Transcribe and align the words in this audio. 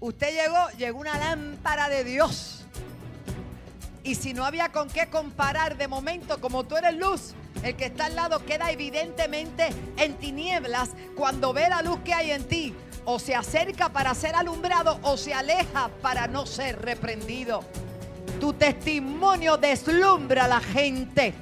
Usted 0.00 0.32
llegó, 0.32 0.68
llegó 0.78 0.98
una 0.98 1.18
lámpara 1.18 1.90
de 1.90 2.04
Dios. 2.04 2.64
Y 4.02 4.14
si 4.14 4.32
no 4.32 4.46
había 4.46 4.72
con 4.72 4.88
qué 4.88 5.08
comparar 5.08 5.76
de 5.76 5.88
momento, 5.88 6.40
como 6.40 6.64
tú 6.64 6.78
eres 6.78 6.96
luz, 6.96 7.34
el 7.62 7.76
que 7.76 7.86
está 7.86 8.06
al 8.06 8.16
lado 8.16 8.44
queda 8.46 8.70
evidentemente 8.70 9.68
en 9.98 10.14
tinieblas 10.14 10.90
cuando 11.14 11.52
ve 11.52 11.68
la 11.68 11.82
luz 11.82 11.98
que 12.02 12.14
hay 12.14 12.30
en 12.30 12.44
ti. 12.44 12.74
O 13.04 13.18
se 13.18 13.34
acerca 13.34 13.90
para 13.90 14.14
ser 14.14 14.34
alumbrado 14.34 14.98
o 15.02 15.18
se 15.18 15.34
aleja 15.34 15.90
para 16.00 16.26
no 16.26 16.46
ser 16.46 16.80
reprendido. 16.80 17.62
Tu 18.40 18.54
testimonio 18.54 19.58
deslumbra 19.58 20.46
a 20.46 20.48
la 20.48 20.60
gente. 20.60 21.34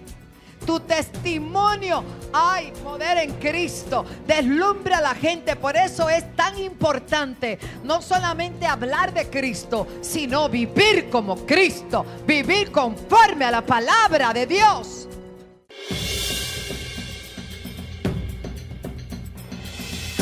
Tu 0.68 0.80
testimonio, 0.80 2.04
hay 2.30 2.72
poder 2.84 3.16
en 3.16 3.32
Cristo, 3.36 4.04
deslumbra 4.26 4.98
a 4.98 5.00
la 5.00 5.14
gente. 5.14 5.56
Por 5.56 5.74
eso 5.78 6.10
es 6.10 6.36
tan 6.36 6.58
importante 6.58 7.58
no 7.84 8.02
solamente 8.02 8.66
hablar 8.66 9.14
de 9.14 9.30
Cristo, 9.30 9.86
sino 10.02 10.46
vivir 10.50 11.08
como 11.08 11.46
Cristo, 11.46 12.04
vivir 12.26 12.70
conforme 12.70 13.46
a 13.46 13.50
la 13.50 13.64
palabra 13.64 14.34
de 14.34 14.46
Dios. 14.46 15.08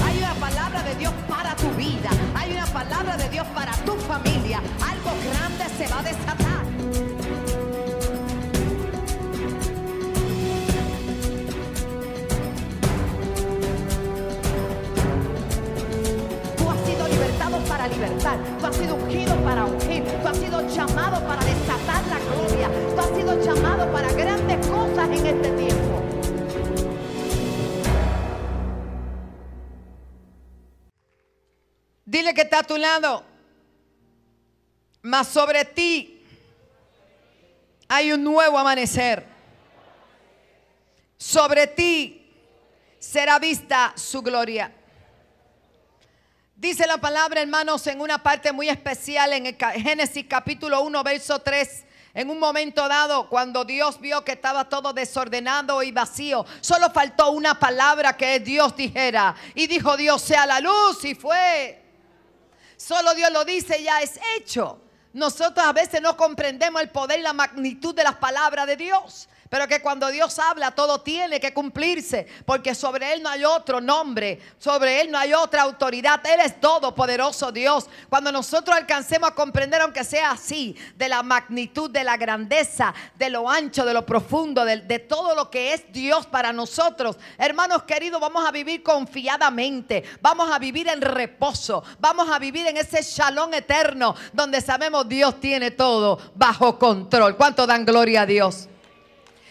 Hay 0.04 0.18
una 0.18 0.34
palabra 0.34 0.82
de 0.84 0.94
Dios 0.94 1.12
para 1.28 1.56
tu 1.56 1.68
vida, 1.70 2.10
hay 2.36 2.52
una 2.52 2.66
palabra 2.66 3.16
de 3.16 3.28
Dios 3.30 3.46
para 3.48 3.72
tu 3.78 3.94
familia. 3.94 4.58
Algo 4.80 5.10
grande 5.28 5.64
se 5.76 5.92
va 5.92 5.98
a 5.98 6.02
desatar. 6.04 6.75
Para 17.86 17.94
libertar. 17.94 18.38
Tú 18.58 18.66
has 18.66 18.76
sido 18.76 18.94
ungido 18.94 19.36
para 19.44 19.64
ungir. 19.64 20.04
Tú 20.04 20.28
has 20.28 20.36
sido 20.36 20.68
llamado 20.68 21.26
para 21.26 21.44
desatar 21.44 22.06
la 22.06 22.18
gloria. 22.18 22.70
Tú 22.94 23.00
has 23.00 23.16
sido 23.16 23.42
llamado 23.42 23.92
para 23.92 24.12
grandes 24.12 24.66
cosas 24.66 25.08
en 25.10 25.26
este 25.26 25.50
tiempo. 25.50 26.02
Dile 32.04 32.34
que 32.34 32.42
está 32.42 32.60
a 32.60 32.62
tu 32.62 32.76
lado. 32.76 33.24
Mas 35.02 35.28
sobre 35.28 35.64
ti 35.64 36.24
hay 37.88 38.12
un 38.12 38.24
nuevo 38.24 38.58
amanecer. 38.58 39.24
Sobre 41.16 41.66
ti 41.68 42.32
será 42.98 43.38
vista 43.38 43.92
su 43.96 44.22
gloria. 44.22 44.72
Dice 46.58 46.86
la 46.86 46.96
palabra, 46.96 47.42
hermanos, 47.42 47.86
en 47.86 48.00
una 48.00 48.22
parte 48.22 48.50
muy 48.50 48.70
especial 48.70 49.30
en 49.34 49.44
el 49.44 49.56
Génesis 49.56 50.24
capítulo 50.26 50.80
1, 50.80 51.04
verso 51.04 51.38
3. 51.38 51.84
En 52.14 52.30
un 52.30 52.38
momento 52.38 52.88
dado, 52.88 53.28
cuando 53.28 53.62
Dios 53.66 54.00
vio 54.00 54.24
que 54.24 54.32
estaba 54.32 54.66
todo 54.66 54.94
desordenado 54.94 55.82
y 55.82 55.92
vacío, 55.92 56.46
solo 56.62 56.88
faltó 56.88 57.32
una 57.32 57.58
palabra 57.58 58.16
que 58.16 58.40
Dios 58.40 58.74
dijera. 58.74 59.36
Y 59.54 59.66
dijo 59.66 59.98
Dios, 59.98 60.22
sea 60.22 60.46
la 60.46 60.60
luz, 60.60 61.04
y 61.04 61.14
fue. 61.14 61.84
Solo 62.78 63.12
Dios 63.12 63.30
lo 63.32 63.44
dice, 63.44 63.82
ya 63.82 64.00
es 64.00 64.18
hecho. 64.38 64.80
Nosotros 65.12 65.62
a 65.62 65.74
veces 65.74 66.00
no 66.00 66.16
comprendemos 66.16 66.80
el 66.80 66.88
poder 66.88 67.18
y 67.18 67.22
la 67.22 67.34
magnitud 67.34 67.94
de 67.94 68.04
las 68.04 68.16
palabras 68.16 68.66
de 68.66 68.78
Dios. 68.78 69.28
Pero 69.48 69.68
que 69.68 69.80
cuando 69.80 70.08
Dios 70.08 70.38
habla, 70.38 70.72
todo 70.72 71.00
tiene 71.00 71.40
que 71.40 71.54
cumplirse. 71.54 72.26
Porque 72.44 72.74
sobre 72.74 73.12
Él 73.12 73.22
no 73.22 73.28
hay 73.28 73.44
otro 73.44 73.80
nombre. 73.80 74.40
Sobre 74.58 75.00
Él 75.00 75.10
no 75.10 75.18
hay 75.18 75.32
otra 75.34 75.62
autoridad. 75.62 76.20
Él 76.26 76.40
es 76.40 76.60
todopoderoso 76.60 77.52
Dios. 77.52 77.88
Cuando 78.08 78.32
nosotros 78.32 78.76
alcancemos 78.76 79.30
a 79.30 79.34
comprender, 79.34 79.80
aunque 79.80 80.04
sea 80.04 80.32
así, 80.32 80.76
de 80.96 81.08
la 81.08 81.22
magnitud, 81.22 81.90
de 81.90 82.04
la 82.04 82.16
grandeza, 82.16 82.94
de 83.14 83.30
lo 83.30 83.48
ancho, 83.48 83.84
de 83.84 83.94
lo 83.94 84.04
profundo, 84.04 84.64
de, 84.64 84.98
todo 84.98 85.34
lo 85.34 85.50
que 85.50 85.74
es 85.74 85.92
Dios 85.92 86.26
para 86.26 86.52
nosotros. 86.52 87.16
Hermanos 87.38 87.84
queridos, 87.84 88.20
vamos 88.20 88.46
a 88.46 88.50
vivir 88.50 88.82
confiadamente. 88.82 90.04
Vamos 90.20 90.50
a 90.50 90.58
vivir 90.58 90.88
en 90.88 91.00
reposo. 91.00 91.84
Vamos 91.98 92.28
a 92.30 92.38
vivir 92.38 92.66
en 92.66 92.76
ese 92.76 93.02
shalom 93.02 93.52
eterno 93.54 94.14
donde 94.32 94.60
sabemos 94.60 95.08
Dios 95.08 95.40
tiene 95.40 95.70
todo 95.70 96.18
bajo 96.34 96.78
control. 96.78 97.36
¿Cuánto 97.36 97.66
dan 97.66 97.84
gloria 97.84 98.22
a 98.22 98.26
Dios? 98.26 98.68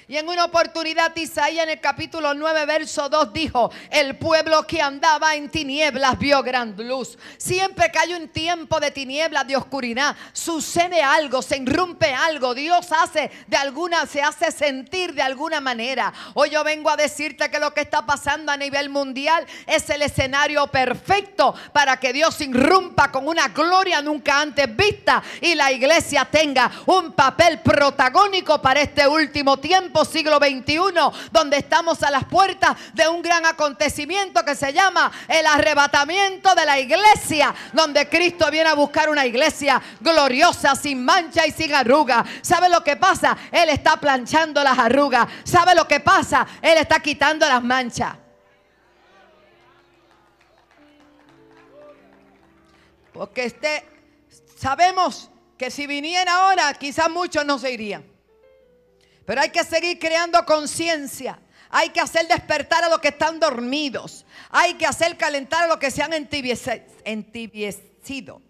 Y 0.07 0.17
en 0.17 0.29
una 0.29 0.45
oportunidad 0.45 1.16
Isaías 1.16 1.63
en 1.63 1.71
el 1.71 1.79
capítulo 1.79 2.33
9, 2.33 2.66
verso 2.66 3.09
2 3.09 3.33
dijo, 3.33 3.71
el 3.89 4.17
pueblo 4.17 4.67
que 4.67 4.81
andaba 4.81 5.35
en 5.35 5.49
tinieblas 5.49 6.19
vio 6.19 6.43
gran 6.43 6.75
luz. 6.77 7.17
Siempre 7.38 7.91
que 7.91 7.97
hay 7.97 8.13
un 8.13 8.27
tiempo 8.27 8.79
de 8.79 8.91
tinieblas, 8.91 9.47
de 9.47 9.55
oscuridad, 9.55 10.16
sucede 10.33 11.01
algo, 11.01 11.41
se 11.41 11.57
irrumpe 11.57 12.13
algo. 12.13 12.53
Dios 12.53 12.91
hace 12.91 13.31
de 13.47 13.57
alguna, 13.57 14.05
se 14.05 14.21
hace 14.21 14.51
sentir 14.51 15.13
de 15.13 15.23
alguna 15.23 15.59
manera. 15.59 16.13
Hoy 16.35 16.51
yo 16.51 16.63
vengo 16.63 16.89
a 16.89 16.97
decirte 16.97 17.49
que 17.49 17.59
lo 17.59 17.73
que 17.73 17.81
está 17.81 18.05
pasando 18.05 18.51
a 18.51 18.57
nivel 18.57 18.89
mundial 18.89 19.45
es 19.66 19.89
el 19.89 20.03
escenario 20.03 20.67
perfecto 20.67 21.55
para 21.73 21.97
que 21.97 22.13
Dios 22.13 22.39
irrumpa 22.41 23.11
con 23.11 23.27
una 23.27 23.47
gloria 23.47 24.01
nunca 24.01 24.41
antes 24.41 24.75
vista 24.75 25.23
y 25.41 25.55
la 25.55 25.72
iglesia 25.72 26.25
tenga 26.25 26.69
un 26.85 27.13
papel 27.13 27.59
protagónico 27.59 28.61
para 28.61 28.81
este 28.81 29.07
último 29.07 29.57
tiempo, 29.57 29.94
siglo 30.03 30.38
XXI, 30.38 31.29
donde 31.31 31.57
estamos 31.57 32.03
a 32.03 32.11
las 32.11 32.25
puertas 32.25 32.75
de 32.94 33.07
un 33.07 33.22
gran 33.22 33.45
acontecimiento 33.45 34.44
que 34.44 34.56
se 34.56 34.73
llama 34.73 35.11
el 35.28 35.45
arrebatamiento 35.45 36.53
de 36.56 36.66
la 36.66 36.79
iglesia, 36.79 37.53
donde 37.72 38.09
Cristo 38.09 38.50
viene 38.51 38.69
a 38.69 38.73
buscar 38.73 39.09
una 39.09 39.25
iglesia 39.25 39.81
gloriosa, 40.01 40.75
sin 40.75 41.05
mancha 41.05 41.45
y 41.45 41.51
sin 41.51 41.73
arruga. 41.73 42.25
¿Sabe 42.41 42.69
lo 42.69 42.84
que 42.84 42.95
pasa? 42.95 43.38
Él 43.51 43.69
está 43.69 43.97
planchando 43.97 44.63
las 44.63 44.78
arrugas. 44.78 45.28
¿Sabe 45.44 45.75
lo 45.75 45.88
que 45.88 46.00
pasa? 46.00 46.45
Él 46.61 46.78
está 46.78 47.00
quitando 47.00 47.47
las 47.47 47.63
manchas. 47.63 48.16
Porque 53.13 53.45
este, 53.45 53.88
sabemos 54.57 55.29
que 55.57 55.72
si 55.72 55.88
viniera 55.88 56.35
ahora, 56.35 56.73
quizás 56.73 57.09
muchos 57.09 57.45
no 57.45 57.57
se 57.57 57.72
irían. 57.72 58.15
Pero 59.25 59.41
hay 59.41 59.50
que 59.50 59.63
seguir 59.63 60.00
creando 60.00 60.44
conciencia. 60.46 61.40
Hay 61.69 61.90
que 61.90 62.00
hacer 62.00 62.28
despertar 62.28 62.84
a 62.84 62.90
los 62.90 63.00
que 63.00 63.09
están 63.09 63.40
dormidos. 63.40 64.25
Hay 64.50 64.75
que 64.75 64.86
hacer 64.86 65.18
calentar 65.18 65.63
a 65.63 65.68
los 65.68 65.78
que 65.78 65.91
se 65.91 66.03
han 66.03 66.13
entibiecido. 66.13 68.41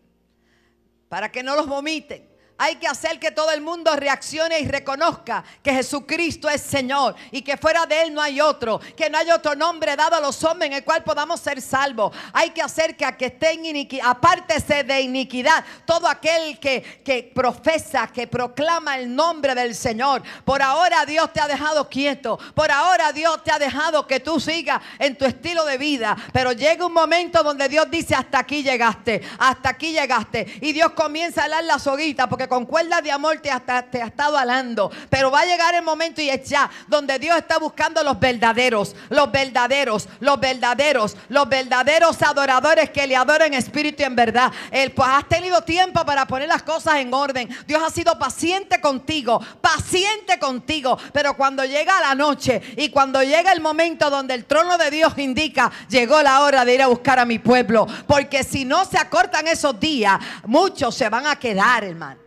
Para 1.10 1.32
que 1.32 1.44
no 1.44 1.56
los 1.56 1.68
vomiten. 1.68 2.35
Hay 2.58 2.78
que 2.78 2.88
hacer 2.88 3.20
que 3.20 3.32
todo 3.32 3.52
el 3.52 3.60
mundo 3.60 3.94
reaccione 3.98 4.60
y 4.62 4.68
reconozca 4.68 5.44
que 5.62 5.74
Jesucristo 5.74 6.50
es 6.50 6.62
Señor 6.62 7.14
y 7.32 7.42
que 7.42 7.58
fuera 7.58 7.86
de 7.86 8.04
Él 8.04 8.14
no 8.14 8.22
hay 8.22 8.40
otro, 8.40 8.80
que 8.96 9.10
no 9.10 9.18
hay 9.18 9.30
otro 9.30 9.56
nombre 9.56 9.94
dado 9.98 10.16
a 10.16 10.22
los 10.22 10.42
hombres 10.46 10.68
en 10.68 10.78
el 10.78 10.84
cual 10.86 11.04
podamos 11.04 11.42
ser 11.42 11.62
salvos. 11.62 12.16
Hay 12.32 12.52
que 12.52 12.62
hacer 12.62 12.96
que 12.96 13.04
a 13.04 13.18
que 13.18 13.26
esté 13.26 13.52
en 13.52 13.66
iniquidad, 13.66 14.08
apártese 14.10 14.86
de 14.86 15.02
iniquidad, 15.02 15.66
todo 15.86 16.08
aquel 16.08 16.58
que, 16.58 16.82
que 17.04 17.30
profesa, 17.36 18.08
que 18.08 18.26
proclama 18.26 18.98
el 19.00 19.14
nombre 19.14 19.54
del 19.54 19.76
Señor. 19.76 20.24
Por 20.46 20.62
ahora 20.62 21.06
Dios 21.06 21.34
te 21.34 21.42
ha 21.42 21.50
dejado 21.50 21.90
quieto, 21.90 22.40
por 22.54 22.72
ahora 22.72 23.12
Dios 23.12 23.44
te 23.44 23.52
ha 23.52 23.60
dejado 23.60 24.08
que 24.08 24.22
tú 24.22 24.40
sigas 24.40 24.82
en 24.98 25.18
tu 25.18 25.26
estilo 25.26 25.66
de 25.66 25.78
vida, 25.78 26.16
pero 26.32 26.54
llega 26.54 26.86
un 26.86 26.94
momento 26.94 27.44
donde 27.44 27.68
Dios 27.68 27.92
dice 27.92 28.16
hasta 28.16 28.40
aquí 28.40 28.64
llegaste, 28.64 29.22
hasta 29.40 29.70
aquí 29.70 29.92
llegaste 29.92 30.60
y 30.62 30.72
Dios 30.72 30.94
comienza 30.94 31.42
a 31.42 31.46
alar 31.46 31.66
la 31.66 31.80
soguita 31.80 32.30
porque 32.30 32.45
con 32.48 32.66
cuerdas 32.66 33.04
de 33.04 33.12
amor 33.12 33.40
te 33.40 33.52
ha, 33.52 33.64
estado 33.92 34.38
alando, 34.38 34.92
pero 35.10 35.32
va 35.32 35.42
a 35.42 35.46
llegar 35.46 35.76
el 35.76 35.84
momento 35.84 36.22
y 36.22 36.30
es 36.30 36.48
ya 36.48 36.70
donde 36.88 37.20
Dios 37.20 37.38
está 37.38 37.58
buscando 37.58 38.04
los 38.04 38.20
verdaderos, 38.20 38.96
los 39.10 39.32
verdaderos, 39.32 40.08
los 40.20 40.40
verdaderos, 40.40 41.18
los 41.30 41.50
verdaderos 41.50 42.22
adoradores 42.22 42.90
que 42.90 43.08
le 43.08 43.16
adoren 43.16 43.54
en 43.54 43.60
espíritu 43.60 44.04
y 44.04 44.06
en 44.06 44.16
verdad. 44.16 44.52
El, 44.72 44.92
pues 44.92 45.10
has 45.10 45.28
tenido 45.28 45.62
tiempo 45.62 46.06
para 46.06 46.26
poner 46.26 46.48
las 46.48 46.64
cosas 46.64 46.96
en 46.96 47.14
orden. 47.14 47.50
Dios 47.68 47.82
ha 47.84 47.90
sido 47.90 48.18
paciente 48.18 48.82
contigo, 48.82 49.42
paciente 49.62 50.40
contigo, 50.40 50.98
pero 51.14 51.36
cuando 51.36 51.64
llega 51.64 52.00
la 52.02 52.16
noche 52.16 52.62
y 52.78 52.90
cuando 52.90 53.24
llega 53.24 53.52
el 53.52 53.62
momento 53.62 54.10
donde 54.10 54.34
el 54.34 54.46
trono 54.46 54.78
de 54.78 54.92
Dios 54.92 55.14
indica, 55.18 55.72
llegó 55.90 56.22
la 56.22 56.42
hora 56.42 56.66
de 56.66 56.76
ir 56.76 56.82
a 56.82 56.88
buscar 56.88 57.20
a 57.20 57.26
mi 57.26 57.40
pueblo, 57.40 57.88
porque 58.08 58.44
si 58.44 58.66
no 58.66 58.86
se 58.86 58.98
acortan 58.98 59.48
esos 59.48 59.80
días, 59.80 60.20
muchos 60.46 60.96
se 60.96 61.10
van 61.10 61.28
a 61.28 61.38
quedar, 61.38 61.84
hermano. 61.84 62.26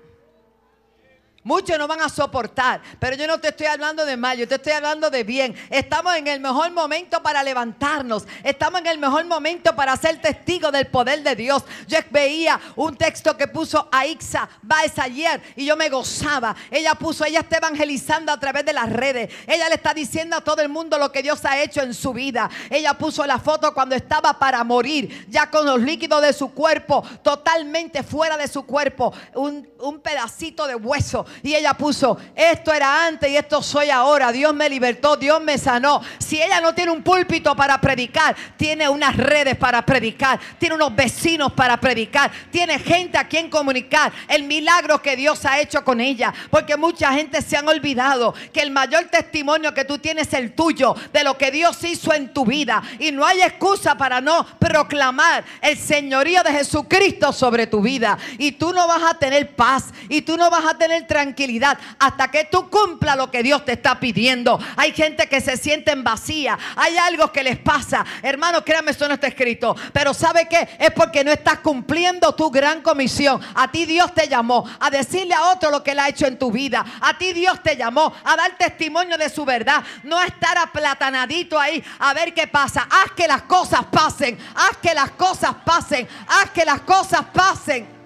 Muchos 1.49 1.79
no 1.79 1.89
van 1.89 2.03
a 2.03 2.11
soportar, 2.11 2.83
pero 2.99 3.17
yo 3.17 3.27
no 3.27 3.41
te 3.41 3.49
estoy 3.49 3.69
hablando 3.69 4.05
de 4.05 4.19
mal, 4.19 4.37
yo 4.37 4.47
te 4.47 4.57
estoy 4.57 4.73
hablando 4.73 5.09
de 5.09 5.25
bien. 5.25 5.57
Estamos 5.71 6.15
en 6.15 6.27
el 6.27 6.41
mejor 6.41 6.71
momento 6.73 7.23
para 7.23 7.43
levantarnos. 7.43 8.27
Estamos 8.45 8.83
en 8.83 8.89
el 8.89 8.99
mejor 8.99 9.25
momento 9.25 9.75
para 9.75 9.97
ser 9.97 10.21
testigo 10.21 10.71
del 10.71 10.89
poder 10.89 11.23
de 11.23 11.35
Dios. 11.35 11.65
Yo 11.87 12.01
veía 12.11 12.61
un 12.77 12.99
texto 12.99 13.35
que 13.35 13.49
puso 13.49 13.89
Aixa 13.91 14.47
Baez 14.61 14.99
ayer 14.99 15.41
y 15.57 15.65
yo 15.65 15.75
me 15.75 15.89
gozaba. 15.89 16.55
Ella 16.71 16.95
puso, 16.97 17.25
ella 17.25 17.41
está 17.41 17.57
evangelizando 17.57 18.31
a 18.31 18.39
través 18.39 18.67
de 18.67 18.75
las 18.75 18.93
redes. 18.93 19.33
Ella 19.47 19.71
le 19.71 19.77
está 19.77 19.95
diciendo 19.95 20.37
a 20.37 20.43
todo 20.43 20.61
el 20.61 20.69
mundo 20.69 20.99
lo 20.99 21.11
que 21.11 21.23
Dios 21.23 21.43
ha 21.47 21.63
hecho 21.63 21.81
en 21.81 21.95
su 21.95 22.13
vida. 22.13 22.51
Ella 22.69 22.93
puso 22.93 23.25
la 23.25 23.39
foto 23.39 23.73
cuando 23.73 23.95
estaba 23.95 24.39
para 24.39 24.63
morir, 24.65 25.27
ya 25.31 25.49
con 25.49 25.65
los 25.65 25.81
líquidos 25.81 26.21
de 26.21 26.35
su 26.35 26.53
cuerpo 26.53 27.03
totalmente 27.23 28.03
fuera 28.03 28.37
de 28.37 28.49
su 28.49 28.67
cuerpo, 28.67 29.15
un, 29.33 29.67
un 29.79 30.01
pedacito 30.01 30.67
de 30.67 30.75
hueso 30.75 31.25
y 31.43 31.55
ella 31.55 31.75
puso, 31.75 32.19
esto 32.35 32.73
era 32.73 33.07
antes 33.07 33.31
y 33.31 33.37
esto 33.37 33.63
soy 33.63 33.91
ahora. 33.91 34.33
Dios 34.33 34.55
me 34.55 34.69
libertó, 34.69 35.17
Dios 35.17 35.41
me 35.43 35.59
sanó. 35.59 36.01
Si 36.19 36.41
ella 36.41 36.61
no 36.61 36.75
tiene 36.75 36.91
un 36.91 37.03
púlpito 37.03 37.55
para 37.55 37.81
predicar, 37.81 38.37
tiene 38.57 38.89
unas 38.89 39.17
redes 39.17 39.57
para 39.57 39.85
predicar, 39.85 40.39
tiene 40.59 40.75
unos 40.75 40.95
vecinos 40.95 41.53
para 41.53 41.79
predicar, 41.79 42.31
tiene 42.51 42.79
gente 42.79 43.19
a 43.19 43.29
quien 43.29 43.51
comunicar 43.51 44.13
el 44.29 44.45
milagro 44.45 45.01
que 45.01 45.17
Dios 45.17 45.45
ha 45.45 45.61
hecho 45.61 45.85
con 45.85 46.01
ella. 46.01 46.33
Porque 46.51 46.77
mucha 46.77 47.13
gente 47.13 47.43
se 47.43 47.57
han 47.57 47.69
olvidado 47.69 48.35
que 48.53 48.61
el 48.61 48.71
mayor 48.71 49.05
testimonio 49.07 49.73
que 49.75 49.85
tú 49.85 49.99
tienes 49.99 50.29
es 50.29 50.35
el 50.35 50.55
tuyo 50.55 50.95
de 51.13 51.25
lo 51.25 51.39
que 51.39 51.51
Dios 51.51 51.83
hizo 51.85 52.13
en 52.13 52.33
tu 52.33 52.45
vida. 52.45 52.83
Y 52.99 53.13
no 53.13 53.25
hay 53.25 53.43
excusa 53.43 53.97
para 53.97 54.21
no 54.21 54.45
proclamar 54.59 55.45
el 55.61 55.79
señorío 55.79 56.43
de 56.43 56.53
Jesucristo 56.53 57.33
sobre 57.33 57.67
tu 57.67 57.81
vida. 57.81 58.19
Y 58.39 58.53
tú 58.53 58.73
no 58.73 58.87
vas 58.87 59.03
a 59.03 59.19
tener 59.19 59.55
paz 59.55 59.85
y 60.09 60.23
tú 60.23 60.37
no 60.37 60.51
vas 60.51 60.65
a 60.67 60.77
tener 60.77 61.07
tranquilidad 61.07 61.28
tranquilidad 61.29 61.79
hasta 61.99 62.31
que 62.31 62.45
tú 62.45 62.71
cumpla 62.71 63.15
lo 63.15 63.31
que 63.31 63.43
Dios 63.43 63.65
te 63.65 63.73
está 63.73 64.01
pidiendo. 64.01 64.59
Hay 64.77 64.93
gente 64.93 65.29
que 65.29 65.41
se 65.41 65.57
siente 65.57 65.91
en 65.91 66.03
vacía, 66.03 66.59
hay 66.75 66.97
algo 66.97 67.31
que 67.31 67.43
les 67.43 67.59
pasa. 67.59 68.05
Hermano, 68.23 68.65
créame, 68.65 68.93
eso 68.93 69.07
no 69.07 69.15
está 69.15 69.27
escrito. 69.27 69.77
Pero 69.93 70.15
¿sabe 70.15 70.49
qué? 70.49 70.69
Es 70.79 70.91
porque 70.93 71.23
no 71.25 71.31
estás 71.31 71.59
cumpliendo 71.59 72.35
tu 72.35 72.51
gran 72.51 72.81
comisión. 72.81 73.41
A 73.55 73.71
ti 73.71 73.85
Dios 73.85 74.15
te 74.15 74.27
llamó 74.27 74.65
a 74.81 74.89
decirle 74.89 75.35
a 75.35 75.51
otro 75.51 75.71
lo 75.71 75.83
que 75.83 75.91
Él 75.91 75.99
ha 75.99 76.09
hecho 76.09 76.27
en 76.27 76.39
tu 76.39 76.51
vida. 76.51 76.85
A 77.01 77.19
ti 77.19 77.35
Dios 77.35 77.63
te 77.63 77.77
llamó 77.77 78.13
a 78.25 78.37
dar 78.37 78.57
testimonio 78.57 79.19
de 79.19 79.29
su 79.29 79.45
verdad. 79.45 79.85
No 80.05 80.19
a 80.19 80.25
estar 80.25 80.57
aplatanadito 80.57 81.59
ahí 81.59 81.85
a 81.99 82.15
ver 82.15 82.33
qué 82.33 82.47
pasa. 82.47 82.89
Haz 82.91 83.13
que 83.13 83.29
las 83.29 83.43
cosas 83.43 83.85
pasen. 83.91 84.39
Haz 84.55 84.79
que 84.79 84.95
las 84.95 85.11
cosas 85.11 85.55
pasen. 85.65 86.09
Haz 86.27 86.51
que 86.51 86.65
las 86.65 86.81
cosas 86.81 87.23
pasen. 87.33 87.98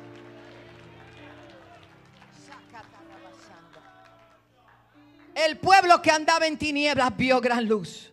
El 5.34 5.58
pueblo 5.58 6.02
que 6.02 6.11
andaba 6.11 6.46
en 6.46 6.58
tinieblas 6.58 7.17
vio 7.17 7.40
gran 7.40 7.67
luz. 7.67 8.12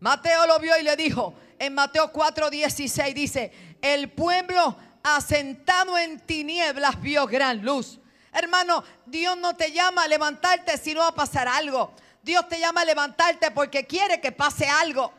Mateo 0.00 0.46
lo 0.46 0.58
vio 0.58 0.78
y 0.78 0.82
le 0.82 0.96
dijo, 0.96 1.34
en 1.58 1.74
Mateo 1.74 2.12
4:16 2.12 3.14
dice, 3.14 3.52
el 3.82 4.10
pueblo 4.10 4.76
asentado 5.02 5.96
en 5.98 6.20
tinieblas 6.20 7.00
vio 7.00 7.26
gran 7.26 7.62
luz. 7.62 7.98
Hermano, 8.32 8.84
Dios 9.06 9.36
no 9.36 9.56
te 9.56 9.72
llama 9.72 10.04
a 10.04 10.08
levantarte 10.08 10.76
si 10.78 10.94
no 10.94 11.00
va 11.00 11.08
a 11.08 11.14
pasar 11.14 11.48
algo. 11.48 11.92
Dios 12.22 12.48
te 12.48 12.60
llama 12.60 12.82
a 12.82 12.84
levantarte 12.84 13.50
porque 13.50 13.86
quiere 13.86 14.20
que 14.20 14.32
pase 14.32 14.68
algo. 14.68 15.12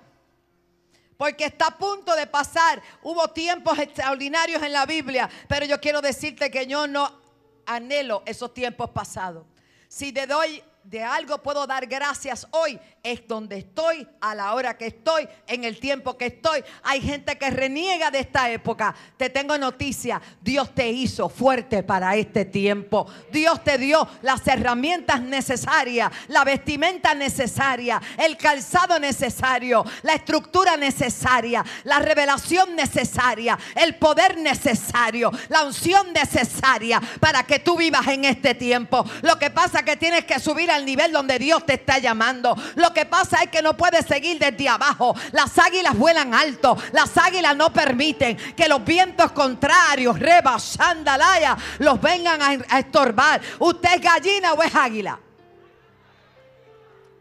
Porque 1.18 1.46
está 1.46 1.68
a 1.68 1.78
punto 1.78 2.16
de 2.16 2.26
pasar. 2.26 2.82
Hubo 3.04 3.28
tiempos 3.30 3.78
extraordinarios 3.80 4.64
en 4.64 4.72
la 4.72 4.86
Biblia, 4.86 5.30
pero 5.48 5.66
yo 5.66 5.80
quiero 5.80 6.02
decirte 6.02 6.50
que 6.50 6.66
yo 6.66 6.88
no 6.88 7.20
anhelo 7.66 8.24
esos 8.26 8.54
tiempos 8.54 8.90
pasados. 8.92 9.46
Si 9.88 10.12
te 10.12 10.26
doy 10.26 10.64
de 10.84 11.04
algo 11.04 11.38
puedo 11.38 11.68
dar 11.68 11.86
gracias 11.86 12.48
hoy 12.52 12.80
es 13.04 13.28
donde 13.28 13.58
estoy, 13.58 14.08
a 14.20 14.36
la 14.36 14.54
hora 14.54 14.78
que 14.78 14.88
estoy, 14.88 15.28
en 15.48 15.64
el 15.64 15.80
tiempo 15.80 16.18
que 16.18 16.28
estoy. 16.28 16.64
Hay 16.84 17.02
gente 17.02 17.38
que 17.38 17.50
reniega 17.50 18.12
de 18.12 18.20
esta 18.20 18.50
época. 18.52 18.94
Te 19.18 19.30
tengo 19.30 19.58
noticia, 19.58 20.22
Dios 20.40 20.74
te 20.76 20.90
hizo 20.90 21.30
fuerte 21.30 21.82
para 21.84 22.16
este 22.16 22.46
tiempo. 22.46 23.08
Dios 23.32 23.64
te 23.64 23.78
dio 23.78 24.08
las 24.22 24.48
herramientas 24.48 25.22
necesarias, 25.22 26.12
la 26.28 26.44
vestimenta 26.44 27.16
necesaria, 27.16 28.02
el 28.18 28.38
calzado 28.38 29.00
necesario, 29.00 29.84
la 30.04 30.14
estructura 30.14 30.78
necesaria, 30.78 31.64
la 31.84 32.00
revelación 32.00 32.76
necesaria, 32.76 33.58
el 33.76 33.96
poder 33.96 34.38
necesario, 34.38 35.32
la 35.50 35.64
unción 35.64 36.14
necesaria 36.14 37.02
para 37.20 37.44
que 37.44 37.60
tú 37.60 37.78
vivas 37.78 38.08
en 38.08 38.26
este 38.26 38.54
tiempo. 38.54 39.04
Lo 39.22 39.40
que 39.40 39.50
pasa 39.50 39.80
es 39.80 39.86
que 39.86 39.98
tienes 39.98 40.26
que 40.26 40.40
subir 40.40 40.71
al 40.72 40.86
nivel 40.86 41.12
donde 41.12 41.38
Dios 41.38 41.66
te 41.66 41.74
está 41.74 42.00
llamando. 42.00 42.56
Lo 42.76 42.94
que 42.94 43.06
pasa 43.06 43.44
es 43.44 43.50
que 43.50 43.62
no 43.62 43.76
puedes 43.76 44.06
seguir 44.06 44.40
desde 44.40 44.70
abajo. 44.70 45.16
Las 45.32 45.58
águilas 45.58 45.98
vuelan 45.98 46.34
alto. 46.34 46.78
Las 46.92 47.18
águilas 47.18 47.56
no 47.56 47.72
permiten 47.72 48.38
que 48.56 48.68
los 48.68 48.84
vientos 48.84 49.32
contrarios, 49.32 50.20
rebas, 50.20 50.64
sandalaya, 50.64 51.58
los 51.80 52.00
vengan 52.02 52.42
a, 52.42 52.80
estorbar. 52.80 53.42
¿Usted 53.60 53.96
es 53.96 54.02
gallina 54.02 54.54
o 54.54 54.64
es 54.64 54.74
águila? 54.74 55.20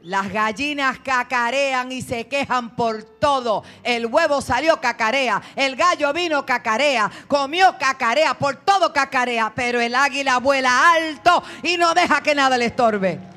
Las 0.03 0.33
gallinas 0.33 0.99
cacarean 1.01 1.93
y 1.93 2.01
se 2.01 2.27
quejan 2.27 2.75
por 2.75 3.03
todo. 3.03 3.63
El 3.83 4.07
huevo 4.07 4.41
salió 4.41 4.81
cacarea, 4.81 5.43
el 5.55 5.77
gallo 5.77 6.11
vino 6.15 6.47
cacarea, 6.47 7.11
comió 7.29 7.77
cacarea, 7.79 8.33
por 8.33 8.57
todo 8.57 8.95
cacarea, 8.95 9.53
pero 9.55 9.79
el 9.79 9.95
águila 9.95 10.39
vuela 10.39 10.93
alto 10.95 11.43
y 11.63 11.77
no 11.77 11.93
deja 11.93 12.23
que 12.23 12.35
nada 12.35 12.57
le 12.57 12.67
estorbe. 12.67 13.30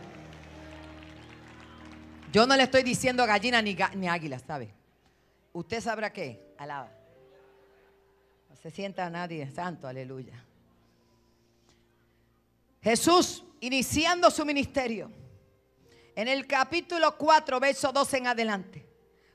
Yo 2.34 2.48
no 2.48 2.58
le 2.58 2.64
estoy 2.64 2.82
diciendo 2.82 3.28
gallina 3.28 3.62
ni, 3.62 3.78
ni 3.94 4.10
águila, 4.10 4.40
¿sabe? 4.40 4.74
Usted 5.54 5.80
sabrá 5.80 6.12
qué. 6.12 6.56
Alaba. 6.58 6.92
No 8.50 8.56
se 8.56 8.72
sienta 8.72 9.08
nadie, 9.08 9.48
santo, 9.52 9.88
aleluya. 9.88 10.44
Jesús 12.82 13.44
iniciando 13.60 14.32
su 14.32 14.44
ministerio. 14.46 15.12
En 16.16 16.28
el 16.28 16.48
capítulo 16.48 17.16
4, 17.16 17.60
verso 17.60 17.92
12 17.92 18.18
en 18.18 18.28
adelante. 18.28 18.84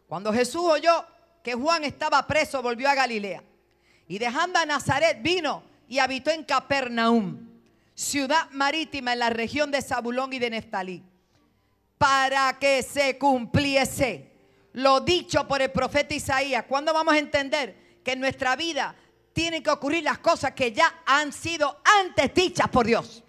Cuando 0.09 0.33
Jesús 0.33 0.63
oyó 0.65 1.07
que 1.45 1.55
Juan 1.55 1.85
estaba 1.85 2.27
preso, 2.27 2.63
volvió 2.63 2.91
a 2.91 2.97
Galilea. 2.97 3.45
Y 4.09 4.19
dejando 4.19 4.59
a 4.59 4.67
Nazaret, 4.67 5.23
vino 5.23 5.63
y 5.87 6.01
habitó 6.01 6.33
en 6.33 6.43
Capernaum, 6.43 7.49
ciudad 7.95 8.51
marítima 8.51 9.13
en 9.13 9.21
la 9.21 9.31
región 9.31 9.71
de 9.71 9.83
Zabulón 9.83 10.33
y 10.33 10.41
de 10.41 10.51
Neftalí 10.51 11.05
para 11.99 12.59
que 12.59 12.83
se 12.83 13.19
cumpliese 13.19 14.31
lo 14.75 15.01
dicho 15.01 15.47
por 15.47 15.61
el 15.61 15.71
profeta 15.71 16.15
Isaías. 16.15 16.65
¿Cuándo 16.69 16.95
vamos 16.95 17.15
a 17.15 17.19
entender 17.19 18.01
que 18.05 18.13
en 18.13 18.21
nuestra 18.21 18.55
vida 18.57 18.95
tienen 19.33 19.63
que 19.63 19.71
ocurrir 19.71 20.05
las 20.05 20.19
cosas 20.19 20.53
que 20.53 20.73
ya 20.73 21.03
han 21.05 21.33
sido 21.33 21.81
antes 22.01 22.33
dichas 22.33 22.69
por 22.69 22.87
Dios? 22.87 23.25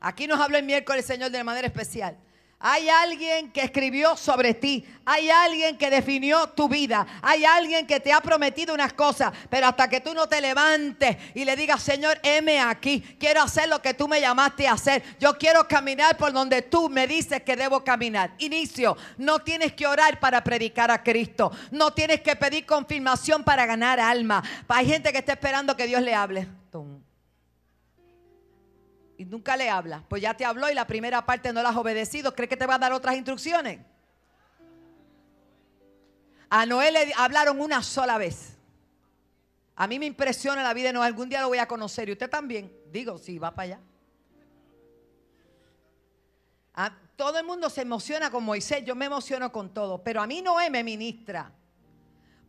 Aquí 0.00 0.26
nos 0.26 0.40
habló 0.40 0.58
el 0.58 0.64
miércoles 0.64 1.06
Señor 1.06 1.30
de 1.30 1.42
manera 1.42 1.66
especial. 1.66 2.18
Hay 2.64 2.88
alguien 2.88 3.50
que 3.50 3.62
escribió 3.62 4.16
sobre 4.16 4.54
ti. 4.54 4.86
Hay 5.04 5.28
alguien 5.30 5.76
que 5.76 5.90
definió 5.90 6.46
tu 6.50 6.68
vida. 6.68 7.04
Hay 7.20 7.44
alguien 7.44 7.88
que 7.88 7.98
te 7.98 8.12
ha 8.12 8.20
prometido 8.20 8.72
unas 8.72 8.92
cosas. 8.92 9.32
Pero 9.50 9.66
hasta 9.66 9.88
que 9.88 10.00
tú 10.00 10.14
no 10.14 10.28
te 10.28 10.40
levantes 10.40 11.16
y 11.34 11.44
le 11.44 11.56
digas, 11.56 11.82
Señor, 11.82 12.20
heme 12.22 12.60
aquí. 12.60 13.00
Quiero 13.18 13.42
hacer 13.42 13.68
lo 13.68 13.82
que 13.82 13.94
tú 13.94 14.06
me 14.06 14.20
llamaste 14.20 14.68
a 14.68 14.74
hacer. 14.74 15.02
Yo 15.18 15.36
quiero 15.36 15.66
caminar 15.66 16.16
por 16.16 16.32
donde 16.32 16.62
tú 16.62 16.88
me 16.88 17.08
dices 17.08 17.42
que 17.42 17.56
debo 17.56 17.82
caminar. 17.82 18.32
Inicio. 18.38 18.96
No 19.18 19.40
tienes 19.40 19.72
que 19.72 19.88
orar 19.88 20.20
para 20.20 20.44
predicar 20.44 20.92
a 20.92 21.02
Cristo. 21.02 21.50
No 21.72 21.92
tienes 21.92 22.20
que 22.20 22.36
pedir 22.36 22.64
confirmación 22.64 23.42
para 23.42 23.66
ganar 23.66 23.98
alma. 23.98 24.40
Hay 24.68 24.86
gente 24.86 25.10
que 25.10 25.18
está 25.18 25.32
esperando 25.32 25.76
que 25.76 25.88
Dios 25.88 26.00
le 26.00 26.14
hable 26.14 26.48
nunca 29.24 29.56
le 29.56 29.70
habla, 29.70 30.04
pues 30.08 30.22
ya 30.22 30.34
te 30.34 30.44
habló 30.44 30.70
y 30.70 30.74
la 30.74 30.86
primera 30.86 31.24
parte 31.24 31.52
no 31.52 31.62
la 31.62 31.70
has 31.70 31.76
obedecido, 31.76 32.34
¿cree 32.34 32.48
que 32.48 32.56
te 32.56 32.66
va 32.66 32.74
a 32.74 32.78
dar 32.78 32.92
otras 32.92 33.16
instrucciones? 33.16 33.80
A 36.48 36.66
Noé 36.66 36.92
le 36.92 37.12
hablaron 37.16 37.60
una 37.60 37.82
sola 37.82 38.18
vez. 38.18 38.58
A 39.74 39.86
mí 39.86 39.98
me 39.98 40.06
impresiona 40.06 40.62
la 40.62 40.74
vida 40.74 40.88
de 40.88 40.92
Noé, 40.92 41.06
algún 41.06 41.28
día 41.28 41.40
lo 41.40 41.48
voy 41.48 41.58
a 41.58 41.66
conocer 41.66 42.08
y 42.08 42.12
usted 42.12 42.28
también. 42.28 42.70
Digo, 42.90 43.16
sí, 43.16 43.38
va 43.38 43.54
para 43.54 43.78
allá. 46.76 47.00
todo 47.16 47.38
el 47.38 47.46
mundo 47.46 47.70
se 47.70 47.82
emociona 47.82 48.30
con 48.30 48.44
Moisés, 48.44 48.84
yo 48.84 48.94
me 48.94 49.06
emociono 49.06 49.50
con 49.50 49.72
todo, 49.72 50.02
pero 50.02 50.20
a 50.20 50.26
mí 50.26 50.42
Noé 50.42 50.68
me 50.68 50.84
ministra. 50.84 51.50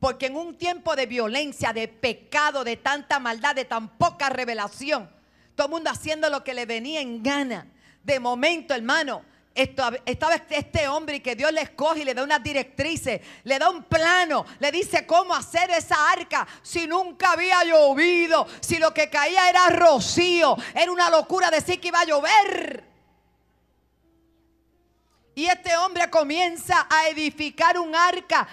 Porque 0.01 0.25
en 0.25 0.35
un 0.35 0.57
tiempo 0.57 0.97
de 0.97 1.05
violencia, 1.05 1.71
de 1.71 1.87
pecado, 1.87 2.65
de 2.65 2.75
tanta 2.75 3.19
maldad, 3.19 3.55
de 3.55 3.63
tan 3.63 3.97
poca 3.97 4.27
revelación, 4.27 5.09
todo 5.55 5.67
el 5.67 5.71
mundo 5.71 5.89
haciendo 5.89 6.29
lo 6.29 6.43
que 6.43 6.53
le 6.53 6.65
venía 6.65 7.01
en 7.01 7.21
gana. 7.21 7.67
De 8.03 8.19
momento, 8.19 8.73
hermano, 8.73 9.23
estaba 9.55 10.35
este 10.49 10.87
hombre 10.87 11.17
y 11.17 11.19
que 11.19 11.35
Dios 11.35 11.51
le 11.51 11.61
escoge 11.61 12.01
y 12.01 12.05
le 12.05 12.13
da 12.13 12.23
unas 12.23 12.41
directrices, 12.41 13.21
le 13.43 13.59
da 13.59 13.69
un 13.69 13.83
plano, 13.83 14.45
le 14.59 14.71
dice 14.71 15.05
cómo 15.05 15.35
hacer 15.35 15.69
esa 15.71 16.11
arca 16.11 16.47
si 16.61 16.87
nunca 16.87 17.33
había 17.33 17.63
llovido, 17.63 18.47
si 18.61 18.77
lo 18.77 18.93
que 18.93 19.09
caía 19.09 19.49
era 19.49 19.69
rocío, 19.69 20.57
era 20.73 20.91
una 20.91 21.09
locura 21.09 21.51
decir 21.51 21.79
que 21.79 21.89
iba 21.89 21.99
a 21.99 22.05
llover. 22.05 22.83
Y 25.35 25.45
este 25.45 25.75
hombre 25.77 26.09
comienza 26.09 26.87
a 26.89 27.07
edificar 27.07 27.79
un 27.79 27.95
arca 27.95 28.47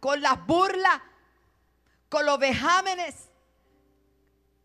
con 0.00 0.20
las 0.20 0.44
burlas, 0.46 1.00
con 2.08 2.26
los 2.26 2.38
vejámenes 2.38 3.28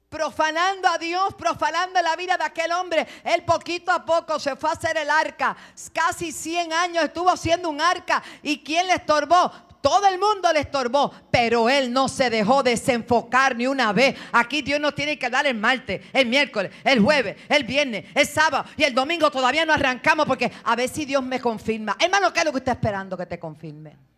profanando 0.09 0.87
a 0.87 0.97
Dios, 0.97 1.33
profanando 1.35 2.01
la 2.01 2.15
vida 2.15 2.35
de 2.37 2.43
aquel 2.43 2.71
hombre. 2.71 3.07
Él 3.23 3.43
poquito 3.43 3.91
a 3.91 4.03
poco 4.03 4.39
se 4.39 4.55
fue 4.55 4.69
a 4.69 4.73
hacer 4.73 4.97
el 4.97 5.09
arca. 5.09 5.55
Casi 5.93 6.31
100 6.31 6.73
años 6.73 7.03
estuvo 7.03 7.29
haciendo 7.29 7.69
un 7.69 7.79
arca. 7.79 8.21
¿Y 8.41 8.59
quién 8.59 8.87
le 8.87 8.95
estorbó? 8.95 9.51
Todo 9.81 10.07
el 10.07 10.19
mundo 10.19 10.51
le 10.51 10.59
estorbó, 10.59 11.13
pero 11.31 11.69
él 11.69 11.93
no 11.93 12.09
se 12.09 12.29
dejó 12.29 12.63
desenfocar 12.63 13.55
ni 13.55 13.65
una 13.65 13.93
vez. 13.93 14.13
Aquí 14.33 14.61
Dios 14.61 14.77
nos 14.77 14.93
tiene 14.93 15.17
que 15.17 15.29
dar 15.29 15.47
el 15.47 15.55
martes, 15.55 16.01
el 16.11 16.25
miércoles, 16.25 16.73
el 16.83 16.99
jueves, 16.99 17.37
el 17.47 17.63
viernes, 17.63 18.05
el 18.13 18.27
sábado 18.27 18.65
y 18.75 18.83
el 18.83 18.93
domingo 18.93 19.31
todavía 19.31 19.65
no 19.65 19.71
arrancamos 19.71 20.25
porque 20.25 20.51
a 20.65 20.75
ver 20.75 20.89
si 20.89 21.05
Dios 21.05 21.23
me 21.23 21.39
confirma. 21.39 21.95
Hermano, 21.97 22.33
¿qué 22.33 22.39
es 22.39 22.45
lo 22.45 22.51
que 22.51 22.57
está 22.57 22.73
esperando 22.73 23.15
que 23.15 23.25
te 23.25 23.39
confirme? 23.39 24.08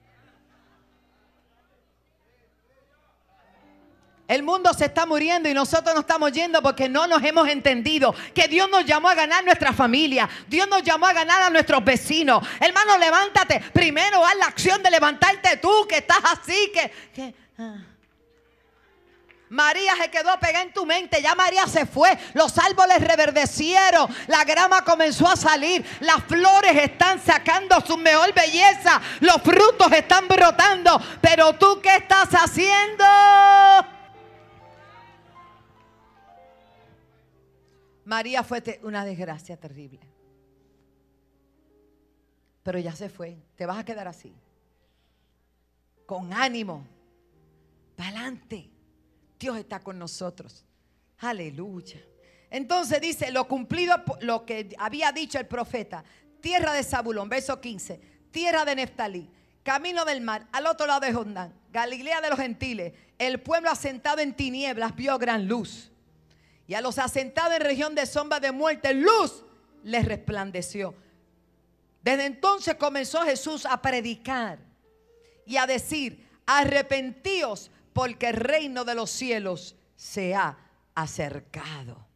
El 4.31 4.43
mundo 4.43 4.73
se 4.73 4.85
está 4.85 5.05
muriendo 5.05 5.49
y 5.49 5.53
nosotros 5.53 5.93
nos 5.93 6.03
estamos 6.03 6.31
yendo 6.31 6.61
porque 6.61 6.87
no 6.87 7.05
nos 7.05 7.21
hemos 7.21 7.49
entendido 7.49 8.15
que 8.33 8.47
Dios 8.47 8.69
nos 8.69 8.85
llamó 8.85 9.09
a 9.09 9.13
ganar 9.13 9.43
nuestra 9.43 9.73
familia. 9.73 10.29
Dios 10.47 10.69
nos 10.69 10.83
llamó 10.83 11.07
a 11.07 11.11
ganar 11.11 11.41
a 11.41 11.49
nuestros 11.49 11.83
vecinos. 11.83 12.41
Hermano, 12.61 12.97
levántate. 12.97 13.59
Primero 13.73 14.25
haz 14.25 14.35
la 14.37 14.45
acción 14.45 14.81
de 14.81 14.89
levantarte 14.89 15.57
tú 15.57 15.85
que 15.85 15.97
estás 15.97 16.19
así, 16.23 16.71
que... 16.73 17.35
Ah. 17.59 17.75
María 19.49 19.97
se 19.97 20.09
quedó 20.09 20.39
pegada 20.39 20.63
en 20.63 20.71
tu 20.71 20.85
mente, 20.85 21.21
ya 21.21 21.35
María 21.35 21.67
se 21.67 21.85
fue, 21.85 22.17
los 22.33 22.57
árboles 22.57 23.05
reverdecieron, 23.05 24.07
la 24.27 24.45
grama 24.45 24.85
comenzó 24.85 25.27
a 25.27 25.35
salir, 25.35 25.85
las 25.99 26.23
flores 26.23 26.77
están 26.77 27.21
sacando 27.21 27.81
su 27.81 27.97
mejor 27.97 28.33
belleza, 28.33 29.01
los 29.19 29.41
frutos 29.41 29.91
están 29.91 30.29
brotando, 30.29 31.01
pero 31.19 31.51
tú 31.51 31.81
qué 31.83 31.97
estás 31.97 32.29
haciendo? 32.29 33.03
María 38.05 38.43
fue 38.43 38.79
una 38.83 39.05
desgracia 39.05 39.57
terrible. 39.57 39.99
Pero 42.63 42.79
ya 42.79 42.95
se 42.95 43.09
fue. 43.09 43.37
Te 43.55 43.65
vas 43.65 43.77
a 43.77 43.85
quedar 43.85 44.07
así. 44.07 44.33
Con 46.05 46.33
ánimo. 46.33 46.85
Para 47.95 48.09
adelante. 48.09 48.69
Dios 49.39 49.57
está 49.57 49.79
con 49.79 49.97
nosotros. 49.97 50.65
Aleluya. 51.19 52.01
Entonces 52.49 52.99
dice, 53.01 53.31
lo 53.31 53.47
cumplido, 53.47 53.95
lo 54.21 54.45
que 54.45 54.75
había 54.77 55.11
dicho 55.11 55.39
el 55.39 55.47
profeta. 55.47 56.03
Tierra 56.41 56.73
de 56.73 56.83
Zabulón, 56.83 57.29
verso 57.29 57.61
15. 57.61 57.99
Tierra 58.31 58.65
de 58.65 58.75
Neftalí. 58.75 59.29
Camino 59.63 60.05
del 60.05 60.21
mar, 60.21 60.47
al 60.51 60.65
otro 60.65 60.87
lado 60.87 61.01
de 61.01 61.13
Jordán. 61.13 61.53
Galilea 61.71 62.19
de 62.21 62.29
los 62.29 62.39
gentiles. 62.39 62.93
El 63.19 63.39
pueblo 63.39 63.69
asentado 63.69 64.19
en 64.19 64.33
tinieblas 64.33 64.95
vio 64.95 65.17
gran 65.19 65.47
luz 65.47 65.90
y 66.67 66.73
a 66.73 66.81
los 66.81 66.97
asentados 66.97 67.55
en 67.55 67.61
región 67.61 67.95
de 67.95 68.05
sombra 68.05 68.39
de 68.39 68.51
muerte, 68.51 68.93
luz 68.93 69.43
les 69.83 70.05
resplandeció. 70.05 70.95
Desde 72.01 72.25
entonces 72.25 72.75
comenzó 72.75 73.21
Jesús 73.23 73.65
a 73.65 73.81
predicar 73.81 74.59
y 75.45 75.57
a 75.57 75.67
decir, 75.67 76.27
arrepentíos 76.45 77.69
porque 77.93 78.29
el 78.29 78.35
reino 78.35 78.85
de 78.85 78.95
los 78.95 79.09
cielos 79.09 79.75
se 79.95 80.33
ha 80.33 80.57
acercado. 80.95 82.07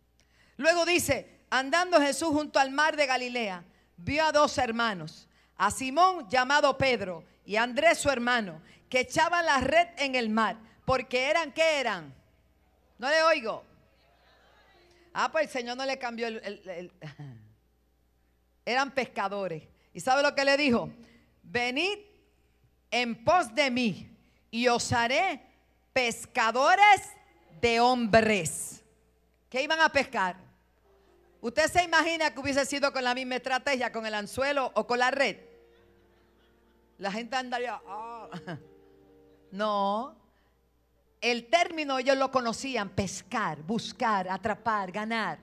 Luego 0.57 0.85
dice, 0.85 1.41
andando 1.49 1.99
Jesús 1.99 2.29
junto 2.29 2.59
al 2.59 2.71
mar 2.71 2.95
de 2.95 3.05
Galilea, 3.05 3.63
vio 3.97 4.25
a 4.25 4.31
dos 4.31 4.57
hermanos, 4.57 5.27
a 5.57 5.69
Simón 5.69 6.27
llamado 6.29 6.77
Pedro 6.77 7.23
y 7.45 7.57
a 7.57 7.63
Andrés 7.63 7.99
su 7.99 8.09
hermano, 8.09 8.61
que 8.89 9.01
echaban 9.01 9.45
la 9.45 9.59
red 9.59 9.87
en 9.97 10.15
el 10.15 10.29
mar, 10.29 10.57
porque 10.85 11.29
eran, 11.29 11.51
¿qué 11.51 11.79
eran? 11.79 12.13
No 12.97 13.09
le 13.09 13.21
oigo 13.23 13.74
Ah, 15.17 15.31
pues 15.31 15.45
el 15.45 15.49
Señor 15.49 15.77
no 15.77 15.85
le 15.85 15.97
cambió 15.97 16.27
el, 16.27 16.91
Eran 18.65 18.91
pescadores. 18.91 19.63
¿Y 19.93 20.01
sabe 20.01 20.21
lo 20.21 20.35
que 20.35 20.43
le 20.43 20.57
dijo? 20.57 20.89
Venid 21.41 21.99
en 22.91 23.23
pos 23.23 23.55
de 23.55 23.71
mí 23.71 24.09
y 24.51 24.67
os 24.67 24.91
haré 24.91 25.41
pescadores 25.93 27.13
de 27.61 27.79
hombres. 27.79 28.83
¿Qué 29.49 29.63
iban 29.63 29.79
a 29.79 29.87
pescar? 29.87 30.35
¿Usted 31.39 31.71
se 31.71 31.85
imagina 31.85 32.33
que 32.33 32.39
hubiese 32.41 32.65
sido 32.65 32.91
con 32.91 33.05
la 33.05 33.15
misma 33.15 33.35
estrategia, 33.35 33.93
con 33.93 34.05
el 34.05 34.15
anzuelo 34.15 34.69
o 34.75 34.85
con 34.85 34.99
la 34.99 35.11
red? 35.11 35.37
La 36.97 37.09
gente 37.09 37.37
andaría, 37.37 37.81
ah". 37.87 38.29
no, 39.51 40.24
el 41.21 41.47
término 41.47 41.97
ellos 41.97 42.17
lo 42.17 42.31
conocían, 42.31 42.89
pescar, 42.89 43.61
buscar, 43.63 44.29
atrapar, 44.29 44.91
ganar. 44.91 45.39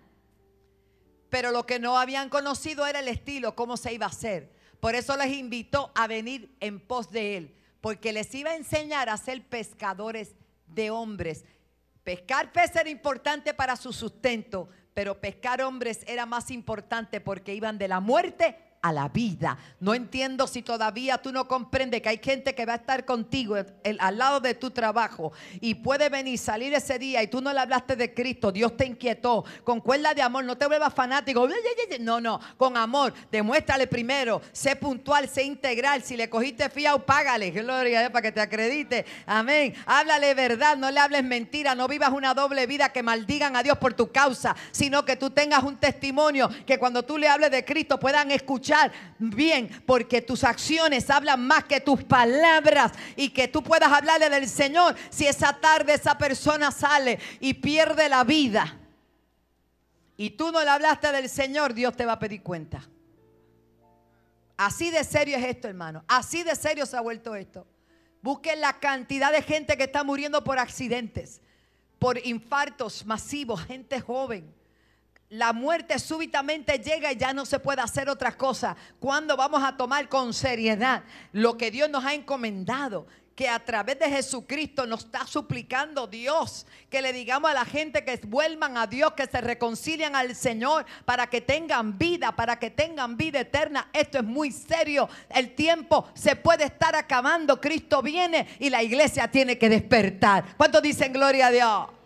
Pero 1.28 1.50
lo 1.50 1.64
que 1.64 1.78
no 1.78 1.98
habían 1.98 2.28
conocido 2.28 2.86
era 2.86 3.00
el 3.00 3.08
estilo, 3.08 3.54
cómo 3.54 3.76
se 3.76 3.92
iba 3.92 4.06
a 4.06 4.10
hacer. 4.10 4.52
Por 4.80 4.94
eso 4.94 5.16
les 5.16 5.32
invitó 5.32 5.92
a 5.94 6.06
venir 6.06 6.54
en 6.60 6.80
pos 6.80 7.10
de 7.10 7.36
él, 7.36 7.54
porque 7.80 8.12
les 8.12 8.34
iba 8.34 8.50
a 8.50 8.56
enseñar 8.56 9.08
a 9.08 9.16
ser 9.16 9.42
pescadores 9.44 10.34
de 10.66 10.90
hombres. 10.90 11.44
Pescar 12.04 12.52
peces 12.52 12.76
era 12.76 12.90
importante 12.90 13.54
para 13.54 13.76
su 13.76 13.92
sustento, 13.92 14.68
pero 14.94 15.20
pescar 15.20 15.62
hombres 15.62 16.04
era 16.06 16.26
más 16.26 16.50
importante 16.50 17.20
porque 17.20 17.54
iban 17.54 17.78
de 17.78 17.88
la 17.88 18.00
muerte 18.00 18.71
a 18.82 18.92
la 18.92 19.08
vida. 19.08 19.56
No 19.78 19.94
entiendo 19.94 20.48
si 20.48 20.62
todavía 20.62 21.18
tú 21.18 21.32
no 21.32 21.46
comprendes 21.46 22.02
que 22.02 22.08
hay 22.08 22.20
gente 22.22 22.54
que 22.54 22.66
va 22.66 22.74
a 22.74 22.76
estar 22.76 23.04
contigo 23.04 23.56
al 23.98 24.18
lado 24.18 24.40
de 24.40 24.54
tu 24.54 24.72
trabajo 24.72 25.32
y 25.60 25.76
puede 25.76 26.08
venir, 26.08 26.36
salir 26.38 26.74
ese 26.74 26.98
día 26.98 27.22
y 27.22 27.28
tú 27.28 27.40
no 27.40 27.52
le 27.52 27.60
hablaste 27.60 27.94
de 27.94 28.12
Cristo, 28.12 28.50
Dios 28.50 28.76
te 28.76 28.84
inquietó, 28.84 29.44
con 29.62 29.80
cuerda 29.80 30.14
de 30.14 30.22
amor, 30.22 30.44
no 30.44 30.58
te 30.58 30.66
vuelvas 30.66 30.92
fanático, 30.92 31.48
no, 32.00 32.20
no, 32.20 32.40
con 32.56 32.76
amor, 32.76 33.14
demuéstrale 33.30 33.86
primero, 33.86 34.42
sé 34.50 34.74
puntual, 34.74 35.28
sé 35.28 35.44
integral, 35.44 36.02
si 36.02 36.16
le 36.16 36.28
cogiste 36.28 36.68
fiado, 36.68 37.06
págale, 37.06 37.52
gloria 37.52 38.10
para 38.10 38.22
que 38.22 38.32
te 38.32 38.40
acredite, 38.40 39.06
amén, 39.26 39.74
háblale 39.86 40.34
verdad, 40.34 40.76
no 40.76 40.90
le 40.90 40.98
hables 40.98 41.22
mentira, 41.22 41.76
no 41.76 41.86
vivas 41.86 42.10
una 42.10 42.34
doble 42.34 42.66
vida 42.66 42.88
que 42.88 43.04
maldigan 43.04 43.54
a 43.54 43.62
Dios 43.62 43.78
por 43.78 43.94
tu 43.94 44.10
causa, 44.10 44.56
sino 44.72 45.04
que 45.04 45.14
tú 45.14 45.30
tengas 45.30 45.62
un 45.62 45.76
testimonio 45.76 46.50
que 46.66 46.78
cuando 46.78 47.04
tú 47.04 47.16
le 47.16 47.28
hables 47.28 47.52
de 47.52 47.64
Cristo 47.64 48.00
puedan 48.00 48.32
escuchar 48.32 48.71
bien, 49.18 49.82
porque 49.86 50.22
tus 50.22 50.44
acciones 50.44 51.08
hablan 51.10 51.46
más 51.46 51.64
que 51.64 51.80
tus 51.80 52.04
palabras 52.04 52.92
y 53.16 53.30
que 53.30 53.48
tú 53.48 53.62
puedas 53.62 53.92
hablarle 53.92 54.30
del 54.30 54.48
Señor. 54.48 54.94
Si 55.10 55.26
esa 55.26 55.52
tarde 55.60 55.94
esa 55.94 56.16
persona 56.18 56.70
sale 56.70 57.18
y 57.40 57.54
pierde 57.54 58.08
la 58.08 58.24
vida 58.24 58.78
y 60.16 60.30
tú 60.30 60.52
no 60.52 60.62
le 60.62 60.70
hablaste 60.70 61.12
del 61.12 61.28
Señor, 61.28 61.74
Dios 61.74 61.96
te 61.96 62.06
va 62.06 62.12
a 62.12 62.18
pedir 62.18 62.42
cuenta. 62.42 62.88
Así 64.56 64.90
de 64.90 65.02
serio 65.02 65.36
es 65.36 65.44
esto, 65.44 65.68
hermano. 65.68 66.04
Así 66.06 66.42
de 66.42 66.54
serio 66.54 66.86
se 66.86 66.96
ha 66.96 67.00
vuelto 67.00 67.34
esto. 67.34 67.66
Busquen 68.20 68.60
la 68.60 68.78
cantidad 68.78 69.32
de 69.32 69.42
gente 69.42 69.76
que 69.76 69.84
está 69.84 70.04
muriendo 70.04 70.44
por 70.44 70.58
accidentes, 70.58 71.40
por 71.98 72.24
infartos 72.24 73.04
masivos, 73.04 73.64
gente 73.64 74.00
joven 74.00 74.61
la 75.32 75.54
muerte 75.54 75.98
súbitamente 75.98 76.78
llega 76.78 77.10
y 77.10 77.16
ya 77.16 77.32
no 77.32 77.46
se 77.46 77.58
puede 77.58 77.80
hacer 77.80 78.10
otra 78.10 78.36
cosa. 78.36 78.76
Cuando 79.00 79.34
vamos 79.34 79.62
a 79.64 79.74
tomar 79.78 80.06
con 80.10 80.34
seriedad 80.34 81.04
lo 81.32 81.56
que 81.56 81.70
Dios 81.70 81.88
nos 81.88 82.04
ha 82.04 82.12
encomendado? 82.12 83.06
Que 83.34 83.48
a 83.48 83.58
través 83.64 83.98
de 83.98 84.10
Jesucristo 84.10 84.86
nos 84.86 85.06
está 85.06 85.26
suplicando 85.26 86.06
Dios 86.06 86.66
que 86.90 87.00
le 87.00 87.14
digamos 87.14 87.50
a 87.50 87.54
la 87.54 87.64
gente 87.64 88.04
que 88.04 88.20
vuelvan 88.26 88.76
a 88.76 88.86
Dios, 88.86 89.14
que 89.14 89.24
se 89.26 89.40
reconcilien 89.40 90.14
al 90.14 90.36
Señor 90.36 90.84
para 91.06 91.26
que 91.28 91.40
tengan 91.40 91.96
vida, 91.96 92.32
para 92.32 92.58
que 92.58 92.68
tengan 92.68 93.16
vida 93.16 93.40
eterna. 93.40 93.88
Esto 93.94 94.18
es 94.18 94.24
muy 94.24 94.52
serio. 94.52 95.08
El 95.30 95.54
tiempo 95.54 96.10
se 96.12 96.36
puede 96.36 96.64
estar 96.64 96.94
acabando. 96.94 97.58
Cristo 97.58 98.02
viene 98.02 98.46
y 98.58 98.68
la 98.68 98.82
iglesia 98.82 99.28
tiene 99.28 99.56
que 99.56 99.70
despertar. 99.70 100.44
¿Cuántos 100.58 100.82
dicen 100.82 101.10
gloria 101.14 101.46
a 101.46 101.50
Dios? 101.50 102.01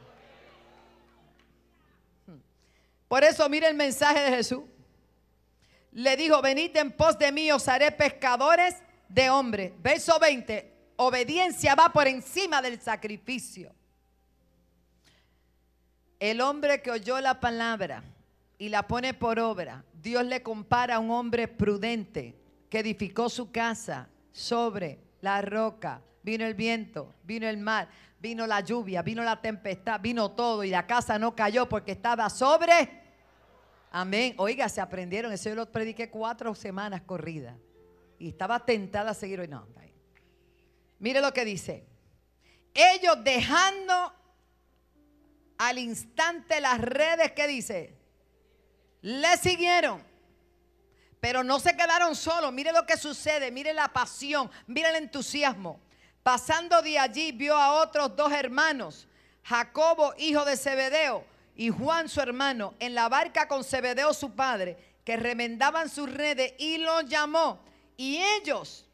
Por 3.09 3.25
eso 3.25 3.49
mire 3.49 3.69
el 3.69 3.75
mensaje 3.75 4.21
de 4.21 4.37
Jesús. 4.37 4.65
Le 5.93 6.17
dijo, 6.17 6.43
venid 6.43 6.77
en 6.77 6.93
pos 6.93 7.19
de 7.19 7.33
mí, 7.33 7.51
os 7.51 7.69
haré 7.69 7.91
pescadores 7.91 8.77
de 9.09 9.31
hombres. 9.31 9.73
Verso 9.83 10.19
20, 10.19 10.73
obediencia 10.97 11.75
va 11.75 11.93
por 11.93 12.07
encima 12.07 12.61
del 12.61 12.81
sacrificio. 12.81 13.73
El 16.19 16.41
hombre 16.41 16.83
que 16.83 16.91
oyó 16.91 17.21
la 17.21 17.41
palabra 17.41 18.03
y 18.59 18.69
la 18.69 18.87
pone 18.87 19.15
por 19.15 19.39
obra. 19.39 19.85
Dios 20.03 20.25
le 20.25 20.43
compara 20.43 20.97
a 20.97 20.99
un 20.99 21.11
hombre 21.11 21.49
prudente 21.49 22.35
que 22.71 22.81
edificó 22.81 23.29
su 23.29 23.51
casa 23.51 24.09
sobre 24.33 24.99
la 25.21 25.43
roca. 25.43 26.03
Vino 26.23 26.45
el 26.45 26.55
viento, 26.55 27.15
vino 27.23 27.47
el 27.47 27.59
mar, 27.59 27.89
vino 28.19 28.47
la 28.47 28.61
lluvia, 28.61 29.03
vino 29.03 29.23
la 29.23 29.41
tempestad, 29.41 30.01
vino 30.01 30.31
todo 30.33 30.65
y 30.65 30.71
la 30.71 30.87
casa 30.87 31.19
no 31.19 31.35
cayó 31.35 31.69
porque 31.69 31.93
estaba 31.93 32.29
sobre. 32.31 33.03
Amén. 33.91 34.35
Oiga, 34.39 34.69
se 34.69 34.81
aprendieron. 34.81 35.33
Eso 35.33 35.49
yo 35.49 35.55
lo 35.55 35.71
prediqué 35.71 36.11
cuatro 36.11 36.55
semanas 36.55 37.03
corridas. 37.03 37.57
Y 38.19 38.29
estaba 38.29 38.65
tentada 38.65 39.11
a 39.11 39.15
seguir 39.15 39.41
hoy. 39.41 39.49
No, 39.49 39.67
Mire 40.99 41.21
lo 41.21 41.33
que 41.33 41.45
dice. 41.45 41.87
Ellos 42.73 43.23
dejando 43.23 44.13
al 45.59 45.79
instante 45.79 46.61
las 46.61 46.81
redes, 46.81 47.33
¿qué 47.33 47.47
dice? 47.47 47.99
Le 49.03 49.37
siguieron. 49.37 50.03
Pero 51.21 51.43
no 51.43 51.59
se 51.59 51.77
quedaron 51.77 52.15
solos. 52.15 52.53
Mire 52.53 52.73
lo 52.73 52.87
que 52.87 52.97
sucede. 52.97 53.51
Mire 53.51 53.73
la 53.73 53.89
pasión. 53.89 54.51
Mire 54.67 54.91
el 54.91 54.97
entusiasmo. 54.97 55.81
Pasando 56.27 56.83
de 56.83 56.99
allí 56.99 57.31
vio 57.31 57.57
a 57.57 57.75
otros 57.75 58.17
dos 58.17 58.33
hermanos. 58.33 59.07
Jacobo, 59.45 60.13
hijo 60.19 60.45
de 60.45 60.57
Zebedeo, 60.57 61.25
y 61.55 61.71
Juan, 61.71 62.09
su 62.09 62.21
hermano, 62.21 62.75
en 62.81 62.97
la 62.97 63.09
barca 63.09 63.47
con 63.47 63.63
Zebedeo, 63.63 64.13
su 64.13 64.35
padre, 64.35 64.77
que 65.05 65.17
remendaban 65.17 65.89
sus 65.89 66.13
redes, 66.13 66.55
y 66.59 66.79
los 66.79 67.09
llamó. 67.09 67.61
Y 67.97 68.17
ellos, 68.41 68.85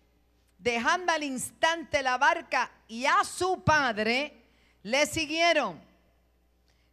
dejando 0.59 1.11
al 1.11 1.23
instante 1.23 2.03
la 2.03 2.19
barca 2.19 2.71
y 2.87 3.07
a 3.07 3.25
su 3.25 3.65
padre, 3.65 4.45
le 4.83 5.07
siguieron. 5.07 5.81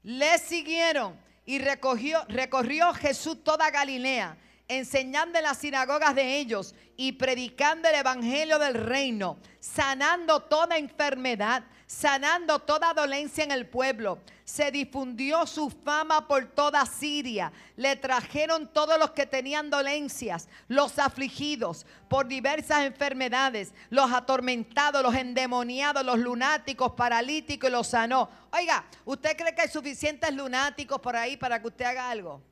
Le 0.03 0.37
siguieron. 0.37 1.19
Y 1.45 1.59
recorrió 1.59 2.93
Jesús 2.93 3.43
toda 3.43 3.69
Galilea 3.71 4.37
enseñando 4.69 5.39
en 5.39 5.43
las 5.43 5.57
sinagogas 5.57 6.15
de 6.15 6.37
ellos 6.37 6.75
y 6.95 7.13
predicando 7.13 7.89
el 7.89 7.95
evangelio 7.95 8.59
del 8.59 8.75
reino, 8.75 9.37
sanando 9.59 10.41
toda 10.41 10.77
enfermedad, 10.77 11.63
sanando 11.87 12.59
toda 12.59 12.93
dolencia 12.93 13.43
en 13.43 13.51
el 13.51 13.65
pueblo. 13.65 14.19
Se 14.45 14.69
difundió 14.69 15.47
su 15.47 15.71
fama 15.71 16.27
por 16.27 16.45
toda 16.45 16.85
Siria. 16.85 17.51
Le 17.77 17.95
trajeron 17.95 18.67
todos 18.71 18.99
los 18.99 19.11
que 19.11 19.25
tenían 19.25 19.71
dolencias, 19.71 20.47
los 20.67 20.99
afligidos 20.99 21.87
por 22.07 22.27
diversas 22.27 22.85
enfermedades, 22.85 23.73
los 23.89 24.11
atormentados, 24.11 25.01
los 25.01 25.15
endemoniados, 25.15 26.05
los 26.05 26.19
lunáticos, 26.19 26.91
paralíticos 26.91 27.69
y 27.69 27.73
los 27.73 27.87
sanó. 27.87 28.29
Oiga, 28.51 28.85
¿usted 29.05 29.35
cree 29.35 29.55
que 29.55 29.61
hay 29.61 29.69
suficientes 29.69 30.31
lunáticos 30.31 30.99
por 30.99 31.15
ahí 31.15 31.37
para 31.37 31.59
que 31.59 31.67
usted 31.67 31.85
haga 31.85 32.11
algo? 32.11 32.48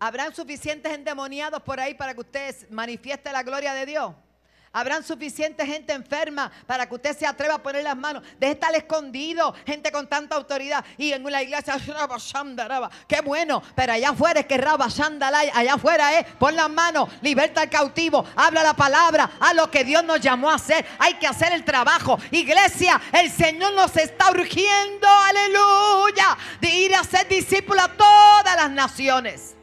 ¿Habrán 0.00 0.34
suficientes 0.34 0.92
endemoniados 0.92 1.62
por 1.62 1.80
ahí 1.80 1.94
para 1.94 2.14
que 2.14 2.20
usted 2.20 2.70
manifieste 2.70 3.32
la 3.32 3.42
gloria 3.42 3.74
de 3.74 3.86
Dios? 3.86 4.14
Habrán 4.70 5.02
suficiente 5.02 5.66
gente 5.66 5.92
enferma 5.92 6.52
para 6.66 6.86
que 6.86 6.94
usted 6.94 7.16
se 7.16 7.26
atreva 7.26 7.54
a 7.54 7.62
poner 7.62 7.82
las 7.82 7.96
manos. 7.96 8.22
Deje 8.38 8.52
estar 8.52 8.74
escondido, 8.74 9.54
gente 9.66 9.90
con 9.90 10.06
tanta 10.06 10.36
autoridad. 10.36 10.84
Y 10.98 11.12
en 11.12 11.24
la 11.24 11.42
iglesia, 11.42 11.76
qué 13.08 13.20
bueno. 13.22 13.62
Pero 13.74 13.92
allá 13.94 14.10
afuera 14.10 14.40
es 14.40 14.46
que 14.46 14.58
Raba 14.58 14.86
allá 14.86 15.74
afuera 15.74 16.18
es, 16.18 16.26
pon 16.34 16.54
las 16.54 16.68
manos, 16.68 17.08
liberta 17.22 17.62
al 17.62 17.70
cautivo, 17.70 18.24
habla 18.36 18.62
la 18.62 18.74
palabra, 18.74 19.30
a 19.40 19.54
lo 19.54 19.70
que 19.70 19.84
Dios 19.84 20.04
nos 20.04 20.20
llamó 20.20 20.50
a 20.50 20.56
hacer. 20.56 20.84
Hay 20.98 21.14
que 21.14 21.26
hacer 21.26 21.52
el 21.52 21.64
trabajo. 21.64 22.18
Iglesia, 22.30 23.00
el 23.12 23.30
Señor 23.30 23.72
nos 23.72 23.96
está 23.96 24.30
urgiendo, 24.30 25.08
aleluya, 25.08 26.36
de 26.60 26.68
ir 26.68 26.94
a 26.94 27.02
ser 27.04 27.26
discípulos 27.26 27.84
a 27.84 27.88
todas 27.88 28.56
las 28.56 28.70
naciones. 28.70 29.57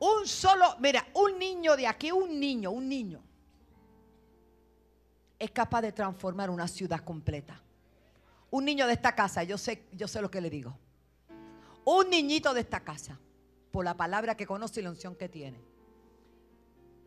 Un 0.00 0.26
solo, 0.26 0.76
mira, 0.80 1.06
un 1.14 1.38
niño 1.38 1.76
de 1.76 1.86
aquí, 1.86 2.10
un 2.10 2.40
niño, 2.40 2.70
un 2.70 2.88
niño, 2.88 3.22
es 5.38 5.50
capaz 5.50 5.82
de 5.82 5.92
transformar 5.92 6.48
una 6.48 6.66
ciudad 6.66 7.00
completa. 7.04 7.60
Un 8.50 8.64
niño 8.64 8.86
de 8.86 8.94
esta 8.94 9.14
casa, 9.14 9.42
yo 9.44 9.58
sé, 9.58 9.86
yo 9.92 10.08
sé 10.08 10.22
lo 10.22 10.30
que 10.30 10.40
le 10.40 10.48
digo. 10.48 10.76
Un 11.84 12.08
niñito 12.08 12.54
de 12.54 12.60
esta 12.60 12.80
casa, 12.80 13.18
por 13.70 13.84
la 13.84 13.94
palabra 13.94 14.36
que 14.36 14.46
conoce 14.46 14.80
y 14.80 14.82
la 14.82 14.90
unción 14.90 15.14
que 15.14 15.28
tiene. 15.28 15.60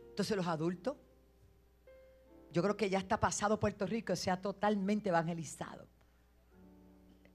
Entonces 0.10 0.38
los 0.38 0.48
adultos, 0.48 0.96
yo 2.52 2.62
creo 2.62 2.78
que 2.78 2.92
ya 2.92 3.00
está 3.00 3.20
pasado 3.20 3.60
Puerto 3.60 3.88
Rico, 3.88 4.16
sea 4.16 4.40
totalmente 4.40 5.10
evangelizado. 5.10 5.88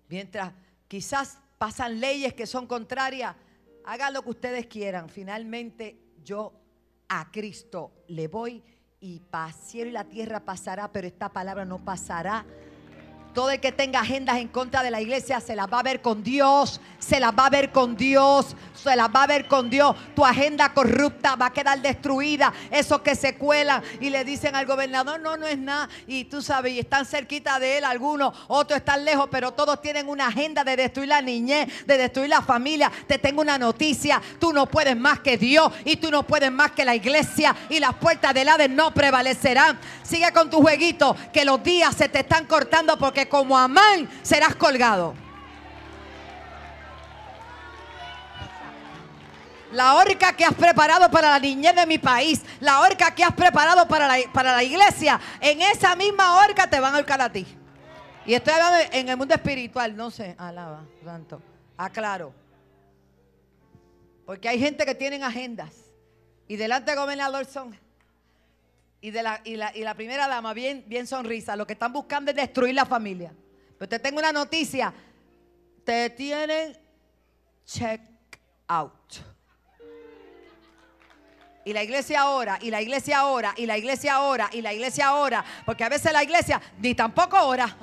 Mientras 0.08 0.52
quizás 0.86 1.38
pasan 1.58 1.98
leyes 1.98 2.34
que 2.34 2.46
son 2.46 2.68
contrarias 2.68 3.34
hagan 3.88 4.12
lo 4.12 4.22
que 4.22 4.30
ustedes 4.30 4.66
quieran. 4.66 5.08
Finalmente 5.08 5.98
yo 6.22 6.52
a 7.08 7.30
Cristo 7.30 8.04
le 8.08 8.28
voy 8.28 8.62
y 9.00 9.20
para 9.20 9.52
cielo 9.52 9.88
y 9.88 9.94
la 9.94 10.04
tierra 10.04 10.40
pasará, 10.40 10.92
pero 10.92 11.06
esta 11.06 11.32
palabra 11.32 11.64
no 11.64 11.82
pasará 11.82 12.44
todo 13.34 13.50
el 13.50 13.60
que 13.60 13.72
tenga 13.72 14.00
agendas 14.00 14.38
en 14.38 14.48
contra 14.48 14.82
de 14.82 14.90
la 14.90 15.00
iglesia 15.00 15.40
se 15.40 15.54
las 15.54 15.72
va 15.72 15.80
a 15.80 15.82
ver 15.82 16.00
con 16.02 16.22
Dios, 16.22 16.80
se 16.98 17.20
las 17.20 17.32
va 17.32 17.46
a 17.46 17.50
ver 17.50 17.70
con 17.70 17.96
Dios, 17.96 18.56
se 18.74 18.96
las 18.96 19.08
va 19.08 19.24
a 19.24 19.26
ver 19.26 19.46
con 19.46 19.70
Dios. 19.70 19.94
Tu 20.14 20.24
agenda 20.24 20.72
corrupta 20.72 21.36
va 21.36 21.46
a 21.46 21.52
quedar 21.52 21.80
destruida. 21.80 22.52
Esos 22.70 23.00
que 23.00 23.14
se 23.14 23.36
cuelan 23.36 23.82
y 24.00 24.10
le 24.10 24.24
dicen 24.24 24.54
al 24.54 24.66
gobernador, 24.66 25.20
no, 25.20 25.36
no 25.36 25.46
es 25.46 25.58
nada. 25.58 25.88
Y 26.06 26.24
tú 26.24 26.42
sabes, 26.42 26.72
y 26.72 26.78
están 26.78 27.06
cerquita 27.06 27.58
de 27.58 27.78
él 27.78 27.84
algunos, 27.84 28.34
otros 28.48 28.78
están 28.78 29.04
lejos, 29.04 29.28
pero 29.30 29.52
todos 29.52 29.80
tienen 29.80 30.08
una 30.08 30.28
agenda 30.28 30.64
de 30.64 30.76
destruir 30.76 31.08
la 31.08 31.22
niñez, 31.22 31.86
de 31.86 31.96
destruir 31.96 32.30
la 32.30 32.42
familia. 32.42 32.90
Te 33.06 33.18
tengo 33.18 33.40
una 33.40 33.58
noticia, 33.58 34.20
tú 34.38 34.52
no 34.52 34.66
puedes 34.66 34.96
más 34.96 35.20
que 35.20 35.36
Dios 35.38 35.72
y 35.84 35.96
tú 35.96 36.10
no 36.10 36.26
puedes 36.26 36.50
más 36.50 36.72
que 36.72 36.84
la 36.84 36.94
iglesia 36.94 37.54
y 37.68 37.78
las 37.78 37.94
puertas 37.94 38.34
del 38.34 38.48
Hades 38.48 38.70
no 38.70 38.92
prevalecerán. 38.92 39.78
Sigue 40.02 40.32
con 40.32 40.50
tu 40.50 40.60
jueguito, 40.60 41.16
que 41.32 41.44
los 41.44 41.62
días 41.62 41.94
se 41.94 42.08
te 42.08 42.20
están 42.20 42.46
cortando 42.46 42.98
porque 42.98 43.17
como 43.26 43.58
Amán 43.58 44.08
serás 44.22 44.54
colgado. 44.54 45.14
La 49.72 49.96
horca 49.96 50.32
que 50.34 50.44
has 50.44 50.54
preparado 50.54 51.10
para 51.10 51.30
la 51.30 51.38
niñez 51.38 51.74
de 51.74 51.86
mi 51.86 51.98
país, 51.98 52.42
la 52.60 52.80
horca 52.80 53.14
que 53.14 53.24
has 53.24 53.34
preparado 53.34 53.86
para 53.86 54.06
la, 54.06 54.32
para 54.32 54.52
la 54.52 54.62
iglesia, 54.62 55.20
en 55.40 55.60
esa 55.60 55.94
misma 55.96 56.42
horca 56.42 56.68
te 56.68 56.80
van 56.80 56.94
a 56.94 56.96
ahorcar 56.96 57.20
a 57.20 57.30
ti. 57.30 57.46
Y 58.24 58.34
estoy 58.34 58.54
hablando 58.54 58.78
en 58.92 59.08
el 59.08 59.16
mundo 59.16 59.34
espiritual, 59.34 59.96
no 59.96 60.10
sé, 60.10 60.34
alaba, 60.38 60.84
santo, 61.04 61.42
aclaro. 61.76 62.32
Porque 64.24 64.48
hay 64.48 64.58
gente 64.58 64.84
que 64.84 64.94
tienen 64.94 65.24
agendas 65.24 65.72
y 66.46 66.56
delante 66.56 66.90
del 66.90 67.00
gobernador 67.00 67.46
son 67.46 67.74
y, 69.00 69.10
de 69.10 69.22
la, 69.22 69.40
y, 69.44 69.56
la, 69.56 69.94
primera 69.94 70.26
dama 70.26 70.52
bien, 70.54 70.84
bien 70.86 71.06
sonrisa. 71.06 71.56
Lo 71.56 71.66
que 71.66 71.74
están 71.74 71.92
buscando 71.92 72.30
es 72.30 72.36
destruir 72.36 72.74
la 72.74 72.84
familia. 72.84 73.32
Pero 73.78 73.88
te 73.88 73.98
tengo 73.98 74.18
una 74.18 74.32
noticia. 74.32 74.92
Te 75.84 76.10
tienen 76.10 76.76
check 77.64 78.00
out. 78.66 78.92
Y 81.64 81.72
la 81.72 81.82
iglesia 81.82 82.22
ahora, 82.22 82.58
y 82.62 82.70
la 82.70 82.80
iglesia 82.80 83.18
ahora, 83.18 83.52
y 83.56 83.66
la 83.66 83.76
iglesia 83.76 84.14
ahora, 84.14 84.48
y 84.52 84.62
la 84.62 84.72
iglesia 84.72 85.08
ahora. 85.08 85.44
Porque 85.66 85.84
a 85.84 85.88
veces 85.88 86.12
la 86.12 86.22
iglesia 86.22 86.60
ni 86.78 86.94
tampoco 86.94 87.40
ora. 87.40 87.76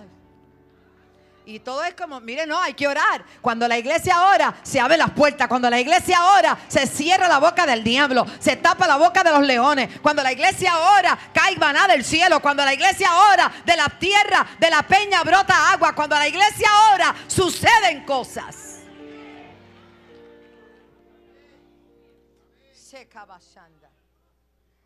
Y 1.47 1.59
todo 1.59 1.83
es 1.83 1.93
como, 1.93 2.19
mire, 2.19 2.47
no, 2.47 2.59
hay 2.59 2.73
que 2.73 2.87
orar. 2.87 3.23
Cuando 3.39 3.67
la 3.67 3.77
iglesia 3.77 4.29
ora, 4.29 4.55
se 4.63 4.79
abre 4.79 4.97
las 4.97 5.11
puertas. 5.11 5.47
Cuando 5.47 5.69
la 5.69 5.79
iglesia 5.79 6.17
ora, 6.37 6.57
se 6.67 6.87
cierra 6.87 7.27
la 7.27 7.37
boca 7.37 7.67
del 7.67 7.83
diablo. 7.83 8.25
Se 8.39 8.55
tapa 8.55 8.87
la 8.87 8.95
boca 8.95 9.23
de 9.23 9.29
los 9.29 9.43
leones. 9.43 9.99
Cuando 10.01 10.23
la 10.23 10.31
iglesia 10.31 10.75
ora, 10.97 11.17
cae 11.31 11.55
maná 11.57 11.87
del 11.87 12.03
cielo. 12.03 12.41
Cuando 12.41 12.65
la 12.65 12.73
iglesia 12.73 13.09
ora, 13.31 13.51
de 13.63 13.75
la 13.77 13.89
tierra, 13.89 14.47
de 14.59 14.69
la 14.71 14.81
peña 14.81 15.21
brota 15.21 15.71
agua. 15.71 15.93
Cuando 15.93 16.15
la 16.15 16.27
iglesia 16.27 16.67
ora, 16.93 17.15
suceden 17.27 18.03
cosas. 18.05 18.81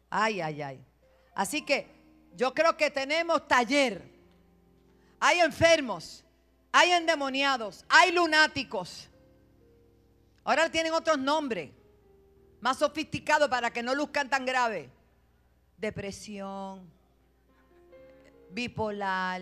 Ay, 0.09 0.41
ay, 0.41 0.61
ay. 0.61 0.85
Así 1.35 1.61
que 1.61 1.87
yo 2.35 2.53
creo 2.53 2.75
que 2.75 2.91
tenemos 2.91 3.47
taller. 3.47 4.03
Hay 5.21 5.39
enfermos 5.39 6.25
hay 6.71 6.91
endemoniados, 6.91 7.85
hay 7.89 8.11
lunáticos. 8.11 9.09
Ahora 10.43 10.69
tienen 10.69 10.93
otros 10.93 11.17
nombres, 11.17 11.71
más 12.61 12.77
sofisticados 12.77 13.49
para 13.49 13.71
que 13.71 13.83
no 13.83 13.95
luzcan 13.95 14.29
tan 14.29 14.45
grave. 14.45 14.89
Depresión, 15.77 16.89
bipolar, 18.51 19.41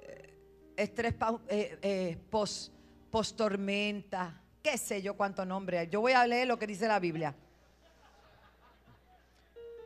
eh, 0.00 0.34
estrés 0.76 1.14
eh, 1.48 1.78
eh, 1.82 2.18
post, 2.30 2.72
tormenta, 3.36 4.40
qué 4.62 4.76
sé 4.76 5.00
yo 5.00 5.14
cuánto 5.14 5.44
nombre 5.44 5.78
hay. 5.78 5.88
Yo 5.88 6.00
voy 6.00 6.12
a 6.12 6.26
leer 6.26 6.46
lo 6.46 6.58
que 6.58 6.66
dice 6.66 6.86
la 6.86 6.98
Biblia 6.98 7.34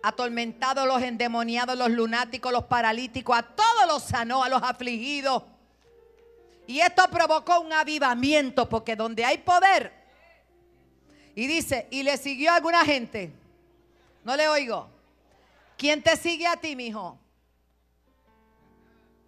atormentados, 0.03 0.87
los 0.87 1.03
endemoniados, 1.03 1.77
los 1.77 1.91
lunáticos, 1.91 2.51
los 2.51 2.65
paralíticos, 2.65 3.37
a 3.37 3.43
todos 3.43 3.87
los 3.87 4.03
sanó, 4.03 4.43
a 4.43 4.49
los 4.49 4.63
afligidos 4.63 5.43
Y 6.71 6.81
esto 6.81 7.03
provocó 7.11 7.59
un 7.59 7.73
avivamiento, 7.73 8.69
porque 8.69 8.95
donde 8.95 9.25
hay 9.25 9.39
poder, 9.39 9.93
y 11.35 11.49
dice, 11.49 11.89
y 11.91 12.05
le 12.05 12.17
siguió 12.17 12.53
a 12.53 12.55
alguna 12.55 12.85
gente. 12.85 13.33
No 14.23 14.37
le 14.37 14.47
oigo. 14.47 14.89
¿Quién 15.77 16.01
te 16.01 16.17
sigue 16.17 16.47
a 16.47 16.57
ti, 16.57 16.77
mijo? 16.77 17.19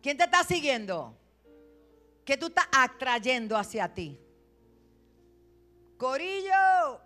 ¿Quién 0.01 0.17
te 0.17 0.23
está 0.23 0.45
siguiendo? 0.45 1.17
¿Qué 2.25 2.37
tú 2.37 2.47
estás 2.47 2.69
atrayendo 2.71 3.57
hacia 3.57 3.93
ti? 3.93 4.21
Corillo. 5.97 7.01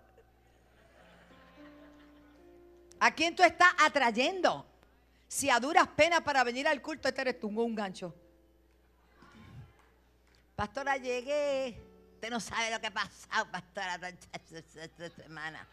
¿A 2.99 3.15
quién 3.15 3.35
tú 3.35 3.41
estás 3.41 3.73
atrayendo? 3.79 4.67
Si 5.27 5.49
a 5.49 5.59
duras 5.59 5.87
penas 5.87 6.21
para 6.21 6.43
venir 6.43 6.67
al 6.67 6.79
culto, 6.79 7.07
este 7.07 7.21
eres 7.21 7.39
tú, 7.39 7.47
un 7.47 7.73
gancho. 7.73 8.13
Pastora, 10.57 10.97
llegué. 10.97 11.79
Usted 12.15 12.31
no 12.31 12.39
sabe 12.39 12.71
lo 12.71 12.81
que 12.81 12.87
ha 12.87 12.91
pasado, 12.91 13.45
pastora, 13.51 13.99
esta 14.33 15.09
semana. 15.11 15.67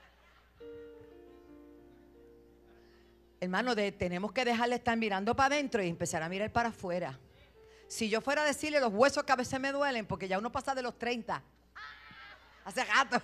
Hermano, 3.41 3.75
tenemos 3.75 4.31
que 4.33 4.45
dejarle 4.45 4.75
estar 4.75 4.95
mirando 4.99 5.35
para 5.35 5.55
adentro 5.55 5.83
y 5.83 5.89
empezar 5.89 6.23
a 6.23 6.29
mirar 6.29 6.53
para 6.53 6.69
afuera. 6.69 7.19
Si 7.89 8.11
yo 8.11 8.21
fuera 8.21 8.43
a 8.43 8.45
decirle 8.45 8.79
los 8.79 8.93
huesos 8.93 9.25
que 9.25 9.33
a 9.33 9.37
veces 9.37 9.59
me 9.59 9.73
duelen, 9.73 10.05
porque 10.05 10.29
ya 10.29 10.39
uno 10.39 10.53
pasa 10.53 10.75
de 10.75 10.83
los 10.83 10.99
30, 10.99 11.43
hace 12.67 12.85
rato. 12.85 13.23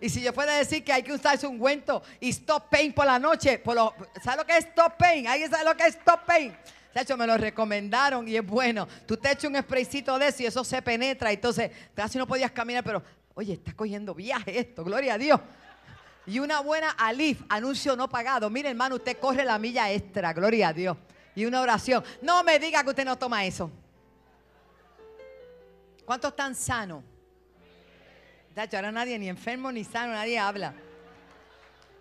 Y 0.00 0.08
si 0.08 0.20
yo 0.20 0.32
fuera 0.32 0.54
a 0.54 0.58
decir 0.58 0.82
que 0.82 0.92
hay 0.92 1.04
que 1.04 1.12
usarse 1.12 1.46
un 1.46 1.54
ungüento 1.54 2.02
y 2.18 2.30
stop 2.30 2.68
pain 2.68 2.92
por 2.92 3.06
la 3.06 3.20
noche, 3.20 3.60
por 3.60 3.76
lo, 3.76 3.94
¿sabe 4.24 4.38
lo 4.38 4.44
que 4.44 4.56
es 4.56 4.64
stop 4.64 4.96
pain? 4.96 5.28
¿Alguien 5.28 5.48
sabe 5.52 5.64
lo 5.64 5.76
que 5.76 5.84
es 5.84 5.94
stop 5.94 6.26
pain? 6.26 6.56
Me 7.16 7.26
lo 7.26 7.36
recomendaron 7.36 8.26
y 8.26 8.36
es 8.36 8.44
bueno. 8.44 8.86
Tú 9.06 9.16
te 9.16 9.30
echas 9.30 9.44
un 9.50 9.56
spraycito 9.56 10.18
de 10.18 10.28
eso 10.28 10.42
y 10.42 10.46
eso 10.46 10.64
se 10.64 10.82
penetra. 10.82 11.30
Entonces, 11.30 11.70
casi 11.94 12.18
no 12.18 12.26
podías 12.26 12.50
caminar, 12.50 12.82
pero, 12.82 13.02
oye, 13.34 13.54
está 13.54 13.72
cogiendo 13.74 14.14
viaje 14.14 14.58
esto, 14.58 14.84
gloria 14.84 15.14
a 15.14 15.18
Dios. 15.18 15.40
Y 16.26 16.38
una 16.38 16.60
buena 16.60 16.90
alif, 16.90 17.42
anuncio 17.48 17.96
no 17.96 18.08
pagado. 18.08 18.50
Mire, 18.50 18.70
hermano, 18.70 18.96
usted 18.96 19.18
corre 19.18 19.44
la 19.44 19.58
milla 19.58 19.90
extra, 19.90 20.32
gloria 20.32 20.68
a 20.68 20.72
Dios. 20.72 20.96
Y 21.34 21.44
una 21.44 21.60
oración. 21.60 22.04
No 22.22 22.42
me 22.42 22.58
diga 22.58 22.82
que 22.82 22.90
usted 22.90 23.04
no 23.04 23.16
toma 23.16 23.44
eso. 23.44 23.70
¿Cuántos 26.04 26.30
están 26.30 26.54
sanos? 26.54 27.04
Ahora 28.56 28.92
nadie, 28.92 29.18
ni 29.18 29.28
enfermo 29.28 29.72
ni 29.72 29.84
sano, 29.84 30.12
nadie 30.12 30.38
habla. 30.38 30.74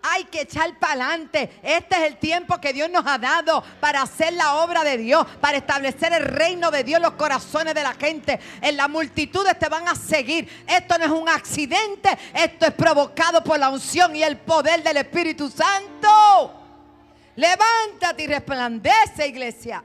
Hay 0.01 0.23
que 0.25 0.41
echar 0.41 0.77
para 0.79 0.93
adelante. 0.93 1.59
Este 1.61 1.95
es 1.97 2.01
el 2.03 2.17
tiempo 2.17 2.59
que 2.59 2.71
Dios 2.71 2.89
nos 2.89 3.05
ha 3.05 3.17
dado 3.17 3.63
para 3.79 4.01
hacer 4.01 4.33
la 4.33 4.55
obra 4.55 4.83
de 4.83 4.97
Dios, 4.97 5.25
para 5.41 5.57
establecer 5.57 6.13
el 6.13 6.23
reino 6.23 6.71
de 6.71 6.83
Dios 6.83 6.97
en 6.97 7.03
los 7.03 7.13
corazones 7.13 7.73
de 7.73 7.83
la 7.83 7.93
gente. 7.93 8.39
En 8.61 8.77
la 8.77 8.87
multitudes 8.87 9.59
te 9.59 9.67
van 9.67 9.87
a 9.87 9.95
seguir. 9.95 10.47
Esto 10.67 10.97
no 10.97 11.05
es 11.05 11.11
un 11.11 11.27
accidente, 11.27 12.17
esto 12.33 12.67
es 12.67 12.73
provocado 12.73 13.43
por 13.43 13.59
la 13.59 13.69
unción 13.69 14.15
y 14.15 14.23
el 14.23 14.37
poder 14.37 14.83
del 14.83 14.97
Espíritu 14.97 15.49
Santo. 15.49 16.53
Levántate 17.35 18.23
y 18.23 18.27
resplandece, 18.27 19.27
iglesia. 19.27 19.83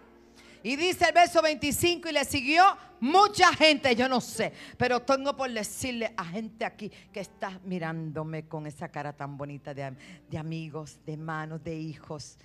Y 0.63 0.77
dice 0.77 1.05
el 1.07 1.13
verso 1.13 1.43
25, 1.43 2.09
y 2.09 2.13
le 2.13 2.25
siguió 2.25 2.65
mucha 3.05 3.53
gente, 3.53 3.95
yo 3.95 4.09
no 4.09 4.19
sé, 4.21 4.51
pero 4.79 5.03
tengo 5.03 5.37
por 5.37 5.51
decirle 5.51 6.15
a 6.17 6.25
gente 6.25 6.65
aquí 6.65 6.91
que 7.13 7.21
está 7.21 7.61
mirándome 7.65 8.49
con 8.49 8.67
esa 8.67 8.89
cara 8.89 9.13
tan 9.13 9.37
bonita 9.37 9.75
de, 9.75 9.95
de 10.31 10.39
amigos, 10.39 10.99
de 11.05 11.13
hermanos, 11.13 11.63
de 11.63 11.75
hijos, 11.75 12.39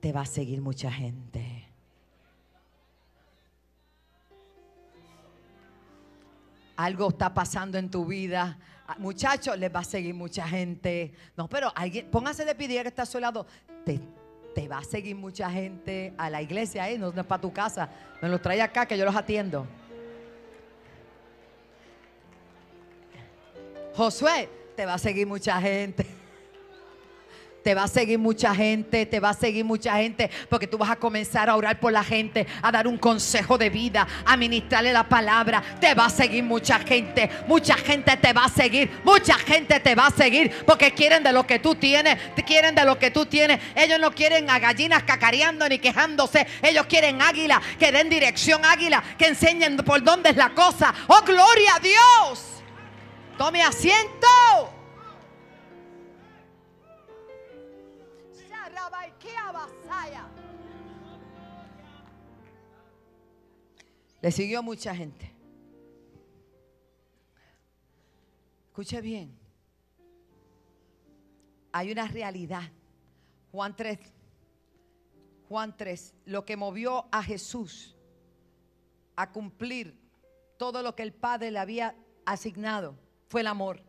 te 0.00 0.12
va 0.12 0.22
a 0.22 0.26
seguir 0.26 0.60
mucha 0.60 0.90
gente. 0.90 1.64
Algo 6.76 7.08
está 7.08 7.32
pasando 7.32 7.78
en 7.78 7.88
tu 7.88 8.04
vida. 8.04 8.58
Muchachos, 8.98 9.56
les 9.58 9.74
va 9.74 9.80
a 9.80 9.84
seguir 9.84 10.12
mucha 10.12 10.46
gente. 10.46 11.14
No, 11.36 11.48
pero 11.48 11.72
alguien, 11.74 12.10
póngase 12.10 12.44
de 12.44 12.54
pie 12.56 12.68
que 12.68 12.88
está 12.88 13.02
a 13.02 13.06
su 13.06 13.20
lado. 13.20 13.46
Te, 13.84 14.00
te 14.56 14.66
va 14.68 14.78
a 14.78 14.84
seguir 14.84 15.14
mucha 15.14 15.50
gente 15.50 16.14
a 16.16 16.30
la 16.30 16.40
iglesia, 16.40 16.88
¿eh? 16.88 16.96
no, 16.96 17.10
es 17.10 17.26
para 17.26 17.42
tu 17.42 17.52
casa. 17.52 17.90
Me 18.22 18.28
los 18.30 18.40
trae 18.40 18.62
acá 18.62 18.86
que 18.86 18.96
yo 18.96 19.04
los 19.04 19.14
atiendo. 19.14 19.66
Josué, 23.94 24.48
te 24.74 24.86
va 24.86 24.94
a 24.94 24.98
seguir 24.98 25.26
mucha 25.26 25.60
gente. 25.60 26.05
Te 27.66 27.74
va 27.74 27.82
a 27.82 27.88
seguir 27.88 28.16
mucha 28.16 28.54
gente, 28.54 29.06
te 29.06 29.18
va 29.18 29.30
a 29.30 29.34
seguir 29.34 29.64
mucha 29.64 29.96
gente, 29.96 30.30
porque 30.48 30.68
tú 30.68 30.78
vas 30.78 30.88
a 30.88 30.94
comenzar 30.94 31.50
a 31.50 31.56
orar 31.56 31.80
por 31.80 31.92
la 31.92 32.04
gente, 32.04 32.46
a 32.62 32.70
dar 32.70 32.86
un 32.86 32.96
consejo 32.96 33.58
de 33.58 33.70
vida, 33.70 34.06
a 34.24 34.36
ministrarle 34.36 34.92
la 34.92 35.08
palabra. 35.08 35.60
Te 35.80 35.92
va 35.92 36.04
a 36.04 36.10
seguir 36.10 36.44
mucha 36.44 36.78
gente, 36.78 37.28
mucha 37.48 37.74
gente 37.74 38.16
te 38.18 38.32
va 38.32 38.44
a 38.44 38.48
seguir, 38.48 38.88
mucha 39.02 39.34
gente 39.34 39.80
te 39.80 39.96
va 39.96 40.06
a 40.06 40.10
seguir, 40.12 40.64
porque 40.64 40.92
quieren 40.92 41.24
de 41.24 41.32
lo 41.32 41.44
que 41.44 41.58
tú 41.58 41.74
tienes, 41.74 42.16
quieren 42.46 42.72
de 42.72 42.84
lo 42.84 43.00
que 43.00 43.10
tú 43.10 43.26
tienes. 43.26 43.58
Ellos 43.74 43.98
no 43.98 44.12
quieren 44.12 44.48
a 44.48 44.60
gallinas 44.60 45.02
cacareando 45.02 45.68
ni 45.68 45.80
quejándose, 45.80 46.46
ellos 46.62 46.86
quieren 46.86 47.20
águila, 47.20 47.60
que 47.80 47.90
den 47.90 48.08
dirección 48.08 48.64
águila, 48.64 49.02
que 49.18 49.26
enseñen 49.26 49.76
por 49.78 50.04
dónde 50.04 50.30
es 50.30 50.36
la 50.36 50.50
cosa. 50.50 50.94
Oh, 51.08 51.22
gloria 51.22 51.74
a 51.74 51.80
Dios. 51.80 52.62
Tome 53.36 53.60
asiento. 53.60 54.75
Le 64.26 64.32
siguió 64.32 64.60
mucha 64.60 64.92
gente. 64.92 65.30
Escuche 68.66 69.00
bien. 69.00 69.38
Hay 71.70 71.92
una 71.92 72.08
realidad. 72.08 72.72
Juan 73.52 73.76
3. 73.76 73.98
Juan 75.48 75.76
3. 75.76 76.14
Lo 76.24 76.44
que 76.44 76.56
movió 76.56 77.06
a 77.12 77.22
Jesús 77.22 77.96
a 79.14 79.30
cumplir 79.30 79.96
todo 80.56 80.82
lo 80.82 80.96
que 80.96 81.04
el 81.04 81.12
Padre 81.12 81.50
le 81.50 81.58
había 81.58 81.94
asignado 82.24 82.98
fue 83.28 83.42
el 83.42 83.46
amor. 83.46 83.80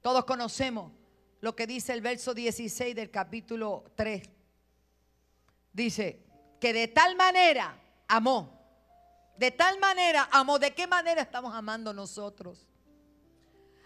Todos 0.00 0.24
conocemos 0.24 0.90
lo 1.40 1.54
que 1.54 1.66
dice 1.66 1.92
el 1.92 2.00
verso 2.00 2.34
16 2.34 2.96
del 2.96 3.10
capítulo 3.10 3.84
3. 3.94 4.39
Dice 5.72 6.24
que 6.60 6.72
de 6.72 6.88
tal 6.88 7.16
manera 7.16 7.76
amó 8.08 8.60
de 9.40 9.50
tal 9.50 9.80
manera 9.80 10.28
amó. 10.32 10.58
¿De 10.58 10.74
qué 10.74 10.86
manera 10.86 11.22
estamos 11.22 11.54
amando 11.54 11.94
nosotros? 11.94 12.68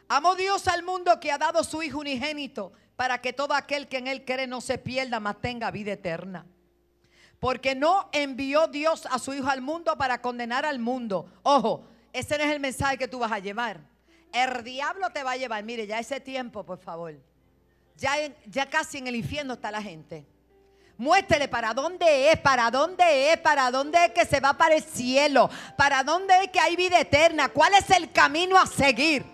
Amó 0.09 0.35
Dios 0.35 0.67
al 0.67 0.83
mundo 0.83 1.21
que 1.21 1.31
ha 1.31 1.39
dado 1.39 1.63
su 1.63 1.81
Hijo 1.81 2.01
unigénito 2.01 2.73
para 2.97 3.21
que 3.21 3.33
todo 3.33 3.55
aquel 3.55 3.87
que 3.87 3.99
en 3.99 4.09
Él 4.09 4.25
cree 4.25 4.49
no 4.49 4.61
se 4.61 4.79
pierda, 4.79 5.21
mas 5.21 5.41
tenga 5.41 5.71
vida 5.71 5.93
eterna. 5.93 6.45
Porque 7.39 7.77
no 7.77 8.09
envió 8.11 8.67
Dios 8.67 9.07
a 9.09 9.21
su 9.21 9.33
Hijo 9.33 9.49
al 9.49 9.61
mundo 9.61 9.97
para 9.97 10.21
condenar 10.21 10.67
al 10.67 10.81
mundo. 10.81 11.33
Ojo, 11.45 11.87
ese 12.13 12.37
no 12.37 12.43
es 12.43 12.51
el 12.51 12.59
mensaje 12.59 12.99
que 12.99 13.07
tú 13.07 13.21
vas 13.21 13.31
a 13.31 13.39
llevar. 13.39 13.81
El 14.33 14.65
diablo 14.65 15.11
te 15.11 15.23
va 15.23 15.33
a 15.33 15.37
llevar. 15.37 15.63
Mire, 15.63 15.87
ya 15.87 16.01
ese 16.01 16.19
tiempo, 16.19 16.67
por 16.67 16.79
favor. 16.79 17.15
Ya, 17.97 18.15
ya 18.47 18.69
casi 18.69 18.99
en 18.99 19.07
el 19.07 19.15
infierno 19.15 19.55
está 19.55 19.71
la 19.71 19.81
gente. 19.81 20.27
Muéstrele 20.97 21.49
para 21.49 21.75
dónde 21.75 22.31
es, 22.31 22.39
para 22.39 22.71
dónde 22.71 23.33
es, 23.33 23.39
para 23.39 23.71
dónde 23.71 24.05
es 24.05 24.13
que 24.13 24.25
se 24.25 24.39
va 24.39 24.53
para 24.53 24.77
el 24.77 24.83
cielo, 24.83 25.51
para 25.77 26.05
dónde 26.05 26.35
es 26.45 26.51
que 26.51 26.61
hay 26.61 26.77
vida 26.77 27.01
eterna, 27.01 27.49
cuál 27.49 27.75
es 27.75 27.91
el 27.91 28.13
camino 28.13 28.57
a 28.57 28.67
seguir. 28.67 29.25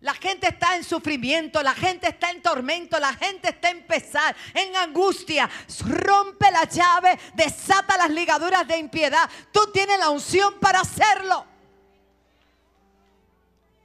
La 0.00 0.14
gente 0.14 0.48
está 0.48 0.76
en 0.76 0.84
sufrimiento, 0.84 1.62
la 1.62 1.72
gente 1.72 2.08
está 2.08 2.30
en 2.30 2.42
tormento, 2.42 2.98
la 2.98 3.14
gente 3.14 3.48
está 3.48 3.70
en 3.70 3.86
pesar, 3.86 4.36
en 4.52 4.76
angustia. 4.76 5.48
Rompe 5.86 6.50
la 6.50 6.64
llave, 6.64 7.18
desata 7.34 7.96
las 7.96 8.10
ligaduras 8.10 8.68
de 8.68 8.76
impiedad. 8.76 9.30
Tú 9.50 9.70
tienes 9.72 9.98
la 9.98 10.10
unción 10.10 10.60
para 10.60 10.80
hacerlo. 10.80 11.46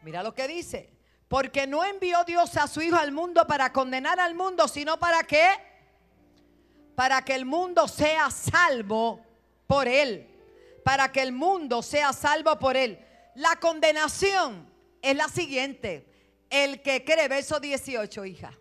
Mira 0.02 0.22
lo 0.22 0.34
que 0.34 0.46
dice. 0.48 0.90
Porque 1.30 1.68
no 1.68 1.86
envió 1.86 2.24
Dios 2.26 2.58
a 2.58 2.68
su 2.68 2.82
Hijo 2.82 2.98
al 2.98 3.14
mundo 3.14 3.48
para 3.48 3.72
condenar 3.72 4.20
al 4.20 4.36
mundo, 4.36 4.68
sino 4.68 5.00
para 5.00 5.24
que 5.24 5.69
para 7.00 7.24
que 7.24 7.34
el 7.34 7.46
mundo 7.46 7.88
sea 7.88 8.30
salvo 8.30 9.26
por 9.68 9.88
él. 9.88 10.28
Para 10.84 11.10
que 11.10 11.22
el 11.22 11.32
mundo 11.32 11.82
sea 11.82 12.12
salvo 12.12 12.60
por 12.60 12.76
él. 12.76 13.00
La 13.36 13.56
condenación 13.56 14.70
es 15.02 15.16
la 15.16 15.30
siguiente. 15.30 16.06
El 16.50 16.82
que 16.82 17.06
cree, 17.06 17.30
verso 17.30 17.58
18, 17.58 18.26
hija. 18.26 18.52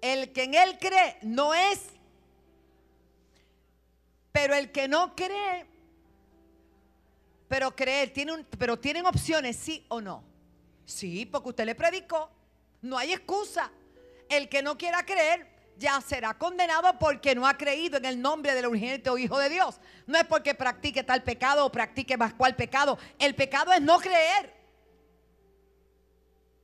El 0.00 0.32
que 0.32 0.44
en 0.44 0.54
él 0.54 0.78
cree 0.80 1.18
no 1.20 1.52
es, 1.52 1.82
pero 4.32 4.54
el 4.54 4.72
que 4.72 4.88
no 4.88 5.14
cree, 5.14 5.66
pero 7.46 7.76
creer, 7.76 8.10
tiene 8.10 8.42
pero 8.58 8.78
tienen 8.78 9.04
opciones, 9.04 9.56
sí 9.56 9.84
o 9.88 10.00
no. 10.00 10.24
Sí, 10.86 11.26
porque 11.26 11.50
usted 11.50 11.66
le 11.66 11.74
predicó. 11.74 12.30
No 12.80 12.96
hay 12.96 13.12
excusa. 13.12 13.70
El 14.30 14.48
que 14.48 14.62
no 14.62 14.78
quiera 14.78 15.04
creer 15.04 15.53
ya 15.78 16.00
será 16.00 16.34
condenado 16.34 16.98
porque 16.98 17.34
no 17.34 17.46
ha 17.46 17.56
creído 17.56 17.96
en 17.96 18.04
el 18.04 18.20
nombre 18.20 18.54
del 18.54 18.66
urgente 18.66 19.10
Hijo 19.18 19.38
de 19.38 19.48
Dios. 19.48 19.80
No 20.06 20.18
es 20.18 20.24
porque 20.24 20.54
practique 20.54 21.02
tal 21.02 21.22
pecado 21.22 21.66
o 21.66 21.72
practique 21.72 22.16
más 22.16 22.34
cual 22.34 22.56
pecado. 22.56 22.98
El 23.18 23.34
pecado 23.34 23.72
es 23.72 23.80
no 23.80 23.98
creer. 23.98 24.52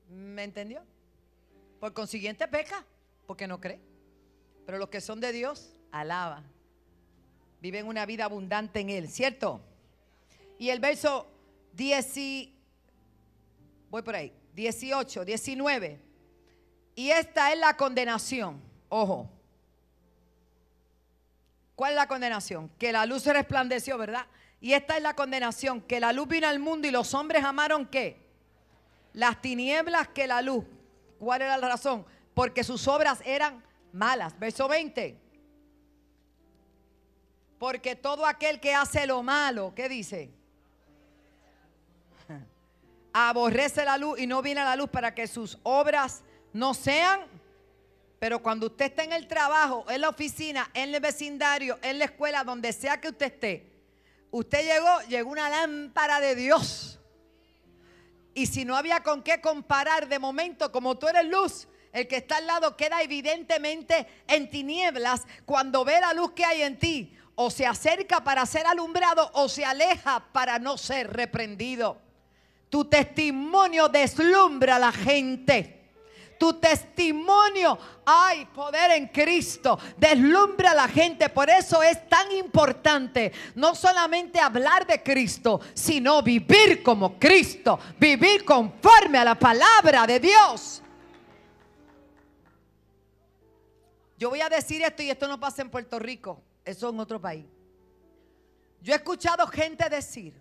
¿Me 0.09 0.45
entendió? 0.45 0.83
Por 1.79 1.93
consiguiente 1.93 2.47
peca 2.49 2.85
porque 3.27 3.47
no 3.47 3.61
cree. 3.61 3.81
Pero 4.67 4.79
los 4.79 4.89
que 4.89 5.01
son 5.01 5.21
de 5.21 5.33
Dios, 5.33 5.73
alaba. 5.91 6.43
Viven 7.61 7.87
una 7.87 8.07
vida 8.07 8.25
abundante 8.25 8.81
en 8.81 8.91
Él, 8.91 9.09
¿cierto? 9.09 9.61
Y 10.59 10.71
el 10.71 10.81
verso 10.81 11.27
10, 11.73 12.15
voy 13.91 14.03
por 14.03 14.15
ahí, 14.15 14.33
18, 14.55 15.25
19. 15.25 16.01
Y 16.95 17.11
esta 17.11 17.53
es 17.53 17.59
la 17.59 17.77
condenación. 17.77 18.70
Ojo. 18.91 19.31
¿Cuál 21.75 21.93
es 21.93 21.97
la 21.97 22.07
condenación? 22.07 22.69
Que 22.79 22.93
la 22.93 23.07
luz 23.07 23.23
se 23.23 23.33
resplandeció, 23.33 23.97
¿verdad? 23.97 24.27
Y 24.61 24.75
esta 24.75 24.99
es 24.99 25.03
la 25.03 25.15
condenación, 25.15 25.81
que 25.81 25.99
la 25.99 26.13
luz 26.13 26.29
vino 26.29 26.47
al 26.47 26.59
mundo 26.59 26.87
y 26.87 26.91
los 26.91 27.15
hombres 27.15 27.43
amaron 27.43 27.87
qué? 27.87 28.21
Las 29.15 29.41
tinieblas 29.41 30.09
que 30.09 30.27
la 30.27 30.43
luz. 30.43 30.67
¿Cuál 31.19 31.41
era 31.41 31.57
la 31.57 31.69
razón? 31.69 32.05
Porque 32.35 32.63
sus 32.63 32.87
obras 32.87 33.23
eran 33.25 33.65
malas. 33.93 34.39
Verso 34.39 34.69
20. 34.69 35.19
Porque 37.59 37.97
todo 37.97 38.27
aquel 38.27 38.61
que 38.61 38.75
hace 38.75 39.07
lo 39.07 39.23
malo, 39.23 39.73
¿qué 39.75 39.89
dice? 39.89 40.31
Aborrece 43.13 43.85
la 43.85 43.97
luz 43.97 44.19
y 44.19 44.27
no 44.27 44.43
viene 44.43 44.61
a 44.61 44.65
la 44.65 44.77
luz 44.77 44.91
para 44.91 45.15
que 45.15 45.27
sus 45.27 45.59
obras 45.63 46.23
no 46.53 46.75
sean. 46.75 47.21
Pero 48.21 48.43
cuando 48.43 48.67
usted 48.67 48.85
está 48.85 49.03
en 49.03 49.15
el 49.15 49.27
trabajo, 49.27 49.87
en 49.89 50.03
la 50.03 50.11
oficina, 50.11 50.71
en 50.75 50.95
el 50.95 51.01
vecindario, 51.01 51.79
en 51.81 51.99
la 51.99 52.05
escuela, 52.05 52.45
donde 52.45 52.71
sea 52.75 53.01
que 53.01 53.09
usted 53.09 53.27
esté, 53.33 53.73
usted 54.31 54.63
llegó, 54.63 55.01
llegó 55.09 55.31
una 55.31 55.49
lámpara 55.49 56.21
de 56.21 56.35
Dios. 56.35 57.01
Y 58.35 58.45
si 58.45 58.67
no 58.67 58.77
había 58.77 59.03
con 59.03 59.23
qué 59.23 59.41
comparar 59.41 60.07
de 60.07 60.19
momento, 60.19 60.71
como 60.71 60.99
tú 60.99 61.09
eres 61.09 61.25
luz, 61.25 61.67
el 61.93 62.07
que 62.07 62.17
está 62.17 62.37
al 62.37 62.47
lado 62.47 62.77
queda 62.77 63.01
evidentemente 63.03 64.07
en 64.29 64.51
tinieblas 64.51 65.23
cuando 65.47 65.83
ve 65.87 65.99
la 65.99 66.13
luz 66.13 66.33
que 66.33 66.45
hay 66.45 66.61
en 66.61 66.79
ti. 66.79 67.17
O 67.37 67.51
se 67.51 67.67
acerca 67.67 68.23
para 68.23 68.45
ser 68.45 68.67
alumbrado 68.67 69.31
o 69.33 69.49
se 69.49 69.65
aleja 69.65 70.27
para 70.31 70.59
no 70.59 70.77
ser 70.77 71.11
reprendido. 71.11 71.99
Tu 72.69 72.85
testimonio 72.85 73.89
deslumbra 73.89 74.77
a 74.77 74.79
la 74.79 74.93
gente 74.93 75.80
tu 76.41 76.55
testimonio, 76.55 77.79
hay 78.07 78.47
poder 78.47 78.93
en 78.93 79.09
Cristo, 79.09 79.79
deslumbra 79.99 80.71
a 80.71 80.75
la 80.75 80.89
gente. 80.89 81.29
Por 81.29 81.51
eso 81.51 81.83
es 81.83 82.09
tan 82.09 82.33
importante 82.33 83.31
no 83.55 83.75
solamente 83.75 84.41
hablar 84.41 84.87
de 84.87 85.03
Cristo, 85.03 85.61
sino 85.75 86.23
vivir 86.23 86.83
como 86.83 87.19
Cristo, 87.19 87.79
vivir 87.99 88.43
conforme 88.47 89.19
a 89.19 89.25
la 89.25 89.35
palabra 89.35 90.07
de 90.07 90.19
Dios. 90.19 90.83
Yo 94.17 94.31
voy 94.31 94.41
a 94.41 94.49
decir 94.49 94.81
esto 94.81 95.03
y 95.03 95.11
esto 95.11 95.29
no 95.29 95.39
pasa 95.39 95.61
en 95.61 95.69
Puerto 95.69 95.99
Rico, 95.99 96.43
eso 96.65 96.89
en 96.89 97.01
otro 97.01 97.21
país. 97.21 97.45
Yo 98.81 98.95
he 98.95 98.97
escuchado 98.97 99.47
gente 99.47 99.91
decir 99.91 100.41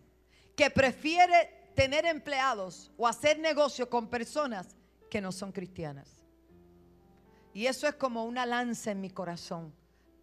que 0.56 0.70
prefiere 0.70 1.72
tener 1.76 2.06
empleados 2.06 2.90
o 2.96 3.06
hacer 3.06 3.38
negocio 3.38 3.90
con 3.90 4.08
personas 4.08 4.79
que 5.10 5.22
no 5.22 5.32
son 5.32 5.52
cristianas. 5.52 6.20
Y 7.54 7.66
eso 7.66 7.88
es 7.88 7.96
como 7.96 8.26
una 8.26 8.46
lanza 8.46 8.92
en 8.92 9.02
mi 9.02 9.10
corazón. 9.10 9.74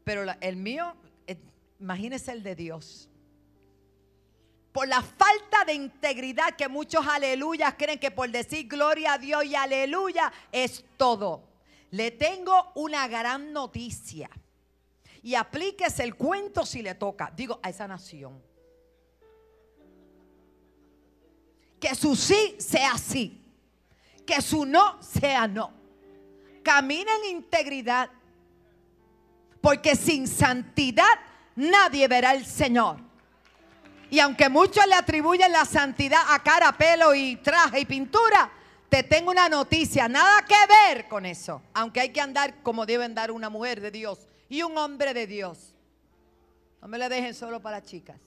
Pero 0.04 0.24
el 0.40 0.56
mío, 0.56 0.94
eh, 1.26 1.38
imagínese 1.80 2.32
el 2.32 2.42
de 2.42 2.54
Dios. 2.54 3.08
Por 4.72 4.88
la 4.88 5.02
falta 5.02 5.64
de 5.66 5.74
integridad 5.74 6.54
que 6.54 6.68
muchos 6.68 7.06
aleluyas 7.06 7.74
creen 7.74 7.98
que 7.98 8.10
por 8.10 8.30
decir 8.30 8.68
gloria 8.68 9.14
a 9.14 9.18
Dios 9.18 9.44
y 9.44 9.54
aleluya 9.54 10.32
es 10.52 10.84
todo. 10.96 11.48
Le 11.90 12.10
tengo 12.10 12.72
una 12.74 13.08
gran 13.08 13.52
noticia. 13.52 14.30
Y 15.22 15.34
aplíquese 15.34 16.04
el 16.04 16.14
cuento 16.14 16.64
si 16.64 16.82
le 16.82 16.94
toca. 16.94 17.32
Digo, 17.34 17.58
a 17.62 17.70
esa 17.70 17.88
nación. 17.88 18.40
Que 21.80 21.94
su 21.94 22.14
sí 22.14 22.56
sea 22.58 22.96
sí 22.96 23.45
que 24.26 24.42
su 24.42 24.66
no 24.66 25.00
sea 25.02 25.46
no. 25.46 25.72
Camina 26.62 27.12
en 27.22 27.36
integridad, 27.36 28.10
porque 29.60 29.94
sin 29.94 30.26
santidad 30.26 31.04
nadie 31.54 32.08
verá 32.08 32.30
al 32.30 32.44
Señor. 32.44 32.98
Y 34.10 34.20
aunque 34.20 34.48
muchos 34.48 34.86
le 34.86 34.94
atribuyen 34.94 35.50
la 35.50 35.64
santidad 35.64 36.20
a 36.28 36.42
cara, 36.42 36.72
pelo 36.72 37.14
y 37.14 37.36
traje 37.36 37.80
y 37.80 37.84
pintura, 37.86 38.50
te 38.88 39.02
tengo 39.02 39.30
una 39.30 39.48
noticia, 39.48 40.08
nada 40.08 40.44
que 40.46 40.54
ver 40.68 41.08
con 41.08 41.26
eso. 41.26 41.62
Aunque 41.74 42.00
hay 42.00 42.10
que 42.10 42.20
andar 42.20 42.62
como 42.62 42.86
debe 42.86 43.04
andar 43.04 43.30
una 43.30 43.48
mujer 43.48 43.80
de 43.80 43.90
Dios 43.90 44.28
y 44.48 44.62
un 44.62 44.76
hombre 44.78 45.12
de 45.12 45.26
Dios. 45.26 45.74
No 46.80 46.88
me 46.88 46.98
le 46.98 47.08
dejen 47.08 47.34
solo 47.34 47.60
para 47.60 47.82
chicas. 47.82 48.20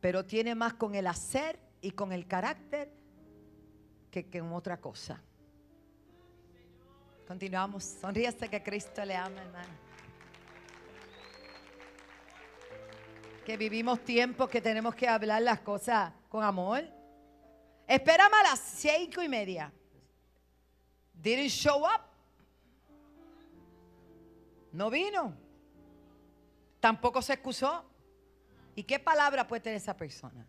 Pero 0.00 0.24
tiene 0.24 0.54
más 0.54 0.74
con 0.74 0.94
el 0.94 1.06
hacer 1.06 1.58
y 1.80 1.90
con 1.90 2.12
el 2.12 2.26
carácter 2.28 2.88
que, 4.24 4.38
en 4.38 4.52
otra 4.52 4.80
cosa. 4.80 5.20
Continuamos. 7.26 7.84
Sonríese 7.84 8.48
que 8.48 8.62
Cristo 8.62 9.04
le 9.04 9.16
ama, 9.16 9.42
hermano. 9.42 9.86
Que 13.44 13.56
vivimos 13.56 14.00
tiempos 14.04 14.48
que 14.48 14.60
tenemos 14.60 14.94
que 14.94 15.08
hablar 15.08 15.42
las 15.42 15.60
cosas 15.60 16.12
con 16.28 16.42
amor. 16.42 16.84
Esperamos 17.86 18.38
a 18.40 18.50
las 18.50 18.60
cinco 18.60 19.22
y 19.22 19.28
media. 19.28 19.72
Didn't 21.14 21.50
show 21.50 21.84
up. 21.84 22.02
No 24.72 24.90
vino. 24.90 25.34
Tampoco 26.80 27.22
se 27.22 27.34
excusó. 27.34 27.84
¿Y 28.74 28.82
qué 28.82 28.98
palabra 28.98 29.46
puede 29.46 29.62
tener 29.62 29.78
esa 29.78 29.96
persona? 29.96 30.46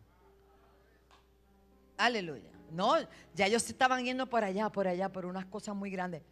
Aleluya. 1.97 2.57
No, 2.71 2.95
ya 3.34 3.47
ellos 3.47 3.67
estaban 3.69 4.03
yendo 4.03 4.27
por 4.27 4.43
allá, 4.43 4.69
por 4.69 4.88
allá, 4.88 5.12
por 5.12 5.25
unas 5.25 5.45
cosas 5.45 5.75
muy 5.75 5.89
grandes. 5.89 6.23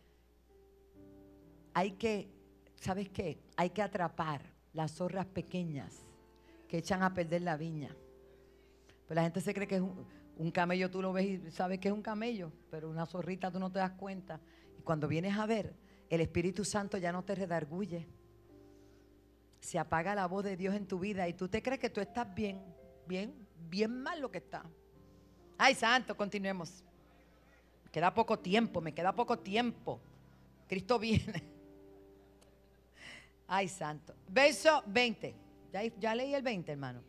Hay 1.73 1.91
que, 1.91 2.29
¿sabes 2.75 3.09
qué? 3.09 3.39
Hay 3.57 3.69
que 3.69 3.81
atrapar 3.81 4.41
las 4.73 4.91
zorras 4.93 5.25
pequeñas 5.25 6.05
que 6.67 6.77
echan 6.77 7.03
a 7.03 7.13
perder 7.13 7.41
la 7.41 7.57
viña. 7.57 7.95
Pues 9.07 9.15
la 9.15 9.23
gente 9.23 9.41
se 9.41 9.53
cree 9.53 9.67
que 9.67 9.75
es 9.75 9.81
un, 9.81 10.51
camello, 10.51 10.89
tú 10.89 11.01
lo 11.01 11.13
ves 11.13 11.25
y 11.25 11.51
sabes 11.51 11.79
que 11.79 11.87
es 11.87 11.93
un 11.93 12.01
camello, 12.01 12.51
pero 12.69 12.89
una 12.89 13.05
zorrita 13.05 13.51
tú 13.51 13.59
no 13.59 13.71
te 13.71 13.79
das 13.79 13.91
cuenta. 13.91 14.39
Y 14.77 14.81
cuando 14.81 15.07
vienes 15.07 15.37
a 15.37 15.45
ver, 15.45 15.75
el 16.09 16.21
Espíritu 16.21 16.65
Santo 16.65 16.97
ya 16.97 17.11
no 17.11 17.23
te 17.23 17.35
redarguye. 17.35 18.07
Se 19.59 19.79
apaga 19.79 20.15
la 20.15 20.27
voz 20.27 20.43
de 20.43 20.57
Dios 20.57 20.75
en 20.75 20.87
tu 20.87 20.99
vida 20.99 21.27
y 21.27 21.33
tú 21.33 21.47
te 21.47 21.61
crees 21.61 21.79
que 21.79 21.89
tú 21.89 22.01
estás 22.01 22.33
bien, 22.35 22.61
bien, 23.07 23.47
bien 23.69 24.01
mal 24.01 24.21
lo 24.21 24.29
que 24.29 24.39
está. 24.39 24.63
Ay, 25.57 25.75
santo, 25.75 26.15
continuemos. 26.15 26.83
Me 27.83 27.91
queda 27.91 28.13
poco 28.13 28.37
tiempo, 28.37 28.81
me 28.81 28.93
queda 28.93 29.13
poco 29.13 29.39
tiempo. 29.39 29.99
Cristo 30.67 30.99
viene. 30.99 31.43
Ay, 33.47 33.67
santo. 33.67 34.15
Verso 34.27 34.83
20. 34.87 35.35
Ya, 35.99 36.15
leí 36.15 36.33
el 36.33 36.41
20, 36.41 36.71
hermano. 36.71 37.01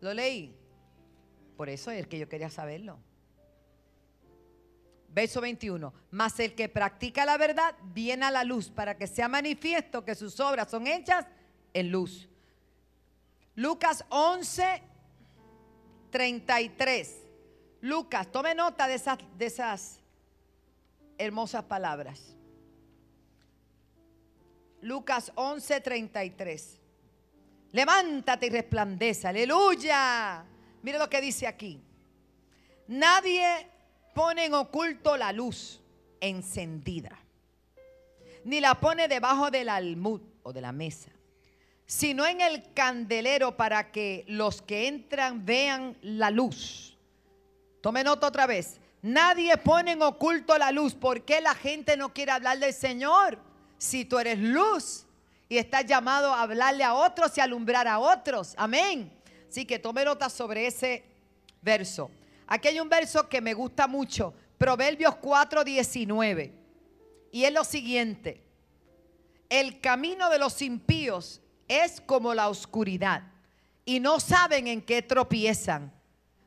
Lo 0.00 0.12
leí. 0.12 0.54
Por 1.56 1.68
eso 1.68 1.90
es 1.90 2.06
que 2.06 2.18
yo 2.18 2.28
quería 2.28 2.50
saberlo. 2.50 2.98
Verso 5.08 5.40
21. 5.40 5.92
Mas 6.10 6.38
el 6.40 6.54
que 6.54 6.68
practica 6.68 7.24
la 7.24 7.38
verdad 7.38 7.74
viene 7.84 8.26
a 8.26 8.30
la 8.30 8.44
luz 8.44 8.70
para 8.70 8.96
que 8.96 9.06
sea 9.06 9.28
manifiesto 9.28 10.04
que 10.04 10.14
sus 10.14 10.38
obras 10.40 10.70
son 10.70 10.86
hechas 10.86 11.26
en 11.72 11.90
luz. 11.90 12.28
Lucas 13.54 14.04
11, 14.08 14.82
33. 16.10 17.23
Lucas, 17.84 18.32
tome 18.32 18.54
nota 18.54 18.88
de 18.88 18.94
esas, 18.94 19.18
de 19.36 19.44
esas 19.44 20.00
hermosas 21.18 21.64
palabras. 21.64 22.34
Lucas 24.80 25.30
11:33. 25.34 26.80
Levántate 27.72 28.46
y 28.46 28.48
resplandece. 28.48 29.28
Aleluya. 29.28 30.46
Mire 30.82 30.98
lo 30.98 31.10
que 31.10 31.20
dice 31.20 31.46
aquí. 31.46 31.78
Nadie 32.88 33.66
pone 34.14 34.46
en 34.46 34.54
oculto 34.54 35.18
la 35.18 35.30
luz 35.30 35.82
encendida, 36.22 37.18
ni 38.44 38.62
la 38.62 38.80
pone 38.80 39.08
debajo 39.08 39.50
del 39.50 39.68
almud 39.68 40.22
o 40.42 40.54
de 40.54 40.62
la 40.62 40.72
mesa, 40.72 41.10
sino 41.84 42.24
en 42.24 42.40
el 42.40 42.72
candelero 42.72 43.58
para 43.58 43.92
que 43.92 44.24
los 44.26 44.62
que 44.62 44.88
entran 44.88 45.44
vean 45.44 45.98
la 46.00 46.30
luz. 46.30 46.93
Tome 47.84 48.02
nota 48.02 48.28
otra 48.28 48.46
vez. 48.46 48.80
Nadie 49.02 49.58
pone 49.58 49.92
en 49.92 50.00
oculto 50.00 50.56
la 50.56 50.72
luz. 50.72 50.94
¿Por 50.94 51.22
qué 51.22 51.42
la 51.42 51.54
gente 51.54 51.98
no 51.98 52.14
quiere 52.14 52.32
hablar 52.32 52.58
del 52.58 52.72
Señor? 52.72 53.38
Si 53.76 54.06
tú 54.06 54.18
eres 54.18 54.38
luz 54.38 55.04
y 55.50 55.58
estás 55.58 55.84
llamado 55.84 56.32
a 56.32 56.40
hablarle 56.40 56.82
a 56.82 56.94
otros 56.94 57.36
y 57.36 57.42
alumbrar 57.42 57.86
a 57.86 57.98
otros. 57.98 58.54
Amén. 58.56 59.12
Así 59.50 59.66
que 59.66 59.78
tome 59.78 60.02
nota 60.02 60.30
sobre 60.30 60.66
ese 60.66 61.04
verso. 61.60 62.10
Aquí 62.46 62.68
hay 62.68 62.80
un 62.80 62.88
verso 62.88 63.28
que 63.28 63.42
me 63.42 63.52
gusta 63.52 63.86
mucho. 63.86 64.32
Proverbios 64.56 65.16
4:19. 65.16 66.52
Y 67.32 67.44
es 67.44 67.52
lo 67.52 67.64
siguiente. 67.64 68.40
El 69.50 69.82
camino 69.82 70.30
de 70.30 70.38
los 70.38 70.62
impíos 70.62 71.42
es 71.68 72.00
como 72.00 72.32
la 72.32 72.48
oscuridad 72.48 73.24
y 73.84 74.00
no 74.00 74.20
saben 74.20 74.68
en 74.68 74.80
qué 74.80 75.02
tropiezan. 75.02 75.92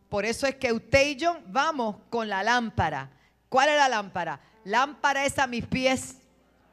Por 0.09 0.25
eso 0.25 0.47
es 0.47 0.55
que 0.55 0.71
usted 0.71 1.07
y 1.07 1.15
yo 1.15 1.37
vamos 1.47 1.97
con 2.09 2.29
la 2.29 2.43
lámpara. 2.43 3.09
¿Cuál 3.49 3.69
es 3.69 3.77
la 3.77 3.89
lámpara? 3.89 4.39
Lámpara 4.63 5.25
es 5.25 5.37
a 5.39 5.47
mis 5.47 5.65
pies 5.65 6.17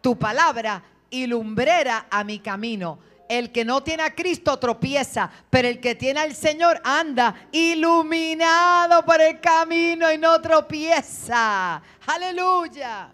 tu 0.00 0.18
palabra 0.18 0.82
y 1.10 1.26
lumbrera 1.26 2.06
a 2.10 2.24
mi 2.24 2.38
camino. 2.38 2.98
El 3.28 3.50
que 3.52 3.64
no 3.64 3.82
tiene 3.82 4.02
a 4.02 4.14
Cristo 4.14 4.58
tropieza, 4.58 5.30
pero 5.48 5.66
el 5.66 5.80
que 5.80 5.94
tiene 5.94 6.20
al 6.20 6.34
Señor 6.34 6.80
anda 6.84 7.48
iluminado 7.52 9.04
por 9.04 9.20
el 9.20 9.40
camino 9.40 10.12
y 10.12 10.18
no 10.18 10.40
tropieza. 10.40 11.82
Aleluya. 12.06 13.12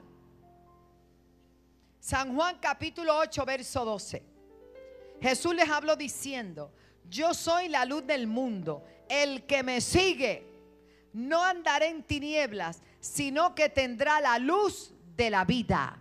San 2.00 2.34
Juan 2.34 2.58
capítulo 2.60 3.16
8, 3.18 3.44
verso 3.44 3.84
12. 3.84 4.22
Jesús 5.20 5.54
les 5.54 5.68
habló 5.70 5.94
diciendo, 5.94 6.72
yo 7.08 7.32
soy 7.34 7.68
la 7.68 7.84
luz 7.84 8.04
del 8.06 8.26
mundo 8.26 8.84
el 9.10 9.44
que 9.44 9.62
me 9.62 9.80
sigue 9.80 10.46
no 11.12 11.42
andará 11.44 11.86
en 11.86 12.04
tinieblas, 12.04 12.80
sino 13.00 13.54
que 13.54 13.68
tendrá 13.68 14.20
la 14.20 14.38
luz 14.38 14.94
de 15.16 15.28
la 15.28 15.44
vida. 15.44 15.98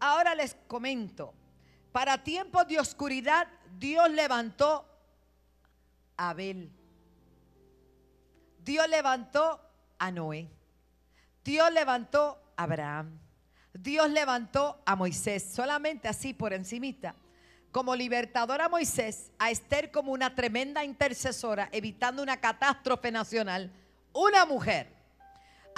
Ahora 0.00 0.34
les 0.36 0.54
comento, 0.68 1.34
para 1.90 2.22
tiempos 2.22 2.68
de 2.68 2.78
oscuridad 2.78 3.48
Dios 3.78 4.08
levantó 4.10 4.86
a 6.16 6.30
Abel. 6.30 6.70
Dios 8.64 8.88
levantó 8.88 9.60
a 9.98 10.10
Noé. 10.12 10.48
Dios 11.44 11.72
levantó 11.72 12.40
a 12.56 12.62
Abraham. 12.62 13.18
Dios 13.72 14.08
levantó 14.10 14.80
a 14.86 14.94
Moisés, 14.94 15.42
solamente 15.52 16.06
así 16.06 16.34
por 16.34 16.52
encimita 16.52 17.14
como 17.72 17.94
libertadora 17.94 18.66
a 18.66 18.68
Moisés, 18.68 19.30
a 19.38 19.50
Esther 19.50 19.90
como 19.90 20.12
una 20.12 20.34
tremenda 20.34 20.84
intercesora, 20.84 21.68
evitando 21.72 22.22
una 22.22 22.38
catástrofe 22.38 23.10
nacional, 23.10 23.70
una 24.12 24.46
mujer, 24.46 24.98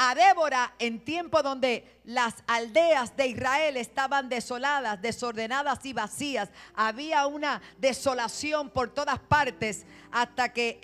a 0.02 0.14
Débora 0.14 0.72
en 0.78 1.04
tiempo 1.04 1.42
donde 1.42 2.00
las 2.04 2.36
aldeas 2.46 3.14
de 3.18 3.26
Israel 3.26 3.76
estaban 3.76 4.30
desoladas, 4.30 5.02
desordenadas 5.02 5.84
y 5.84 5.92
vacías, 5.92 6.48
había 6.74 7.26
una 7.26 7.60
desolación 7.76 8.70
por 8.70 8.94
todas 8.94 9.18
partes, 9.18 9.84
hasta 10.10 10.54
que 10.54 10.80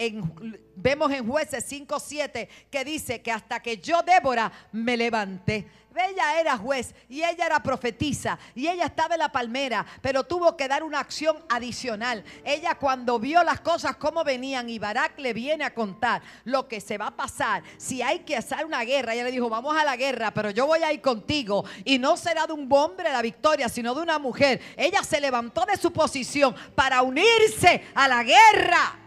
vemos 0.75 1.11
en 1.12 1.27
jueces 1.27 1.66
5.7 1.73 2.47
que 2.71 2.85
dice 2.85 3.23
que 3.23 3.33
hasta 3.33 3.61
que 3.61 3.79
yo 3.79 4.03
Débora 4.03 4.53
me 4.71 4.99
levanté. 4.99 5.66
Ella 5.96 6.40
era 6.40 6.59
juez 6.59 6.94
y 7.09 7.22
ella 7.22 7.46
era 7.46 7.61
profetisa 7.61 8.38
y 8.54 8.68
ella 8.68 8.87
estaba 8.87 9.14
en 9.14 9.20
la 9.20 9.32
palmera, 9.32 9.85
pero 10.02 10.24
tuvo 10.24 10.56
que 10.56 10.68
dar 10.68 10.82
una 10.82 11.00
acción 11.00 11.38
adicional. 11.48 12.24
Ella 12.44 12.76
cuando 12.76 13.18
vio 13.18 13.42
las 13.42 13.61
cosas 13.61 13.96
como 13.96 14.24
venían 14.24 14.68
y 14.68 14.78
Barak 14.78 15.18
le 15.18 15.32
viene 15.32 15.64
a 15.64 15.74
contar 15.74 16.22
lo 16.44 16.68
que 16.68 16.80
se 16.80 16.98
va 16.98 17.09
a 17.09 17.16
pasar, 17.16 17.62
si 17.78 18.02
hay 18.02 18.20
que 18.20 18.37
hacer 18.37 18.64
una 18.64 18.82
guerra, 18.82 19.14
ella 19.14 19.24
le 19.24 19.32
dijo, 19.32 19.48
vamos 19.48 19.76
a 19.76 19.85
la 19.85 19.96
guerra, 19.96 20.32
pero 20.32 20.50
yo 20.50 20.66
voy 20.66 20.82
a 20.82 20.92
ir 20.92 21.00
contigo 21.00 21.64
y 21.85 21.98
no 21.98 22.16
será 22.16 22.46
de 22.46 22.52
un 22.52 22.68
hombre 22.70 23.11
la 23.11 23.22
victoria, 23.22 23.68
sino 23.68 23.94
de 23.94 24.02
una 24.02 24.18
mujer. 24.18 24.61
Ella 24.76 25.02
se 25.02 25.20
levantó 25.20 25.64
de 25.64 25.76
su 25.76 25.92
posición 25.92 26.54
para 26.74 27.02
unirse 27.02 27.85
a 27.94 28.09
la 28.09 28.22
guerra. 28.22 28.98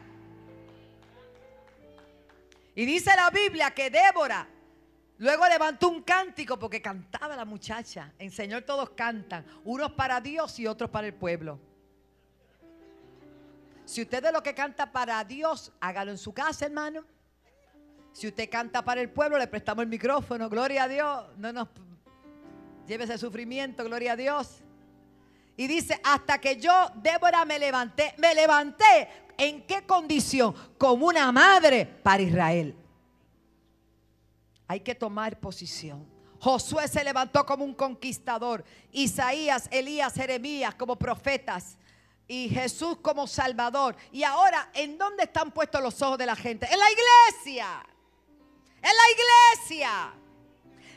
Y 2.76 2.86
dice 2.86 3.12
la 3.16 3.30
Biblia 3.30 3.72
que 3.72 3.90
Débora 3.90 4.48
Luego 5.20 5.48
levantó 5.50 5.90
un 5.90 6.02
cántico 6.02 6.58
porque 6.58 6.82
cantaba 6.82 7.36
la 7.36 7.44
muchacha. 7.44 8.14
En 8.18 8.32
Señor 8.32 8.64
todos 8.64 8.92
cantan, 8.92 9.46
unos 9.66 9.92
para 9.92 10.22
Dios 10.22 10.58
y 10.60 10.66
otros 10.66 10.90
para 10.90 11.08
el 11.08 11.14
pueblo. 11.14 11.60
Si 13.84 14.02
usted 14.02 14.24
es 14.24 14.32
lo 14.32 14.42
que 14.42 14.54
canta 14.54 14.92
para 14.92 15.22
Dios, 15.26 15.74
hágalo 15.82 16.12
en 16.12 16.18
su 16.18 16.34
casa, 16.34 16.68
hermano. 16.68 17.04
Si 18.14 18.28
usted 18.28 18.50
canta 18.50 18.82
para 18.84 19.02
el 19.02 19.10
pueblo, 19.10 19.38
le 19.38 19.48
prestamos 19.48 19.84
el 19.84 19.90
micrófono. 19.90 20.50
Gloria 20.50 20.84
a 20.84 20.88
Dios. 20.88 21.26
No 21.38 21.52
nos 21.52 21.68
lleve 22.88 23.04
ese 23.04 23.18
sufrimiento, 23.18 23.84
gloria 23.84 24.14
a 24.14 24.16
Dios. 24.16 24.62
Y 25.58 25.68
dice, 25.68 26.00
hasta 26.02 26.40
que 26.40 26.62
yo, 26.62 26.72
Débora, 26.96 27.44
me 27.44 27.60
levanté. 27.60 28.14
Me 28.20 28.34
levanté. 28.34 29.10
¿En 29.38 29.64
qué 29.68 29.86
condición? 29.86 30.56
Como 30.78 31.08
una 31.08 31.30
madre 31.34 31.86
para 31.86 32.22
Israel. 32.22 32.76
Hay 34.70 34.82
que 34.82 34.94
tomar 34.94 35.40
posición. 35.40 36.08
Josué 36.40 36.88
se 36.88 37.04
levantó 37.04 37.44
como 37.44 37.66
un 37.66 37.74
conquistador. 37.74 38.64
Isaías, 38.92 39.68
Elías, 39.72 40.14
Jeremías 40.14 40.76
como 40.76 40.96
profetas. 40.96 41.76
Y 42.28 42.50
Jesús 42.50 43.00
como 43.02 43.26
Salvador. 43.26 43.96
Y 44.12 44.22
ahora, 44.22 44.70
¿en 44.76 44.96
dónde 45.00 45.24
están 45.24 45.52
puestos 45.52 45.82
los 45.82 46.00
ojos 46.04 46.20
de 46.20 46.28
la 46.28 46.36
gente? 46.36 46.68
En 46.72 46.78
la 46.78 46.86
iglesia. 46.92 47.84
En 48.76 48.92
la 48.96 49.66
iglesia. 49.66 50.14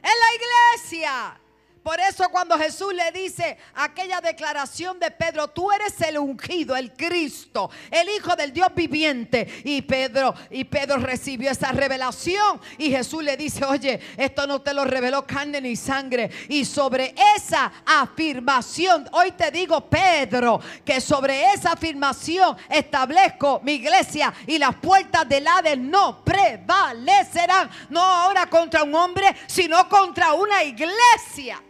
En 0.02 0.20
la 0.20 0.34
iglesia. 0.34 1.40
Por 1.82 1.98
eso 1.98 2.28
cuando 2.30 2.56
Jesús 2.56 2.94
le 2.94 3.10
dice 3.10 3.58
aquella 3.74 4.20
declaración 4.20 5.00
de 5.00 5.10
Pedro, 5.10 5.48
tú 5.48 5.72
eres 5.72 6.00
el 6.00 6.16
ungido, 6.16 6.76
el 6.76 6.92
Cristo, 6.92 7.70
el 7.90 8.08
Hijo 8.08 8.36
del 8.36 8.52
Dios 8.52 8.68
viviente. 8.74 9.62
Y 9.64 9.82
Pedro, 9.82 10.32
y 10.50 10.62
Pedro 10.64 10.98
recibió 10.98 11.50
esa 11.50 11.72
revelación. 11.72 12.60
Y 12.78 12.90
Jesús 12.90 13.24
le 13.24 13.36
dice, 13.36 13.64
oye, 13.64 13.98
esto 14.16 14.46
no 14.46 14.60
te 14.60 14.72
lo 14.72 14.84
reveló 14.84 15.26
carne 15.26 15.60
ni 15.60 15.74
sangre. 15.74 16.30
Y 16.48 16.64
sobre 16.64 17.16
esa 17.36 17.72
afirmación, 17.84 19.08
hoy 19.12 19.32
te 19.32 19.50
digo, 19.50 19.88
Pedro, 19.88 20.60
que 20.84 21.00
sobre 21.00 21.52
esa 21.52 21.72
afirmación 21.72 22.56
establezco 22.68 23.60
mi 23.64 23.72
iglesia 23.72 24.32
y 24.46 24.58
las 24.58 24.76
puertas 24.76 25.28
del 25.28 25.48
Hades 25.48 25.78
no 25.78 26.24
prevalecerán. 26.24 27.68
No 27.90 28.00
ahora 28.00 28.46
contra 28.48 28.84
un 28.84 28.94
hombre, 28.94 29.34
sino 29.48 29.88
contra 29.88 30.34
una 30.34 30.62
iglesia. 30.62 31.60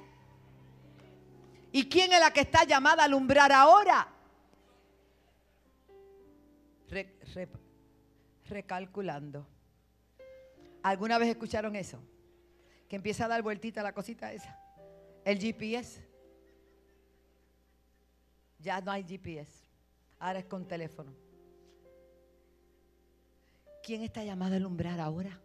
¿Y 1.73 1.89
quién 1.89 2.13
es 2.13 2.21
la 2.21 2.31
que 2.31 2.41
está 2.41 2.65
llamada 2.65 3.03
a 3.03 3.07
alumbrar 3.07 3.51
ahora? 3.51 4.09
recalculando. 8.53 9.47
¿Alguna 10.83 11.19
vez 11.19 11.31
escucharon 11.31 11.75
eso? 11.75 11.99
Que 12.89 12.97
empieza 12.97 13.25
a 13.25 13.29
dar 13.29 13.43
vueltita 13.43 13.83
la 13.83 13.93
cosita 13.93 14.33
esa. 14.33 14.59
El 15.25 15.39
GPS. 15.39 16.07
Ya 18.59 18.81
no 18.81 18.93
hay 18.93 19.03
GPS. 19.05 19.51
Ahora 20.19 20.41
es 20.41 20.45
con 20.45 20.67
teléfono. 20.67 21.13
¿Quién 23.83 24.03
está 24.03 24.23
llamado 24.23 24.55
a 24.55 24.57
alumbrar 24.59 25.01
ahora? 25.01 25.41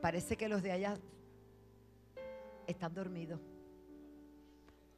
Parece 0.00 0.36
que 0.36 0.48
los 0.48 0.62
de 0.62 0.72
allá 0.72 0.96
están 2.66 2.94
dormidos. 2.94 3.40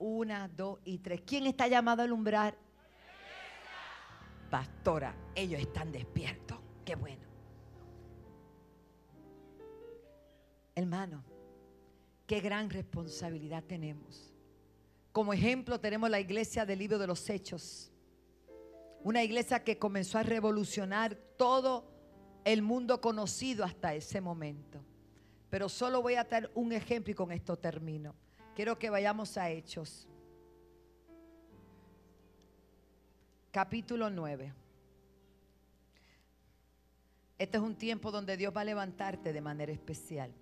Una, 0.00 0.48
dos 0.48 0.80
y 0.84 0.98
tres. 0.98 1.20
¿Quién 1.26 1.46
está 1.46 1.68
llamado 1.68 2.00
a 2.00 2.06
alumbrar? 2.06 2.56
Pastora, 4.50 5.14
ellos 5.34 5.60
están 5.60 5.92
despiertos. 5.92 6.58
Qué 6.84 6.96
bueno. 6.96 7.22
Hermano, 10.74 11.22
qué 12.26 12.40
gran 12.40 12.70
responsabilidad 12.70 13.62
tenemos. 13.62 14.32
Como 15.12 15.34
ejemplo 15.34 15.78
tenemos 15.78 16.08
la 16.08 16.18
iglesia 16.18 16.64
del 16.64 16.78
libro 16.78 16.98
de 16.98 17.06
los 17.06 17.28
hechos. 17.28 17.92
Una 19.02 19.22
iglesia 19.22 19.62
que 19.62 19.78
comenzó 19.78 20.16
a 20.16 20.22
revolucionar 20.22 21.14
todo 21.36 21.84
el 22.44 22.62
mundo 22.62 23.02
conocido 23.02 23.64
hasta 23.64 23.94
ese 23.94 24.22
momento. 24.22 24.82
Pero 25.50 25.68
solo 25.68 26.00
voy 26.00 26.14
a 26.14 26.24
dar 26.24 26.50
un 26.54 26.72
ejemplo 26.72 27.12
y 27.12 27.14
con 27.14 27.32
esto 27.32 27.58
termino. 27.58 28.14
Quiero 28.54 28.78
que 28.78 28.90
vayamos 28.90 29.36
a 29.36 29.50
Hechos. 29.50 30.08
Capítulo 33.50 34.10
9. 34.10 34.52
Este 37.38 37.56
es 37.56 37.62
un 37.62 37.74
tiempo 37.74 38.10
donde 38.10 38.36
Dios 38.36 38.54
va 38.54 38.60
a 38.60 38.64
levantarte 38.64 39.32
de 39.32 39.40
manera 39.40 39.72
especial. 39.72 40.32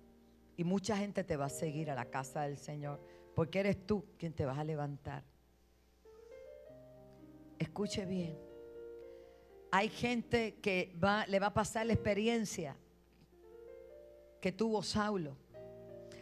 Y 0.57 0.63
mucha 0.63 0.97
gente 0.97 1.23
te 1.23 1.37
va 1.37 1.45
a 1.45 1.49
seguir 1.49 1.89
a 1.89 1.95
la 1.95 2.05
casa 2.05 2.41
del 2.41 2.57
Señor. 2.57 2.99
Porque 3.35 3.59
eres 3.59 3.85
tú 3.85 4.05
quien 4.17 4.33
te 4.33 4.45
vas 4.45 4.57
a 4.57 4.63
levantar. 4.63 5.23
Escuche 7.57 8.05
bien. 8.05 8.37
Hay 9.71 9.89
gente 9.89 10.55
que 10.55 10.93
le 11.27 11.39
va 11.39 11.47
a 11.47 11.53
pasar 11.53 11.85
la 11.85 11.93
experiencia 11.93 12.75
que 14.41 14.51
tuvo 14.51 14.81
Saulo. 14.81 15.37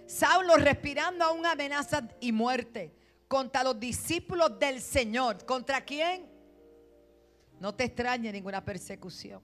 Saulo 0.08 0.55
respirando 0.55 1.26
aún 1.26 1.45
amenazas 1.45 2.03
y 2.22 2.32
muerte 2.32 2.95
contra 3.28 3.64
los 3.64 3.78
discípulos 3.78 4.58
del 4.58 4.82
Señor. 4.82 5.45
¿Contra 5.45 5.82
quién? 5.82 6.26
No 7.60 7.76
te 7.76 7.84
extrañe 7.84 8.32
ninguna 8.32 8.64
persecución. 8.64 9.41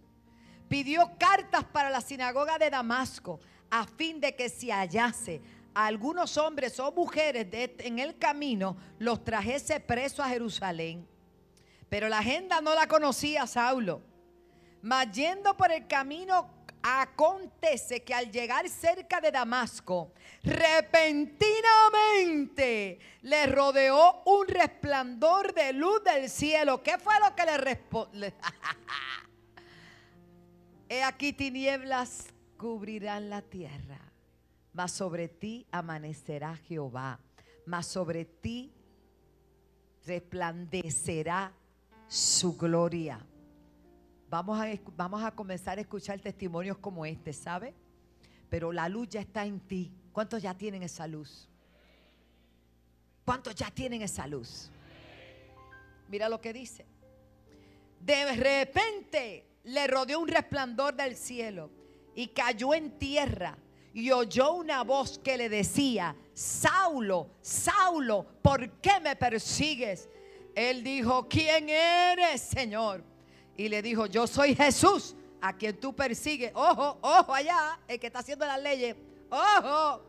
Pidió 0.69 1.11
cartas 1.19 1.65
para 1.65 1.89
la 1.89 1.99
sinagoga 1.99 2.57
de 2.57 2.69
Damasco 2.69 3.41
a 3.69 3.85
fin 3.85 4.21
de 4.21 4.35
que 4.35 4.47
si 4.47 4.71
hallase 4.71 5.41
a 5.73 5.87
algunos 5.87 6.37
hombres 6.37 6.79
o 6.79 6.91
mujeres 6.93 7.47
en 7.79 7.99
el 7.99 8.17
camino, 8.17 8.77
los 8.99 9.23
trajese 9.23 9.81
presos 9.81 10.21
a 10.21 10.29
Jerusalén. 10.29 11.07
Pero 11.89 12.07
la 12.07 12.19
agenda 12.19 12.61
no 12.61 12.73
la 12.73 12.87
conocía 12.87 13.45
Saulo. 13.47 14.01
Mas 14.81 15.11
yendo 15.11 15.57
por 15.57 15.71
el 15.71 15.87
camino 15.87 16.62
Acontece 16.85 18.03
que 18.03 18.13
al 18.13 18.29
llegar 18.29 18.67
cerca 18.67 19.21
de 19.21 19.31
Damasco, 19.31 20.11
repentinamente 20.43 22.99
le 23.21 23.47
rodeó 23.47 24.21
un 24.25 24.45
resplandor 24.49 25.53
de 25.53 25.71
luz 25.71 26.03
del 26.03 26.29
cielo. 26.29 26.83
¿Qué 26.83 26.97
fue 26.97 27.13
lo 27.21 27.33
que 27.33 27.45
le 27.45 27.57
respondió? 27.57 28.33
He 30.89 31.03
aquí 31.03 31.31
tinieblas 31.31 32.25
cubrirán 32.57 33.29
la 33.29 33.41
tierra, 33.41 34.01
mas 34.73 34.91
sobre 34.91 35.29
ti 35.29 35.65
amanecerá 35.71 36.57
Jehová, 36.67 37.21
mas 37.65 37.87
sobre 37.87 38.25
ti 38.25 38.73
resplandecerá 40.05 41.53
su 42.09 42.57
gloria. 42.57 43.25
Vamos 44.33 44.59
a, 44.59 44.67
vamos 44.97 45.23
a 45.23 45.29
comenzar 45.29 45.77
a 45.77 45.81
escuchar 45.81 46.19
testimonios 46.19 46.79
como 46.79 47.05
este, 47.05 47.31
¿sabe? 47.31 47.75
Pero 48.49 48.71
la 48.71 48.89
luz 48.89 49.07
ya 49.09 49.19
está 49.19 49.45
en 49.45 49.59
ti. 49.59 49.93
¿Cuántos 50.11 50.41
ya 50.41 50.57
tienen 50.57 50.81
esa 50.81 51.05
luz? 51.05 51.47
¿Cuántos 53.23 53.53
ya 53.53 53.69
tienen 53.69 54.01
esa 54.01 54.25
luz? 54.25 54.71
Mira 56.07 56.29
lo 56.29 56.41
que 56.41 56.51
dice. 56.51 56.83
De 57.99 58.35
repente 58.35 59.45
le 59.65 59.85
rodeó 59.85 60.19
un 60.19 60.27
resplandor 60.27 60.95
del 60.95 61.15
cielo 61.15 61.69
y 62.15 62.29
cayó 62.29 62.73
en 62.73 62.97
tierra 62.97 63.55
y 63.93 64.09
oyó 64.09 64.53
una 64.53 64.83
voz 64.83 65.19
que 65.19 65.37
le 65.37 65.47
decía, 65.47 66.15
Saulo, 66.33 67.29
Saulo, 67.39 68.25
¿por 68.41 68.81
qué 68.81 68.99
me 68.99 69.15
persigues? 69.15 70.09
Él 70.55 70.83
dijo, 70.83 71.29
¿quién 71.29 71.69
eres, 71.69 72.41
Señor? 72.41 73.12
Y 73.55 73.69
le 73.69 73.81
dijo, 73.81 74.05
yo 74.05 74.27
soy 74.27 74.55
Jesús 74.55 75.15
a 75.41 75.53
quien 75.55 75.79
tú 75.79 75.95
persigues. 75.95 76.51
Ojo, 76.55 76.97
ojo 77.01 77.33
allá, 77.33 77.79
el 77.87 77.99
que 77.99 78.07
está 78.07 78.19
haciendo 78.19 78.45
las 78.45 78.61
leyes. 78.61 78.95
Ojo, 79.29 80.01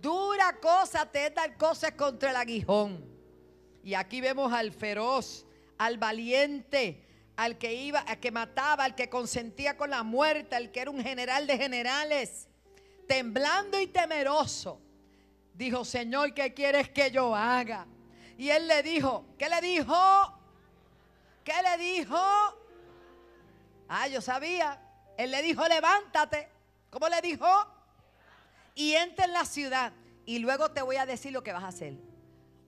dura 0.00 0.58
cosa 0.60 1.10
te 1.10 1.26
es 1.26 1.34
dar 1.34 1.56
cosas 1.56 1.92
contra 1.92 2.30
el 2.30 2.36
aguijón. 2.36 3.04
Y 3.82 3.94
aquí 3.94 4.20
vemos 4.20 4.52
al 4.52 4.72
feroz, 4.72 5.46
al 5.78 5.98
valiente, 5.98 7.04
al 7.36 7.58
que 7.58 7.74
iba, 7.74 8.00
al 8.00 8.18
que 8.18 8.30
mataba, 8.30 8.84
al 8.84 8.94
que 8.94 9.08
consentía 9.08 9.76
con 9.76 9.90
la 9.90 10.02
muerte, 10.02 10.56
al 10.56 10.70
que 10.72 10.80
era 10.80 10.90
un 10.90 11.02
general 11.02 11.46
de 11.46 11.56
generales, 11.56 12.48
temblando 13.06 13.80
y 13.80 13.86
temeroso. 13.86 14.80
Dijo, 15.54 15.84
Señor, 15.84 16.34
¿qué 16.34 16.52
quieres 16.52 16.90
que 16.90 17.10
yo 17.10 17.34
haga? 17.34 17.86
Y 18.36 18.50
él 18.50 18.68
le 18.68 18.82
dijo, 18.82 19.24
¿qué 19.38 19.48
le 19.48 19.60
dijo? 19.60 19.94
¿Qué 21.44 21.54
le 21.62 21.82
dijo? 21.82 22.18
Ah, 23.88 24.08
yo 24.08 24.20
sabía. 24.20 24.80
Él 25.16 25.30
le 25.30 25.42
dijo, 25.42 25.66
levántate. 25.66 26.48
¿Cómo 26.90 27.08
le 27.08 27.20
dijo? 27.20 27.46
Y 28.74 28.94
entra 28.94 29.24
en 29.24 29.32
la 29.32 29.44
ciudad. 29.44 29.92
Y 30.24 30.38
luego 30.38 30.70
te 30.70 30.82
voy 30.82 30.96
a 30.96 31.06
decir 31.06 31.32
lo 31.32 31.42
que 31.42 31.52
vas 31.52 31.64
a 31.64 31.68
hacer. 31.68 31.94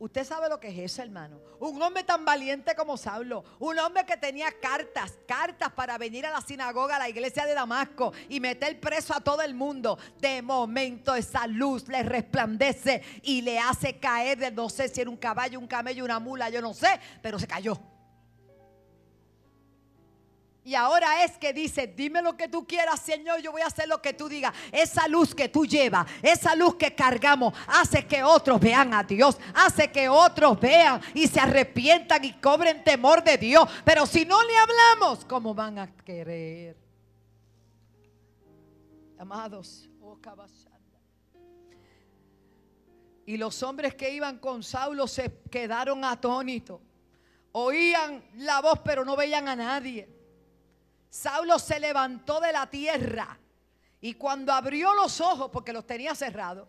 Usted 0.01 0.25
sabe 0.25 0.49
lo 0.49 0.61
que 0.61 0.69
es 0.69 0.93
eso, 0.93 1.03
hermano. 1.03 1.41
Un 1.59 1.83
hombre 1.83 2.05
tan 2.05 2.25
valiente 2.25 2.77
como 2.77 2.97
Saulo. 2.97 3.45
Un 3.59 3.81
hombre 3.81 4.07
que 4.07 4.17
tenía 4.17 4.47
cartas, 4.61 5.19
cartas 5.27 5.73
para 5.73 5.99
venir 5.99 6.25
a 6.25 6.31
la 6.31 6.41
sinagoga, 6.41 6.97
a 6.97 7.01
la 7.01 7.09
iglesia 7.09 7.45
de 7.47 7.55
Damasco 7.55 8.13
y 8.29 8.39
meter 8.39 8.79
preso 8.79 9.13
a 9.13 9.21
todo 9.21 9.43
el 9.43 9.55
mundo. 9.55 9.99
De 10.21 10.41
momento 10.41 11.17
esa 11.17 11.49
luz 11.49 11.89
le 11.89 12.05
resplandece 12.05 13.03
y 13.23 13.43
le 13.43 13.59
hace 13.59 13.99
caer 13.99 14.39
de 14.39 14.53
no 14.53 14.69
sé 14.69 14.89
si 14.89 15.01
era 15.01 15.11
un 15.11 15.17
caballo, 15.17 15.59
un 15.59 15.67
camello, 15.67 16.05
una 16.05 16.21
mula, 16.21 16.49
yo 16.49 16.63
no 16.63 16.75
sé, 16.75 17.01
pero 17.21 17.41
se 17.41 17.49
cayó. 17.49 17.77
Y 20.69 20.75
ahora 20.75 21.25
es 21.25 21.39
que 21.39 21.55
dice, 21.55 21.87
dime 21.87 22.21
lo 22.21 22.37
que 22.37 22.47
tú 22.47 22.67
quieras, 22.67 23.01
Señor, 23.01 23.41
yo 23.41 23.53
voy 23.53 23.63
a 23.63 23.69
hacer 23.69 23.89
lo 23.89 24.03
que 24.03 24.13
tú 24.13 24.29
digas. 24.29 24.53
Esa 24.71 25.09
luz 25.09 25.35
que 25.35 25.49
tú 25.49 25.65
llevas, 25.65 26.07
esa 26.21 26.55
luz 26.55 26.75
que 26.75 26.95
cargamos, 26.95 27.55
hace 27.67 28.07
que 28.07 28.23
otros 28.23 28.61
vean 28.61 28.93
a 28.93 29.03
Dios, 29.03 29.39
hace 29.55 29.91
que 29.91 30.11
otros 30.11 30.61
vean 30.61 31.01
y 31.15 31.27
se 31.27 31.41
arrepientan 31.41 32.23
y 32.23 32.35
cobren 32.35 32.85
temor 32.85 33.25
de 33.25 33.39
Dios. 33.39 33.67
Pero 33.83 34.05
si 34.05 34.27
no 34.27 34.43
le 34.43 34.59
hablamos, 34.59 35.25
¿cómo 35.25 35.55
van 35.55 35.79
a 35.79 35.87
querer? 36.05 36.77
Amados, 39.19 39.89
oh, 40.03 40.19
y 43.25 43.39
los 43.39 43.63
hombres 43.63 43.95
que 43.95 44.11
iban 44.11 44.37
con 44.37 44.63
Saulo 44.63 45.07
se 45.07 45.41
quedaron 45.51 46.05
atónitos. 46.05 46.79
Oían 47.53 48.23
la 48.37 48.61
voz, 48.61 48.81
pero 48.85 49.03
no 49.03 49.17
veían 49.17 49.49
a 49.49 49.57
nadie. 49.57 50.18
Saulo 51.11 51.59
se 51.59 51.81
levantó 51.81 52.41
de 52.41 52.53
la 52.53 52.69
tierra 52.69 53.39
y 54.01 54.15
cuando 54.15 54.53
abrió 54.53 54.95
los 54.95 55.21
ojos, 55.21 55.51
porque 55.51 55.73
los 55.73 55.87
tenía 55.87 56.15
cerrados, 56.15 56.69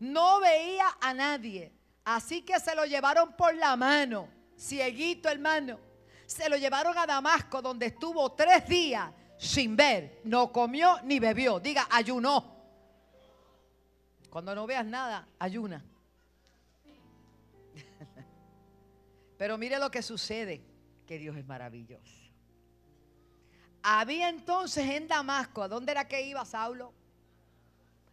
no 0.00 0.40
veía 0.40 0.96
a 1.00 1.14
nadie. 1.14 1.72
Así 2.04 2.42
que 2.42 2.58
se 2.60 2.74
lo 2.74 2.84
llevaron 2.84 3.34
por 3.34 3.54
la 3.54 3.76
mano, 3.76 4.28
cieguito 4.58 5.28
hermano. 5.28 5.78
Se 6.26 6.48
lo 6.48 6.56
llevaron 6.56 6.96
a 6.98 7.06
Damasco, 7.06 7.62
donde 7.62 7.86
estuvo 7.86 8.32
tres 8.32 8.66
días 8.66 9.10
sin 9.38 9.76
ver. 9.76 10.20
No 10.24 10.52
comió 10.52 11.00
ni 11.04 11.20
bebió. 11.20 11.60
Diga, 11.60 11.86
ayunó. 11.90 12.56
Cuando 14.28 14.54
no 14.54 14.66
veas 14.66 14.84
nada, 14.84 15.26
ayuna. 15.38 15.84
Pero 19.38 19.56
mire 19.56 19.78
lo 19.78 19.90
que 19.90 20.02
sucede, 20.02 20.62
que 21.06 21.18
Dios 21.18 21.36
es 21.36 21.46
maravilloso. 21.46 22.25
Había 23.88 24.30
entonces 24.30 24.84
en 24.90 25.06
Damasco, 25.06 25.62
¿a 25.62 25.68
dónde 25.68 25.92
era 25.92 26.08
que 26.08 26.20
iba 26.20 26.44
Saulo? 26.44 26.92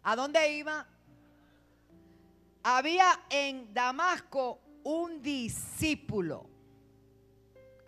¿A 0.04 0.14
dónde 0.14 0.52
iba? 0.52 0.86
Había 2.62 3.24
en 3.28 3.74
Damasco 3.74 4.60
un 4.84 5.20
discípulo 5.20 6.48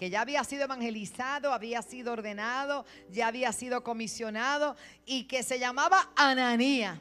que 0.01 0.11
ya 0.11 0.23
había 0.23 0.43
sido 0.43 0.65
evangelizado, 0.65 1.53
había 1.53 1.81
sido 1.81 2.13
ordenado, 2.13 2.85
ya 3.09 3.29
había 3.29 3.53
sido 3.53 3.85
comisionado 3.85 4.75
y 5.05 5.29
que 5.29 5.45
se 5.45 5.61
llamaba 5.61 6.11
Ananía, 6.17 7.01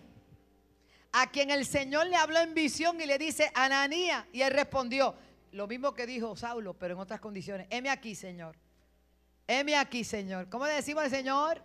a 1.13 1.31
quien 1.31 1.49
el 1.49 1.65
Señor 1.65 2.05
le 2.05 2.15
habló 2.15 2.37
en 2.41 2.53
visión 2.53 3.01
y 3.01 3.07
le 3.07 3.17
dice, 3.17 3.51
Ananía, 3.55 4.27
y 4.31 4.43
él 4.43 4.53
respondió, 4.53 5.15
lo 5.51 5.65
mismo 5.65 5.95
que 5.95 6.05
dijo 6.05 6.35
Saulo, 6.35 6.75
pero 6.75 6.93
en 6.93 6.99
otras 6.99 7.19
condiciones, 7.19 7.65
heme 7.71 7.89
aquí, 7.89 8.13
Señor. 8.13 8.55
Heme 9.47 9.75
aquí, 9.75 10.03
Señor. 10.03 10.49
¿Cómo 10.49 10.65
le 10.65 10.73
decimos 10.73 11.03
al 11.03 11.09
Señor? 11.09 11.61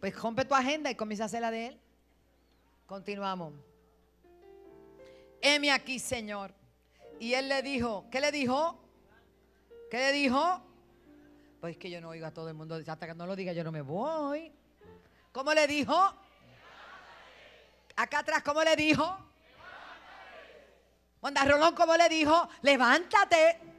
Pues 0.00 0.14
rompe 0.20 0.44
tu 0.44 0.54
agenda 0.54 0.90
y 0.90 0.94
comienza 0.94 1.24
a 1.24 1.26
hacer 1.26 1.40
la 1.40 1.50
de 1.50 1.68
Él. 1.68 1.80
Continuamos. 2.86 3.54
Heme 5.40 5.72
aquí, 5.72 5.98
Señor. 5.98 6.52
Y 7.18 7.32
Él 7.32 7.48
le 7.48 7.62
dijo, 7.62 8.06
¿qué 8.10 8.20
le 8.20 8.30
dijo? 8.30 8.78
¿Qué 9.90 9.96
le 9.98 10.12
dijo? 10.12 10.62
Pues 11.60 11.78
que 11.78 11.90
yo 11.90 12.00
no 12.00 12.10
oigo 12.10 12.26
a 12.26 12.30
todo 12.30 12.48
el 12.48 12.54
mundo. 12.54 12.74
Hasta 12.86 13.06
que 13.06 13.14
no 13.14 13.26
lo 13.26 13.34
diga, 13.34 13.52
yo 13.52 13.64
no 13.64 13.72
me 13.72 13.80
voy. 13.80 14.52
¿Cómo 15.32 15.54
le 15.54 15.66
dijo? 15.66 15.94
Acá 17.96 18.18
atrás, 18.18 18.42
¿cómo 18.42 18.62
le 18.62 18.76
dijo? 18.76 19.18
Onda 21.20 21.44
Rolón, 21.44 21.74
¿cómo 21.74 21.96
le 21.96 22.08
dijo? 22.10 22.48
Levántate. 22.60 23.75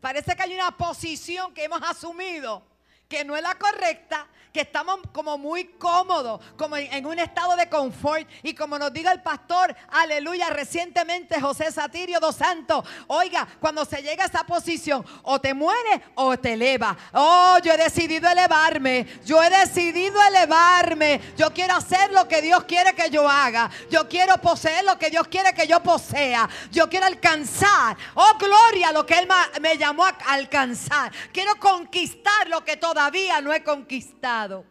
Parece 0.00 0.36
que 0.36 0.42
hay 0.42 0.54
una 0.54 0.76
posición 0.76 1.52
que 1.52 1.64
hemos 1.64 1.82
asumido 1.82 2.62
que 3.08 3.24
no 3.24 3.36
es 3.36 3.42
la 3.42 3.54
correcta, 3.54 4.26
que 4.56 4.62
estamos 4.62 5.00
como 5.12 5.36
muy 5.36 5.64
cómodos, 5.64 6.40
como 6.56 6.78
en, 6.78 7.04
un 7.04 7.18
estado 7.18 7.56
de 7.56 7.68
confort. 7.68 8.26
Y 8.42 8.54
como 8.54 8.78
nos 8.78 8.90
diga 8.90 9.12
el 9.12 9.20
pastor, 9.20 9.76
aleluya, 9.90 10.48
recientemente 10.48 11.38
José 11.38 11.70
Satirio 11.70 12.18
dos 12.20 12.36
Santos, 12.36 12.82
oiga, 13.08 13.46
cuando 13.60 13.84
se 13.84 14.00
llega 14.00 14.24
a 14.24 14.26
esa 14.28 14.44
posición, 14.44 15.04
o 15.24 15.38
te 15.38 15.52
mueres 15.52 16.00
o 16.14 16.38
te 16.38 16.54
eleva. 16.54 16.96
Oh, 17.12 17.58
yo 17.62 17.74
he 17.74 17.76
decidido 17.76 18.30
elevarme, 18.30 19.06
yo 19.26 19.42
he 19.42 19.50
decidido 19.50 20.18
elevarme. 20.26 21.20
Yo 21.36 21.52
quiero 21.52 21.74
hacer 21.74 22.10
lo 22.12 22.26
que 22.26 22.40
Dios 22.40 22.64
quiere 22.64 22.94
que 22.94 23.10
yo 23.10 23.28
haga. 23.28 23.70
Yo 23.90 24.08
quiero 24.08 24.38
poseer 24.38 24.84
lo 24.84 24.98
que 24.98 25.10
Dios 25.10 25.28
quiere 25.28 25.52
que 25.52 25.66
yo 25.66 25.82
posea. 25.82 26.48
Yo 26.72 26.88
quiero 26.88 27.04
alcanzar, 27.04 27.94
oh 28.14 28.38
gloria, 28.38 28.90
lo 28.90 29.04
que 29.04 29.18
Él 29.18 29.28
me 29.60 29.76
llamó 29.76 30.06
a 30.06 30.16
alcanzar. 30.28 31.12
Quiero 31.30 31.56
conquistar 31.56 32.48
lo 32.48 32.64
que 32.64 32.78
todo 32.78 32.95
todavía 32.96 33.42
no 33.42 33.52
he 33.52 33.62
conquistado. 33.62 34.64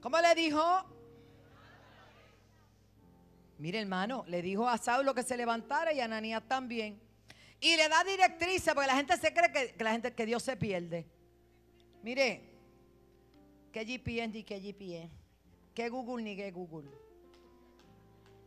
¿Cómo 0.00 0.18
le 0.22 0.34
dijo? 0.34 0.62
Mire, 3.58 3.80
hermano, 3.80 4.24
le 4.28 4.40
dijo 4.40 4.66
a 4.66 4.78
Saulo 4.78 5.14
que 5.14 5.22
se 5.22 5.36
levantara 5.36 5.92
y 5.92 6.00
a 6.00 6.06
Ananías 6.06 6.42
también. 6.48 6.98
Y 7.60 7.76
le 7.76 7.86
da 7.90 8.02
directrices 8.04 8.72
porque 8.72 8.86
la 8.86 8.96
gente 8.96 9.18
se 9.18 9.34
cree 9.34 9.52
que, 9.52 9.84
la 9.84 9.92
gente, 9.92 10.14
que 10.14 10.24
Dios 10.24 10.42
se 10.42 10.56
pierde. 10.56 11.06
Mire, 12.02 12.42
que 13.70 13.84
GPS 13.84 14.28
ni 14.28 14.44
que 14.44 14.58
GPS, 14.58 15.10
que 15.74 15.90
Google 15.90 16.22
ni 16.24 16.36
que 16.36 16.50
Google. 16.52 16.90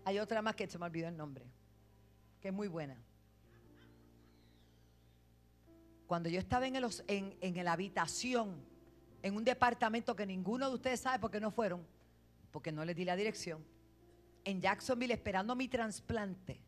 Hay 0.04 0.18
otra 0.18 0.42
más 0.42 0.56
que 0.56 0.68
se 0.68 0.80
me 0.80 0.86
olvidó 0.86 1.10
el 1.10 1.16
nombre, 1.16 1.46
que 2.42 2.48
es 2.48 2.54
muy 2.56 2.70
buena. 2.70 2.98
Cuando 6.08 6.30
yo 6.30 6.40
estaba 6.40 6.68
en, 6.68 6.76
en, 6.76 7.38
en 7.42 7.66
la 7.66 7.74
habitación, 7.74 8.56
en 9.24 9.36
un 9.36 9.44
departamento 9.44 10.16
que 10.16 10.26
ninguno 10.26 10.70
de 10.70 10.76
ustedes 10.76 11.00
sabe 11.00 11.20
por 11.20 11.32
qué 11.32 11.40
no 11.40 11.52
fueron, 11.52 11.86
porque 12.52 12.72
no 12.72 12.86
les 12.86 12.96
di 12.96 13.06
la 13.06 13.16
dirección 13.16 13.64
en 14.46 14.62
Jacksonville 14.62 15.14
esperando 15.14 15.56
mi 15.56 15.68
trasplante. 15.68 16.62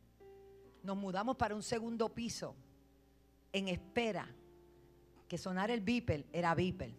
Nos 0.84 0.98
mudamos 0.98 1.38
para 1.38 1.56
un 1.56 1.64
segundo 1.64 2.14
piso 2.14 2.56
en 3.54 3.70
espera 3.70 4.28
que 5.28 5.38
sonara 5.38 5.74
el 5.74 5.82
Beeple, 5.82 6.26
era 6.34 6.56
Beeple, 6.56 6.96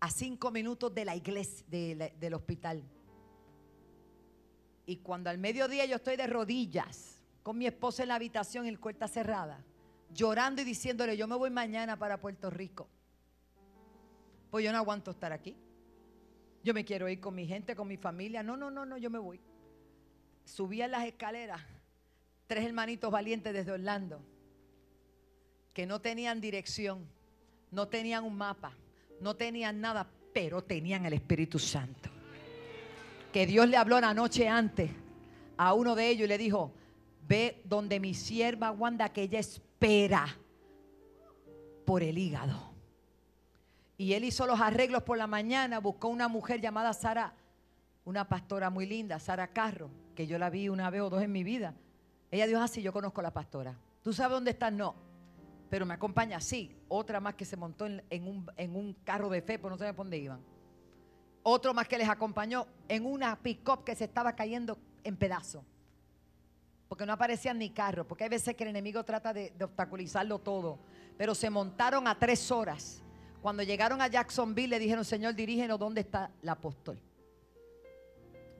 a 0.00 0.10
cinco 0.10 0.50
minutos 0.50 0.94
de 0.94 1.04
la 1.04 1.16
iglesia, 1.16 1.64
del 1.68 2.34
hospital. 2.34 2.82
Y 4.86 4.96
cuando 4.96 5.30
al 5.30 5.38
mediodía 5.38 5.86
yo 5.86 5.96
estoy 5.96 6.16
de 6.16 6.26
rodillas 6.26 7.22
con 7.42 7.56
mi 7.56 7.66
esposa 7.66 8.02
en 8.02 8.08
la 8.08 8.16
habitación, 8.16 8.66
el 8.66 8.80
cuarto 8.80 9.06
cerrada, 9.06 9.62
llorando 10.14 10.62
y 10.62 10.64
diciéndole, 10.64 11.16
yo 11.16 11.26
me 11.26 11.36
voy 11.36 11.50
mañana 11.50 11.98
para 11.98 12.20
Puerto 12.20 12.50
Rico. 12.50 12.88
Pues 14.50 14.64
yo 14.64 14.72
no 14.72 14.78
aguanto 14.78 15.10
estar 15.10 15.32
aquí. 15.32 15.56
Yo 16.62 16.72
me 16.72 16.84
quiero 16.84 17.08
ir 17.08 17.20
con 17.20 17.34
mi 17.34 17.46
gente, 17.46 17.76
con 17.76 17.88
mi 17.88 17.96
familia. 17.96 18.42
No, 18.42 18.56
no, 18.56 18.70
no, 18.70 18.86
no, 18.86 18.96
yo 18.96 19.10
me 19.10 19.18
voy. 19.18 19.40
Subían 20.44 20.90
las 20.90 21.04
escaleras 21.04 21.60
tres 22.46 22.64
hermanitos 22.64 23.10
valientes 23.10 23.52
desde 23.52 23.72
Orlando 23.72 24.20
que 25.72 25.86
no 25.86 26.00
tenían 26.00 26.40
dirección, 26.40 27.04
no 27.72 27.88
tenían 27.88 28.24
un 28.24 28.36
mapa, 28.36 28.72
no 29.20 29.34
tenían 29.34 29.80
nada, 29.80 30.08
pero 30.32 30.62
tenían 30.62 31.04
el 31.04 31.14
Espíritu 31.14 31.58
Santo. 31.58 32.10
Que 33.32 33.44
Dios 33.46 33.68
le 33.68 33.76
habló 33.76 34.00
la 34.00 34.14
noche 34.14 34.48
antes 34.48 34.90
a 35.56 35.74
uno 35.74 35.96
de 35.96 36.08
ellos 36.08 36.26
y 36.26 36.28
le 36.28 36.38
dijo, 36.38 36.72
ve 37.26 37.60
donde 37.64 37.98
mi 37.98 38.14
sierva 38.14 38.70
Wanda 38.70 39.08
que 39.08 39.22
ella 39.22 39.40
por 41.84 42.02
el 42.02 42.16
hígado. 42.16 42.72
Y 43.98 44.14
él 44.14 44.24
hizo 44.24 44.46
los 44.46 44.60
arreglos 44.60 45.02
por 45.02 45.18
la 45.18 45.26
mañana, 45.26 45.78
buscó 45.78 46.08
una 46.08 46.26
mujer 46.26 46.60
llamada 46.60 46.92
Sara, 46.94 47.34
una 48.04 48.28
pastora 48.28 48.70
muy 48.70 48.86
linda, 48.86 49.18
Sara 49.18 49.48
Carro, 49.48 49.90
que 50.14 50.26
yo 50.26 50.38
la 50.38 50.48
vi 50.48 50.68
una 50.68 50.88
vez 50.90 51.02
o 51.02 51.10
dos 51.10 51.22
en 51.22 51.32
mi 51.32 51.44
vida. 51.44 51.74
Ella 52.30 52.46
dijo 52.46 52.60
así, 52.60 52.80
ah, 52.80 52.84
yo 52.84 52.92
conozco 52.92 53.20
a 53.20 53.24
la 53.24 53.32
pastora. 53.32 53.78
¿Tú 54.02 54.12
sabes 54.12 54.32
dónde 54.32 54.52
está? 54.52 54.70
No. 54.70 54.94
Pero 55.68 55.86
me 55.86 55.94
acompaña, 55.94 56.40
sí. 56.40 56.74
Otra 56.88 57.20
más 57.20 57.34
que 57.34 57.44
se 57.44 57.56
montó 57.56 57.86
en, 57.86 58.26
un, 58.26 58.96
carro 59.04 59.28
de 59.28 59.42
fe, 59.42 59.58
pues 59.58 59.70
no 59.70 59.78
sé 59.78 59.86
por 59.92 60.06
dónde 60.06 60.18
iban. 60.18 60.40
Otro 61.42 61.74
más 61.74 61.86
que 61.86 61.98
les 61.98 62.08
acompañó 62.08 62.66
en 62.88 63.04
una 63.04 63.36
pick-up 63.36 63.84
que 63.84 63.94
se 63.94 64.04
estaba 64.04 64.34
cayendo 64.34 64.78
en 65.04 65.16
pedazos. 65.16 65.62
Porque 66.88 67.06
no 67.06 67.12
aparecían 67.12 67.58
ni 67.58 67.70
carros. 67.70 68.06
Porque 68.06 68.24
hay 68.24 68.30
veces 68.30 68.54
que 68.54 68.64
el 68.64 68.70
enemigo 68.70 69.04
trata 69.04 69.32
de, 69.32 69.52
obstaculizarlo 69.62 70.38
todo. 70.38 70.78
Pero 71.16 71.34
se 71.34 71.50
montaron 71.50 72.06
a 72.08 72.18
tres 72.18 72.50
horas 72.50 73.04
cuando 73.44 73.62
llegaron 73.62 74.00
a 74.00 74.08
Jacksonville 74.08 74.68
le 74.68 74.78
dijeron, 74.78 75.04
Señor, 75.04 75.34
dirígenos 75.34 75.78
dónde 75.78 76.00
está 76.00 76.30
el 76.42 76.48
apóstol. 76.48 76.98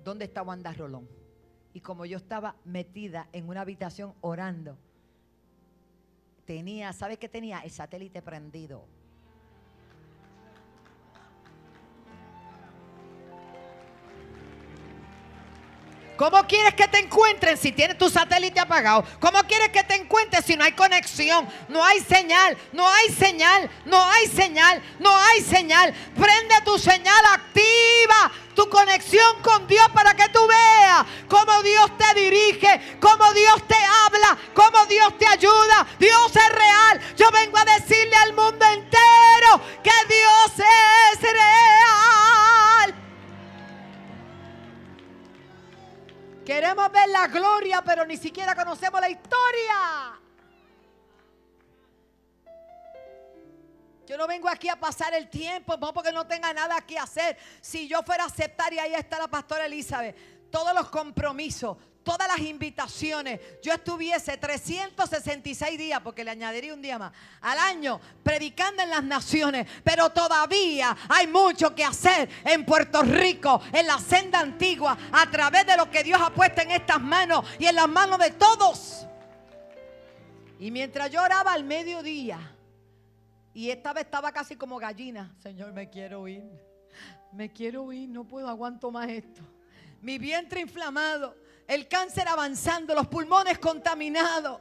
¿Dónde 0.05 0.27
está 0.27 0.43
Wanda 0.43 0.75
Rolón? 0.75 1.09
Y 1.73 1.81
como 1.81 2.05
yo 2.05 2.19
estaba 2.19 2.55
metida 2.67 3.27
en 3.33 3.49
una 3.49 3.63
habitación 3.63 4.13
orando, 4.21 4.77
tenía, 6.45 6.93
¿sabe 6.93 7.17
qué 7.17 7.31
tenía? 7.31 7.61
El 7.61 7.71
satélite 7.71 8.21
prendido. 8.21 8.85
¿Cómo 16.17 16.47
quieres 16.47 16.75
que 16.75 16.87
te 16.87 16.99
encuentren 16.99 17.57
si 17.57 17.73
tienes 17.73 17.99
tu 17.99 18.09
satélite 18.09 18.61
apagado? 18.61 19.05
¿Cómo 19.21 19.43
quieres 19.45 19.71
que 19.71 19.83
te 19.83 19.97
encuentres 19.97 20.45
si 20.45 20.57
no 20.57 20.65
hay 20.65 20.73
conexión? 20.73 21.49
No 21.69 21.85
hay 21.85 22.01
señal, 22.01 22.57
no 22.73 22.89
hay 22.89 23.09
señal, 23.09 23.71
no 23.85 24.03
hay 24.03 24.27
señal, 24.29 24.83
no 25.01 25.17
hay 25.17 25.41
señal. 25.41 25.93
Prende 26.15 26.55
tu 26.65 26.79
señal 26.79 27.25
activa, 27.33 28.31
tu 28.55 28.69
conexión 28.69 29.43
con 29.43 29.67
Dios 29.67 29.89
para 29.93 30.15
que 30.15 30.29
tú 30.29 30.47
veas 30.47 31.05
cómo 31.29 31.63
Dios 31.63 31.91
te 31.99 32.21
dirige, 32.21 32.97
cómo 33.01 33.33
Dios 33.33 33.67
te 33.67 33.77
habla, 33.77 34.39
cómo 34.55 34.87
Dios 34.87 35.19
te 35.19 35.27
ayuda. 35.27 35.87
Dios 35.99 36.37
es 36.37 36.49
real. 36.49 37.01
Yo 37.17 37.31
vengo 37.33 37.59
a 37.59 37.65
decirle 37.65 38.17
al 38.17 38.35
mundo 38.35 38.65
entero 38.65 39.61
que 39.83 40.15
Dios 40.15 40.67
es 41.13 41.21
real. 41.21 42.34
Queremos 46.45 46.93
ver 46.93 47.09
la 47.09 47.27
gloria, 47.29 47.83
pero 47.83 48.05
ni 48.05 48.17
siquiera 48.17 48.55
conocemos 48.55 49.01
la 49.01 49.09
historia. 49.09 50.21
Yo 54.07 54.19
no 54.19 54.27
vengo 54.27 54.49
aquí 54.49 54.69
a 54.69 54.79
pasar 54.79 55.15
el 55.15 55.31
tiempo, 55.31 55.79
no 55.79 55.95
porque 55.95 56.13
no 56.13 56.27
tenga 56.27 56.53
nada 56.53 56.81
que 56.83 56.99
hacer. 56.99 57.39
Si 57.63 57.89
yo 57.89 58.03
fuera 58.03 58.25
a 58.25 58.27
aceptar, 58.27 58.73
y 58.75 58.79
ahí 58.79 58.95
está 58.95 59.19
la 59.19 59.29
pastora 59.29 59.65
Elizabeth, 59.65 60.51
todos 60.51 60.75
los 60.75 60.91
compromisos, 60.91 61.79
todas 62.05 62.29
las 62.29 62.39
invitaciones, 62.39 63.41
yo 63.63 63.73
estuviese 63.73 64.37
366 64.37 65.79
días, 65.79 66.01
porque 66.01 66.23
le 66.23 66.31
añadiría 66.31 66.75
un 66.75 66.83
día 66.83 66.99
más, 66.99 67.13
al 67.41 67.59
año 67.59 68.01
predicando 68.23 68.83
en 68.83 68.91
las 68.91 69.03
naciones, 69.03 69.67
pero 69.83 70.11
todavía 70.11 70.97
hay 71.09 71.27
mucho 71.27 71.75
que 71.75 71.85
hacer 71.85 72.29
en 72.45 72.65
Puerto 72.65 73.03
Rico, 73.03 73.61
en 73.73 73.87
la 73.87 73.99
senda 73.99 74.41
antigua, 74.41 74.97
a 75.11 75.31
través 75.31 75.67
de 75.67 75.77
lo 75.77 75.91
que 75.91 76.05
Dios 76.05 76.21
ha 76.21 76.31
puesto 76.31 76.61
en 76.61 76.71
estas 76.71 77.01
manos 77.01 77.45
y 77.59 77.67
en 77.67 77.75
las 77.75 77.89
manos 77.89 78.19
de 78.19 78.31
todos. 78.31 79.07
Y 80.59 80.71
mientras 80.71 81.11
yo 81.11 81.23
oraba 81.23 81.53
al 81.53 81.65
mediodía, 81.65 82.39
y 83.53 83.71
esta 83.71 83.93
vez 83.93 84.05
estaba 84.05 84.33
casi 84.33 84.57
como 84.57 84.79
gallina, 84.79 85.35
Señor, 85.43 85.73
me 85.73 85.89
quiero 85.89 86.27
ir, 86.29 86.45
me 87.33 87.53
quiero 87.53 87.93
ir, 87.93 88.09
no 88.09 88.25
puedo, 88.25 88.49
aguanto 88.49 88.91
más 88.91 89.09
esto. 89.09 89.43
Mi 90.01 90.19
vientre 90.19 90.61
inflamado, 90.61 91.37
el 91.67 91.89
cáncer 91.89 92.29
avanzando, 92.29 92.95
los 92.95 93.07
pulmones 93.07 93.59
contaminados. 93.59 94.61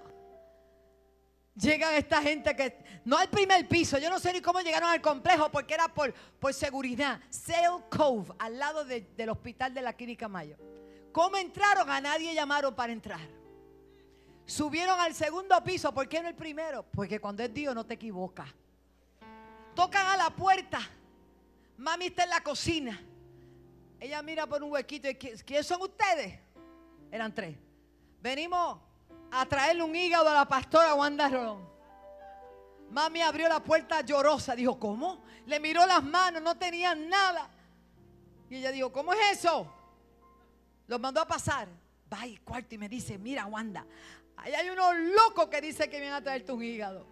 Llegan 1.56 1.93
esta 1.93 2.22
gente 2.22 2.56
que 2.56 2.84
no 3.06 3.18
al 3.18 3.30
primer 3.30 3.68
piso, 3.68 3.99
yo 3.99 4.10
no 4.10 4.20
sé 4.20 4.34
ni 4.34 4.41
cómo 4.41 4.62
llegaron 4.62 4.89
al 4.89 5.01
complejo 5.01 5.51
porque 5.51 5.76
era 5.76 5.88
por, 5.88 6.14
por 6.39 6.54
seguridad. 6.54 7.20
Sale 7.30 7.84
Cove, 7.89 8.34
al 8.39 8.58
lado 8.58 8.86
del 8.86 9.30
hospital 9.30 9.74
de 9.74 9.82
la 9.82 9.93
Clínica 9.93 10.28
Mayo. 10.28 10.58
¿Cómo 11.12 11.38
entraron? 11.38 11.89
A 11.91 12.01
nadie 12.01 12.34
llamaron 12.34 12.74
para 12.74 12.91
entrar. 12.91 13.20
Subieron 14.45 14.99
al 14.99 15.14
segundo 15.14 15.64
piso, 15.64 15.93
¿por 15.93 16.10
qué 16.10 16.22
no 16.22 16.28
el 16.28 16.36
primero? 16.36 16.84
Porque 16.91 17.20
cuando 17.20 17.43
es 17.43 17.54
Dios 17.54 17.76
no 17.76 17.86
te 17.86 17.93
equivocas. 17.93 18.49
Tocan 19.76 20.08
a 20.08 20.18
la 20.18 20.30
puerta. 20.32 20.80
Mami 21.78 22.08
está 22.08 22.24
en 22.24 22.30
la 22.30 22.41
cocina. 22.41 22.99
Ella 23.99 24.22
mira 24.22 24.47
por 24.47 24.62
un 24.64 24.72
huequito 24.72 25.08
y 25.08 25.16
¿quién 25.16 25.64
son 25.64 25.82
ustedes? 25.82 26.39
Eran 27.14 27.32
tres. 27.32 27.55
Venimos 28.24 28.80
a 29.30 29.45
traerle 29.45 29.84
un 29.84 29.95
hígado 29.95 30.28
a 30.28 30.34
la 30.34 30.47
pastora 30.47 30.95
Wanda 30.95 31.30
Rolón. 31.30 31.64
Mami 32.89 33.22
abrió 33.22 33.47
la 33.47 33.59
puerta 33.59 34.01
llorosa. 34.01 34.55
Dijo, 34.55 34.80
¿cómo? 34.80 35.24
Le 35.45 35.59
miró 35.59 35.86
las 35.86 36.03
manos, 36.03 36.41
no 36.41 36.57
tenían 36.57 37.07
nada. 37.07 37.51
Y 38.49 38.55
ella 38.55 38.72
dijo, 38.72 38.91
¿cómo 38.91 39.14
es 39.14 39.38
eso? 39.38 39.72
Los 40.88 40.99
mandó 40.99 41.22
a 41.22 41.28
pasar. 41.28 41.68
Va 42.11 42.22
al 42.22 42.41
cuarto 42.41 42.74
y 42.74 42.80
me 42.80 42.89
dice, 42.89 43.20
mira 43.20 43.45
Wanda, 43.45 43.86
ahí 44.36 44.55
hay 44.55 44.72
unos 44.72 44.95
locos 44.95 45.49
que 45.49 45.61
dicen 45.61 45.91
que 45.91 45.97
vienen 45.99 46.16
a 46.16 46.24
traerte 46.24 46.51
un 46.51 46.64
hígado. 46.64 47.05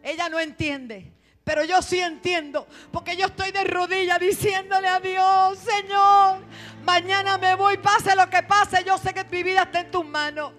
Ella 0.00 0.28
no 0.28 0.38
entiende. 0.38 1.12
Pero 1.48 1.64
yo 1.64 1.80
sí 1.80 1.98
entiendo, 1.98 2.66
porque 2.92 3.16
yo 3.16 3.24
estoy 3.24 3.52
de 3.52 3.64
rodillas 3.64 4.20
diciéndole 4.20 4.86
a 4.86 5.00
Dios, 5.00 5.58
Señor, 5.58 6.40
mañana 6.84 7.38
me 7.38 7.54
voy, 7.54 7.78
pase 7.78 8.14
lo 8.14 8.28
que 8.28 8.42
pase, 8.42 8.84
yo 8.84 8.98
sé 8.98 9.14
que 9.14 9.24
mi 9.24 9.42
vida 9.42 9.62
está 9.62 9.80
en 9.80 9.90
tus 9.90 10.04
manos. 10.04 10.52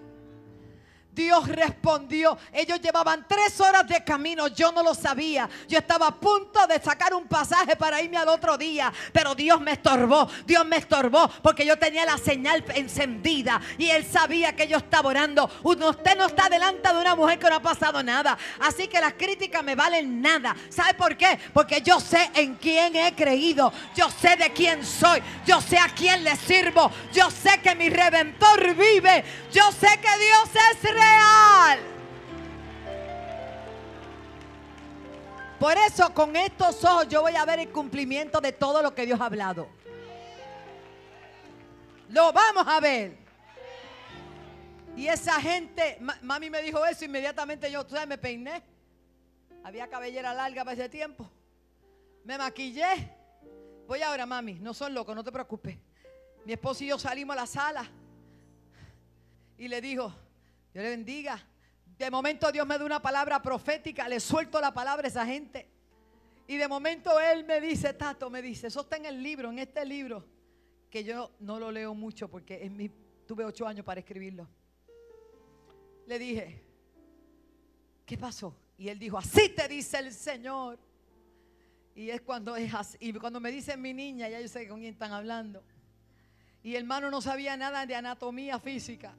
Dios 1.20 1.48
respondió. 1.48 2.38
Ellos 2.50 2.80
llevaban 2.80 3.26
tres 3.28 3.60
horas 3.60 3.86
de 3.86 4.02
camino, 4.02 4.48
yo 4.48 4.72
no 4.72 4.82
lo 4.82 4.94
sabía. 4.94 5.48
Yo 5.68 5.78
estaba 5.78 6.06
a 6.06 6.14
punto 6.14 6.66
de 6.66 6.80
sacar 6.80 7.12
un 7.12 7.26
pasaje 7.26 7.76
para 7.76 8.00
irme 8.00 8.16
al 8.16 8.28
otro 8.28 8.56
día, 8.56 8.90
pero 9.12 9.34
Dios 9.34 9.60
me 9.60 9.72
estorbó, 9.72 10.28
Dios 10.46 10.64
me 10.64 10.78
estorbó 10.78 11.28
porque 11.42 11.66
yo 11.66 11.78
tenía 11.78 12.06
la 12.06 12.16
señal 12.16 12.64
encendida 12.74 13.60
y 13.76 13.90
él 13.90 14.06
sabía 14.10 14.56
que 14.56 14.66
yo 14.66 14.78
estaba 14.78 15.10
orando. 15.10 15.50
Usted 15.62 16.16
no 16.16 16.26
está 16.26 16.48
delante 16.48 16.88
de 16.88 16.98
una 16.98 17.14
mujer 17.14 17.38
que 17.38 17.50
no 17.50 17.56
ha 17.56 17.62
pasado 17.62 18.02
nada, 18.02 18.38
así 18.60 18.88
que 18.88 18.98
las 18.98 19.12
críticas 19.12 19.62
me 19.62 19.74
valen 19.74 20.22
nada. 20.22 20.56
¿Sabe 20.70 20.94
por 20.94 21.18
qué? 21.18 21.38
Porque 21.52 21.82
yo 21.82 22.00
sé 22.00 22.30
en 22.34 22.54
quién 22.54 22.96
he 22.96 23.14
creído, 23.14 23.72
yo 23.94 24.08
sé 24.10 24.36
de 24.36 24.50
quién 24.54 24.86
soy, 24.86 25.22
yo 25.44 25.60
sé 25.60 25.78
a 25.78 25.88
quién 25.88 26.24
le 26.24 26.34
sirvo, 26.36 26.90
yo 27.12 27.30
sé 27.30 27.60
que 27.62 27.74
mi 27.74 27.90
redentor 27.90 28.74
vive, 28.74 29.22
yo 29.52 29.70
sé 29.72 29.88
que 30.00 30.18
Dios 30.18 30.48
es 30.72 30.90
Por 35.60 35.76
eso 35.76 36.14
con 36.14 36.34
estos 36.36 36.82
ojos 36.84 37.06
yo 37.08 37.20
voy 37.20 37.36
a 37.36 37.44
ver 37.44 37.58
el 37.58 37.68
cumplimiento 37.68 38.40
de 38.40 38.50
todo 38.50 38.80
lo 38.80 38.94
que 38.94 39.04
Dios 39.04 39.20
ha 39.20 39.26
hablado. 39.26 39.68
Lo 42.08 42.32
vamos 42.32 42.66
a 42.66 42.80
ver. 42.80 43.18
Y 44.96 45.06
esa 45.06 45.38
gente, 45.38 45.98
mami 46.22 46.48
me 46.48 46.62
dijo 46.62 46.84
eso, 46.86 47.04
inmediatamente 47.04 47.70
yo, 47.70 47.84
tú 47.84 47.94
sabes, 47.94 48.08
me 48.08 48.16
peiné. 48.16 48.62
Había 49.62 49.86
cabellera 49.88 50.32
larga 50.32 50.64
para 50.64 50.74
ese 50.74 50.88
tiempo. 50.88 51.30
Me 52.24 52.38
maquillé. 52.38 53.14
Voy 53.86 54.00
ahora, 54.00 54.24
mami, 54.24 54.54
no 54.54 54.72
son 54.72 54.94
locos, 54.94 55.14
no 55.14 55.22
te 55.22 55.30
preocupes. 55.30 55.76
Mi 56.46 56.54
esposo 56.54 56.84
y 56.84 56.86
yo 56.86 56.98
salimos 56.98 57.36
a 57.36 57.40
la 57.40 57.46
sala. 57.46 57.86
Y 59.58 59.68
le 59.68 59.82
dijo, 59.82 60.10
Dios 60.72 60.84
le 60.84 60.90
bendiga. 60.90 61.40
De 61.98 62.10
momento 62.10 62.50
Dios 62.50 62.66
me 62.66 62.78
da 62.78 62.84
una 62.84 63.02
palabra 63.02 63.42
profética, 63.42 64.08
le 64.08 64.20
suelto 64.20 64.60
la 64.60 64.72
palabra 64.72 65.06
a 65.06 65.08
esa 65.08 65.26
gente. 65.26 65.68
Y 66.46 66.56
de 66.56 66.66
momento 66.66 67.20
Él 67.20 67.44
me 67.44 67.60
dice, 67.60 67.92
Tato, 67.92 68.30
me 68.30 68.42
dice, 68.42 68.68
eso 68.68 68.80
está 68.80 68.96
en 68.96 69.06
el 69.06 69.22
libro, 69.22 69.50
en 69.50 69.58
este 69.58 69.84
libro, 69.84 70.24
que 70.90 71.04
yo 71.04 71.32
no 71.40 71.58
lo 71.58 71.70
leo 71.70 71.94
mucho 71.94 72.28
porque 72.28 72.64
en 72.64 72.76
mi, 72.76 72.90
tuve 73.26 73.44
ocho 73.44 73.66
años 73.66 73.84
para 73.84 74.00
escribirlo. 74.00 74.48
Le 76.06 76.18
dije, 76.18 76.64
¿qué 78.06 78.18
pasó? 78.18 78.56
Y 78.76 78.88
él 78.88 78.98
dijo, 78.98 79.18
así 79.18 79.50
te 79.50 79.68
dice 79.68 79.98
el 79.98 80.12
Señor. 80.12 80.78
Y 81.94 82.10
es 82.10 82.22
cuando 82.22 82.56
es 82.56 82.72
así. 82.72 82.96
Y 83.00 83.12
cuando 83.12 83.40
me 83.40 83.50
dicen 83.50 83.80
mi 83.80 83.92
niña, 83.92 84.28
ya 84.28 84.40
yo 84.40 84.48
sé 84.48 84.66
con 84.66 84.80
quién 84.80 84.92
están 84.92 85.12
hablando. 85.12 85.62
Y 86.62 86.70
el 86.74 86.82
hermano 86.82 87.10
no 87.10 87.20
sabía 87.20 87.56
nada 87.56 87.84
de 87.84 87.94
anatomía 87.94 88.58
física. 88.58 89.14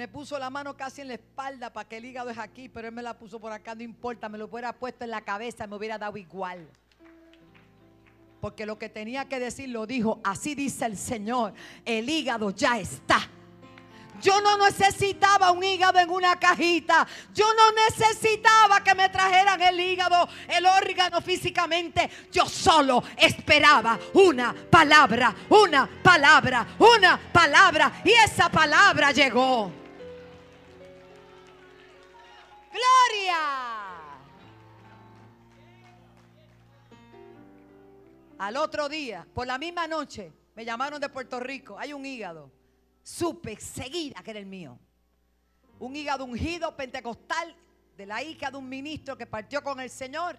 Me 0.00 0.08
puso 0.08 0.38
la 0.38 0.48
mano 0.48 0.74
casi 0.74 1.02
en 1.02 1.08
la 1.08 1.12
espalda 1.12 1.70
para 1.70 1.86
que 1.86 1.98
el 1.98 2.06
hígado 2.06 2.30
es 2.30 2.38
aquí, 2.38 2.70
pero 2.70 2.88
él 2.88 2.94
me 2.94 3.02
la 3.02 3.18
puso 3.18 3.38
por 3.38 3.52
acá, 3.52 3.74
no 3.74 3.82
importa, 3.82 4.30
me 4.30 4.38
lo 4.38 4.46
hubiera 4.46 4.72
puesto 4.72 5.04
en 5.04 5.10
la 5.10 5.20
cabeza, 5.20 5.66
me 5.66 5.76
hubiera 5.76 5.98
dado 5.98 6.16
igual. 6.16 6.66
Porque 8.40 8.64
lo 8.64 8.78
que 8.78 8.88
tenía 8.88 9.28
que 9.28 9.38
decir 9.38 9.68
lo 9.68 9.86
dijo, 9.86 10.18
así 10.24 10.54
dice 10.54 10.86
el 10.86 10.96
Señor, 10.96 11.52
el 11.84 12.08
hígado 12.08 12.50
ya 12.50 12.78
está. 12.78 13.28
Yo 14.22 14.40
no 14.40 14.56
necesitaba 14.56 15.50
un 15.50 15.62
hígado 15.62 15.98
en 15.98 16.08
una 16.08 16.34
cajita. 16.36 17.06
Yo 17.34 17.44
no 17.52 17.70
necesitaba 17.72 18.82
que 18.82 18.94
me 18.94 19.10
trajeran 19.10 19.60
el 19.60 19.78
hígado, 19.78 20.26
el 20.48 20.64
órgano 20.64 21.20
físicamente. 21.20 22.08
Yo 22.32 22.46
solo 22.46 23.04
esperaba 23.18 23.98
una 24.14 24.54
palabra, 24.70 25.34
una 25.50 25.86
palabra, 26.02 26.66
una 26.78 27.20
palabra. 27.30 28.00
Y 28.02 28.12
esa 28.12 28.48
palabra 28.48 29.12
llegó. 29.12 29.79
Gloria. 32.70 34.00
Al 38.38 38.56
otro 38.56 38.88
día, 38.88 39.26
por 39.34 39.46
la 39.46 39.58
misma 39.58 39.86
noche, 39.86 40.32
me 40.54 40.64
llamaron 40.64 41.00
de 41.00 41.08
Puerto 41.08 41.40
Rico. 41.40 41.78
Hay 41.78 41.92
un 41.92 42.06
hígado. 42.06 42.50
Supe 43.02 43.56
seguida 43.56 44.22
que 44.22 44.30
era 44.30 44.40
el 44.40 44.46
mío. 44.46 44.78
Un 45.78 45.96
hígado 45.96 46.24
ungido 46.24 46.76
pentecostal 46.76 47.54
de 47.96 48.06
la 48.06 48.22
hija 48.22 48.50
de 48.50 48.56
un 48.56 48.68
ministro 48.68 49.16
que 49.16 49.26
partió 49.26 49.62
con 49.62 49.80
el 49.80 49.90
Señor. 49.90 50.38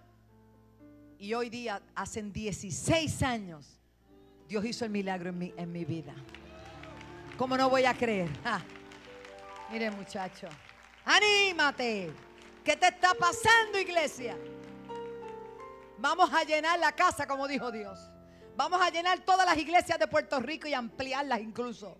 Y 1.20 1.34
hoy 1.34 1.50
día, 1.50 1.82
hace 1.94 2.24
16 2.24 3.22
años, 3.22 3.80
Dios 4.48 4.66
hizo 4.66 4.86
el 4.86 4.92
milagro 4.92 5.30
en 5.30 5.38
mi, 5.38 5.54
en 5.56 5.72
mi 5.72 5.86
vida. 5.86 6.16
¿Cómo 7.38 7.56
no 7.58 7.70
voy 7.70 7.86
a 7.86 7.94
creer? 7.94 8.30
Mire 9.72 9.92
muchacho. 9.92 10.48
Anímate. 11.06 12.12
¿Qué 12.64 12.76
te 12.76 12.88
está 12.88 13.14
pasando, 13.14 13.80
iglesia? 13.80 14.38
Vamos 15.98 16.32
a 16.34 16.44
llenar 16.44 16.80
la 16.80 16.92
casa, 16.92 17.28
como 17.28 17.48
dijo 17.48 17.72
Dios. 17.72 18.00
Vamos 18.56 18.82
a 18.82 18.90
llenar 18.90 19.20
todas 19.20 19.46
las 19.46 19.58
iglesias 19.58 19.98
de 19.98 20.08
Puerto 20.08 20.40
Rico 20.40 20.68
y 20.68 20.74
ampliarlas 20.74 21.40
incluso. 21.42 22.00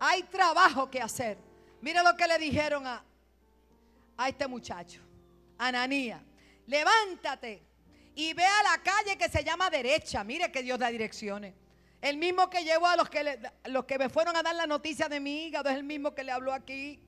Hay 0.00 0.22
trabajo 0.24 0.90
que 0.90 1.00
hacer. 1.00 1.38
Mira 1.80 2.02
lo 2.02 2.16
que 2.16 2.26
le 2.26 2.38
dijeron 2.38 2.86
a, 2.86 3.04
a 4.16 4.28
este 4.28 4.46
muchacho, 4.46 5.00
Ananía. 5.58 6.22
Levántate 6.66 7.62
y 8.14 8.32
ve 8.32 8.44
a 8.44 8.62
la 8.62 8.82
calle 8.82 9.18
que 9.18 9.28
se 9.28 9.44
llama 9.44 9.68
derecha. 9.68 10.24
Mire 10.24 10.50
que 10.50 10.62
Dios 10.62 10.78
da 10.78 10.88
direcciones. 10.88 11.54
El 12.00 12.16
mismo 12.16 12.48
que 12.48 12.64
llevó 12.64 12.86
a 12.86 12.96
los 12.96 13.08
que, 13.10 13.38
los 13.66 13.84
que 13.84 13.98
me 13.98 14.08
fueron 14.08 14.36
a 14.36 14.42
dar 14.42 14.54
la 14.54 14.66
noticia 14.66 15.08
de 15.08 15.20
mi 15.20 15.46
hígado 15.46 15.68
es 15.68 15.76
el 15.76 15.84
mismo 15.84 16.14
que 16.14 16.24
le 16.24 16.32
habló 16.32 16.52
aquí 16.52 17.00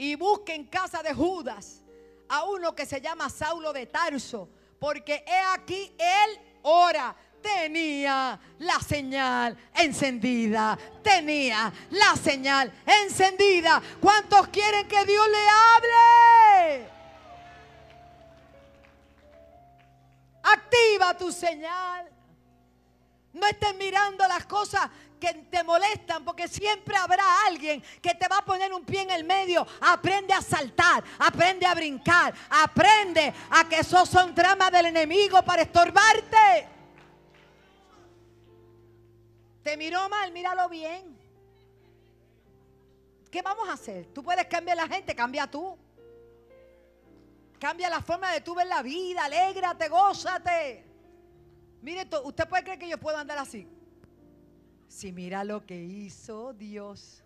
y 0.00 0.14
busque 0.14 0.54
en 0.54 0.64
casa 0.64 1.02
de 1.02 1.12
Judas 1.12 1.82
a 2.26 2.44
uno 2.44 2.74
que 2.74 2.86
se 2.86 3.02
llama 3.02 3.28
Saulo 3.28 3.70
de 3.70 3.84
Tarso, 3.84 4.48
porque 4.78 5.22
he 5.26 5.40
aquí 5.54 5.94
él 5.98 6.40
ora. 6.62 7.14
Tenía 7.42 8.40
la 8.60 8.80
señal 8.80 9.56
encendida. 9.74 10.78
Tenía 11.02 11.70
la 11.90 12.16
señal 12.16 12.72
encendida. 12.86 13.82
¿Cuántos 14.00 14.48
quieren 14.48 14.88
que 14.88 15.04
Dios 15.04 15.26
le 15.28 15.48
hable? 15.48 16.90
Activa 20.42 21.18
tu 21.18 21.30
señal. 21.30 22.10
No 23.34 23.46
estés 23.46 23.74
mirando 23.74 24.26
las 24.26 24.46
cosas 24.46 24.88
que 25.20 25.34
te 25.34 25.62
molestan, 25.62 26.24
porque 26.24 26.48
siempre 26.48 26.96
habrá 26.96 27.22
alguien 27.46 27.82
que 28.02 28.14
te 28.14 28.26
va 28.26 28.38
a 28.38 28.44
poner 28.44 28.72
un 28.72 28.84
pie 28.84 29.02
en 29.02 29.10
el 29.10 29.24
medio. 29.24 29.66
Aprende 29.80 30.32
a 30.32 30.40
saltar, 30.40 31.04
aprende 31.18 31.66
a 31.66 31.74
brincar, 31.74 32.34
aprende 32.48 33.32
a 33.50 33.68
que 33.68 33.80
esos 33.80 34.08
son 34.08 34.34
tramas 34.34 34.72
del 34.72 34.86
enemigo 34.86 35.42
para 35.42 35.62
estorbarte. 35.62 36.68
Te 39.62 39.76
miró 39.76 40.08
mal, 40.08 40.32
míralo 40.32 40.68
bien. 40.68 41.18
¿Qué 43.30 43.42
vamos 43.42 43.68
a 43.68 43.74
hacer? 43.74 44.06
Tú 44.06 44.24
puedes 44.24 44.46
cambiar 44.46 44.76
la 44.76 44.88
gente, 44.88 45.14
cambia 45.14 45.46
tú. 45.46 45.78
Cambia 47.60 47.90
la 47.90 48.00
forma 48.00 48.32
de 48.32 48.40
tú 48.40 48.54
ver 48.54 48.66
la 48.66 48.82
vida, 48.82 49.24
alégrate, 49.24 49.88
gózate. 49.88 50.84
Mire, 51.82 52.08
usted 52.24 52.48
puede 52.48 52.64
creer 52.64 52.78
que 52.78 52.88
yo 52.88 52.98
puedo 52.98 53.18
andar 53.18 53.38
así. 53.38 53.68
Si 54.90 55.12
mira 55.12 55.44
lo 55.44 55.64
que 55.64 55.80
hizo 55.80 56.52
Dios, 56.52 57.22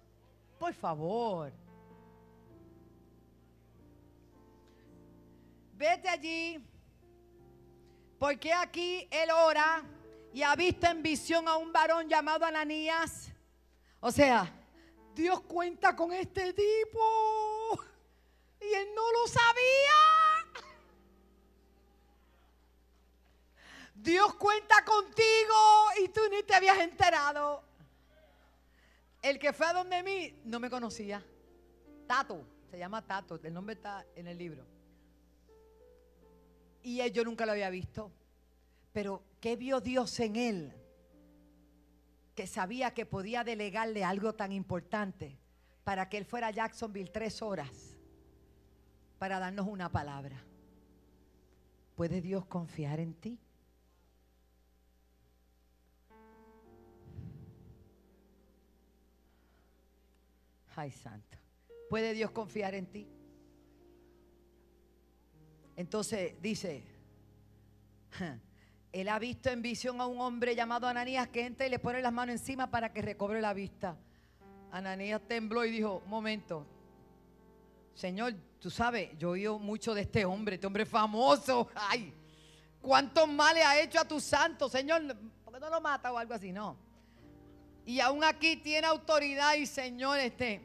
por 0.59 0.75
favor. 0.75 1.51
Vete 5.73 6.07
allí, 6.07 6.63
porque 8.19 8.53
aquí 8.53 9.09
él 9.11 9.31
ora 9.31 9.83
y 10.35 10.43
ha 10.43 10.55
visto 10.55 10.87
en 10.89 11.03
visión 11.03 11.49
a 11.49 11.57
un 11.57 11.73
varón 11.73 12.07
llamado 12.07 12.45
Ananías. 12.45 13.33
O 13.99 14.13
sea, 14.13 14.53
Dios 15.15 15.41
cuenta 15.41 15.97
con 15.97 16.13
este 16.13 16.53
tipo 16.53 17.81
y 18.61 18.75
él 18.75 18.89
no 18.95 19.11
lo 19.11 19.27
sabía. 19.27 20.24
Dios 23.95 24.35
cuenta 24.35 24.85
contigo 24.85 25.87
y 26.03 26.09
tú 26.09 26.21
ni 26.31 26.43
te 26.43 26.55
habías 26.55 26.79
enterado. 26.79 27.63
El 29.23 29.39
que 29.39 29.53
fue 29.53 29.67
a 29.67 29.73
donde 29.73 30.03
mí 30.03 30.41
no 30.45 30.61
me 30.61 30.69
conocía. 30.69 31.25
Tato, 32.07 32.45
se 32.71 32.79
llama 32.79 33.07
Tato, 33.07 33.41
el 33.43 33.55
nombre 33.55 33.75
está 33.75 34.05
en 34.15 34.27
el 34.27 34.37
libro. 34.37 34.67
Y 36.83 37.11
yo 37.13 37.25
nunca 37.25 37.47
lo 37.47 37.53
había 37.53 37.71
visto. 37.71 38.13
Pero 38.93 39.23
¿qué 39.41 39.57
vio 39.57 39.81
Dios 39.81 40.21
en 40.21 40.37
él? 40.37 40.73
Que 42.35 42.47
sabía 42.47 42.93
que 42.93 43.07
podía 43.07 43.45
delegarle 43.45 44.05
algo 44.05 44.35
tan 44.35 44.53
importante 44.53 45.39
para 45.85 46.09
que 46.09 46.19
él 46.19 46.27
fuera 46.27 46.49
a 46.49 46.51
Jacksonville 46.51 47.11
tres 47.11 47.43
horas 47.43 47.97
para 49.19 49.39
darnos 49.39 49.67
una 49.67 49.91
palabra. 49.91 50.45
¿Puede 51.95 52.21
Dios 52.21 52.45
confiar 52.47 53.01
en 53.01 53.15
ti? 53.15 53.39
Ay, 60.77 60.91
santo. 60.91 61.39
¿Puede 61.89 62.13
Dios 62.13 62.31
confiar 62.31 62.75
en 62.75 62.87
ti? 62.87 63.07
Entonces 65.77 66.41
dice, 66.41 66.83
él 68.93 69.09
ha 69.09 69.19
visto 69.19 69.51
en 69.51 69.63
visión 69.63 70.01
a 70.01 70.07
un 70.07 70.21
hombre 70.21 70.55
llamado 70.55 70.87
Ananías 70.87 71.29
que 71.29 71.45
entra 71.45 71.67
y 71.67 71.71
le 71.71 71.79
pone 71.79 72.01
las 72.01 72.13
manos 72.13 72.35
encima 72.35 72.71
para 72.71 72.93
que 72.93 73.03
recobre 73.03 73.41
la 73.41 73.53
vista. 73.53 73.97
Ananías 74.71 75.21
tembló 75.27 75.65
y 75.65 75.71
dijo, 75.71 76.03
momento, 76.07 76.67
Señor, 77.95 78.35
tú 78.59 78.71
sabes, 78.71 79.11
yo 79.19 79.29
he 79.29 79.33
oído 79.33 79.59
mucho 79.59 79.95
de 79.95 80.03
este 80.03 80.25
hombre, 80.25 80.57
este 80.57 80.67
hombre 80.67 80.85
famoso. 80.85 81.69
Ay, 81.75 82.13
¿cuántos 82.81 83.29
males 83.29 83.65
ha 83.65 83.81
hecho 83.81 84.01
a 84.01 84.05
tu 84.05 84.21
santo, 84.21 84.69
Señor? 84.69 85.03
¿Por 85.45 85.55
qué 85.55 85.61
no 85.61 85.71
lo 85.71 85.81
mata 85.81 86.13
o 86.13 86.19
algo 86.19 86.35
así? 86.35 86.51
No. 86.53 86.77
Y 87.85 88.01
aún 88.01 88.25
aquí 88.25 88.57
tiene 88.57 88.87
autoridad 88.87 89.55
y 89.55 89.67
Señor, 89.67 90.19
este, 90.19 90.63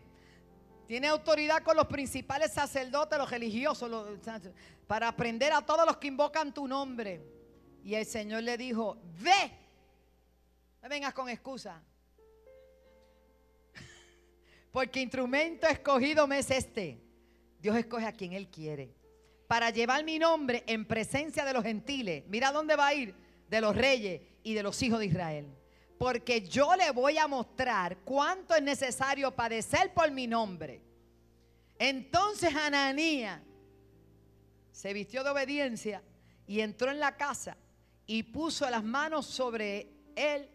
tiene 0.87 1.07
autoridad 1.07 1.61
con 1.63 1.75
los 1.75 1.87
principales 1.87 2.53
sacerdotes, 2.53 3.17
los 3.17 3.29
religiosos, 3.29 3.91
para 4.87 5.09
aprender 5.09 5.51
a 5.51 5.61
todos 5.61 5.85
los 5.85 5.97
que 5.97 6.07
invocan 6.07 6.53
tu 6.53 6.67
nombre. 6.67 7.21
Y 7.83 7.93
el 7.95 8.05
Señor 8.05 8.43
le 8.43 8.57
dijo, 8.57 8.97
ve, 9.19 9.51
no 10.81 10.89
vengas 10.89 11.13
con 11.13 11.29
excusa. 11.29 11.81
Porque 14.71 15.01
instrumento 15.01 15.67
escogido 15.67 16.25
me 16.25 16.39
es 16.39 16.49
este. 16.51 17.01
Dios 17.59 17.75
escoge 17.75 18.05
a 18.05 18.13
quien 18.13 18.33
Él 18.33 18.47
quiere. 18.47 18.95
Para 19.47 19.71
llevar 19.71 20.03
mi 20.05 20.19
nombre 20.19 20.63
en 20.67 20.85
presencia 20.85 21.43
de 21.43 21.53
los 21.53 21.63
gentiles. 21.63 22.23
Mira 22.27 22.51
dónde 22.51 22.75
va 22.75 22.87
a 22.87 22.93
ir. 22.93 23.13
De 23.49 23.61
los 23.61 23.75
reyes 23.75 24.21
y 24.43 24.53
de 24.53 24.63
los 24.63 24.81
hijos 24.81 24.99
de 24.99 25.07
Israel. 25.07 25.58
Porque 25.99 26.47
yo 26.47 26.77
le 26.77 26.91
voy 26.91 27.17
a 27.17 27.27
mostrar 27.27 27.97
cuánto 28.05 28.55
es 28.55 28.63
necesario 28.63 29.35
padecer 29.35 29.93
por 29.93 30.09
mi 30.09 30.27
nombre. 30.27 30.81
Entonces 31.77 32.55
Ananías 32.55 33.41
se 34.71 34.93
vistió 34.93 35.25
de 35.25 35.29
obediencia 35.29 36.01
y 36.47 36.61
entró 36.61 36.89
en 36.89 37.01
la 37.01 37.17
casa 37.17 37.57
y 38.07 38.23
puso 38.23 38.69
las 38.69 38.81
manos 38.81 39.25
sobre 39.25 39.91
él 40.15 40.49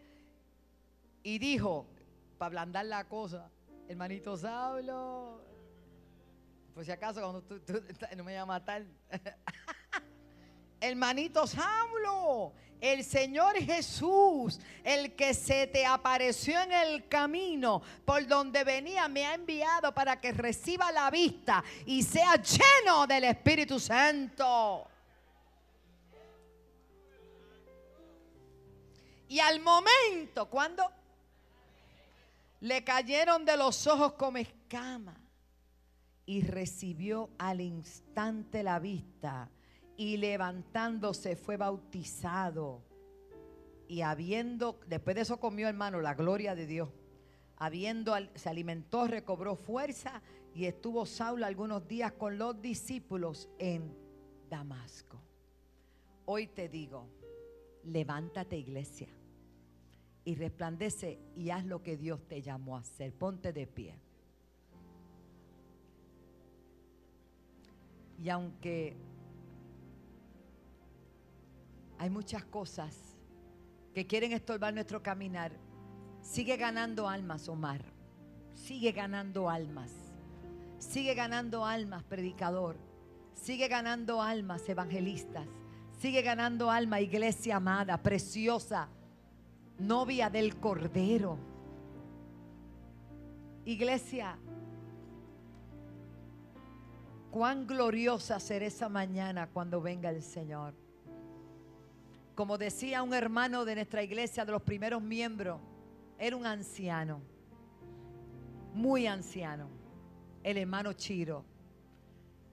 y 1.21 1.37
dijo, 1.37 1.87
para 2.39 2.47
ablandar 2.47 2.85
la 2.87 3.07
cosa, 3.07 3.49
hermanito 3.87 4.35
Saulo, 4.35 5.43
por 6.73 6.83
si 6.83 6.91
acaso 6.91 7.21
cuando 7.21 7.43
tú, 7.43 7.61
no 8.17 8.23
me 8.23 8.33
llamas 8.33 8.57
a 8.57 8.59
matar. 8.59 8.85
hermanito 10.79 11.47
Saulo, 11.47 12.53
el 12.81 13.03
Señor 13.03 13.55
Jesús, 13.57 14.59
el 14.83 15.15
que 15.15 15.33
se 15.33 15.67
te 15.67 15.85
apareció 15.85 16.59
en 16.61 16.71
el 16.71 17.07
camino 17.07 17.81
por 18.03 18.27
donde 18.27 18.63
venía, 18.63 19.07
me 19.07 19.25
ha 19.25 19.33
enviado 19.33 19.93
para 19.93 20.19
que 20.19 20.31
reciba 20.31 20.91
la 20.91 21.09
vista 21.09 21.63
y 21.85 22.03
sea 22.03 22.35
lleno 22.35 23.07
del 23.07 23.23
Espíritu 23.25 23.79
Santo. 23.79 24.87
Y 29.27 29.39
al 29.39 29.59
momento, 29.59 30.47
cuando 30.49 30.91
le 32.61 32.83
cayeron 32.83 33.43
de 33.45 33.57
los 33.57 33.87
ojos 33.87 34.13
como 34.13 34.37
escama 34.37 35.15
y 36.25 36.41
recibió 36.41 37.29
al 37.37 37.61
instante 37.61 38.63
la 38.63 38.79
vista 38.79 39.49
y 39.97 40.17
levantándose 40.17 41.35
fue 41.35 41.57
bautizado. 41.57 42.81
Y 43.87 44.01
habiendo, 44.01 44.79
después 44.87 45.15
de 45.15 45.21
eso 45.21 45.39
comió 45.39 45.67
hermano 45.67 46.01
la 46.01 46.15
gloria 46.15 46.55
de 46.55 46.65
Dios. 46.65 46.89
Habiendo, 47.57 48.15
se 48.35 48.49
alimentó, 48.49 49.07
recobró 49.07 49.55
fuerza 49.55 50.21
y 50.53 50.65
estuvo 50.65 51.05
Saulo 51.05 51.45
algunos 51.45 51.87
días 51.87 52.11
con 52.13 52.37
los 52.37 52.61
discípulos 52.61 53.49
en 53.59 53.95
Damasco. 54.49 55.21
Hoy 56.25 56.47
te 56.47 56.67
digo, 56.67 57.07
levántate 57.83 58.57
iglesia 58.57 59.07
y 60.25 60.35
resplandece 60.35 61.19
y 61.35 61.51
haz 61.51 61.65
lo 61.65 61.83
que 61.83 61.97
Dios 61.97 62.27
te 62.27 62.41
llamó 62.41 62.75
a 62.75 62.79
hacer. 62.79 63.13
Ponte 63.13 63.53
de 63.53 63.67
pie. 63.67 63.99
Y 68.21 68.29
aunque 68.29 68.97
hay 71.97 72.09
muchas 72.09 72.43
cosas 72.45 72.95
que 73.93 74.05
quieren 74.05 74.33
estorbar 74.33 74.73
nuestro 74.73 75.01
caminar. 75.01 75.51
Sigue 76.21 76.57
ganando 76.57 77.07
almas, 77.07 77.47
Omar. 77.47 77.81
Sigue 78.53 78.91
ganando 78.91 79.49
almas. 79.49 79.91
Sigue 80.79 81.13
ganando 81.13 81.65
almas, 81.65 82.03
predicador. 82.03 82.75
Sigue 83.33 83.67
ganando 83.67 84.21
almas, 84.21 84.67
evangelistas. 84.67 85.47
Sigue 85.97 86.21
ganando 86.21 86.69
alma, 86.69 86.99
iglesia 86.99 87.55
amada, 87.55 87.97
preciosa, 88.01 88.89
novia 89.79 90.29
del 90.29 90.57
Cordero. 90.57 91.37
Iglesia, 93.65 94.37
cuán 97.31 97.65
gloriosa 97.65 98.39
será 98.39 98.65
esa 98.65 98.89
mañana 98.89 99.47
cuando 99.47 99.81
venga 99.81 100.09
el 100.09 100.21
Señor. 100.21 100.84
Como 102.35 102.57
decía 102.57 103.01
un 103.01 103.13
hermano 103.13 103.63
de 103.63 103.75
nuestra 103.75 104.03
iglesia, 104.03 104.43
de 104.43 104.51
los 104.51 104.61
primeros 104.61 105.01
miembros, 105.01 105.61
era 106.19 106.35
un 106.35 106.45
anciano, 106.45 107.21
muy 108.73 109.07
anciano, 109.07 109.69
el 110.43 110.57
hermano 110.57 110.91
Chiro. 110.91 111.45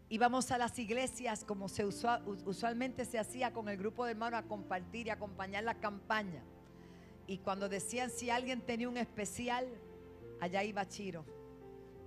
Íbamos 0.08 0.52
a 0.52 0.58
las 0.58 0.78
iglesias 0.78 1.42
como 1.42 1.68
se 1.68 1.84
usualmente 1.84 3.04
se 3.04 3.18
hacía 3.18 3.52
con 3.52 3.68
el 3.68 3.76
grupo 3.76 4.04
de 4.04 4.12
hermanos 4.12 4.40
a 4.40 4.46
compartir 4.46 5.08
y 5.08 5.10
acompañar 5.10 5.64
la 5.64 5.74
campaña. 5.74 6.44
Y 7.26 7.38
cuando 7.38 7.68
decían 7.68 8.10
si 8.10 8.30
alguien 8.30 8.60
tenía 8.60 8.88
un 8.88 8.98
especial, 8.98 9.66
allá 10.40 10.62
iba 10.62 10.86
Chiro. 10.86 11.24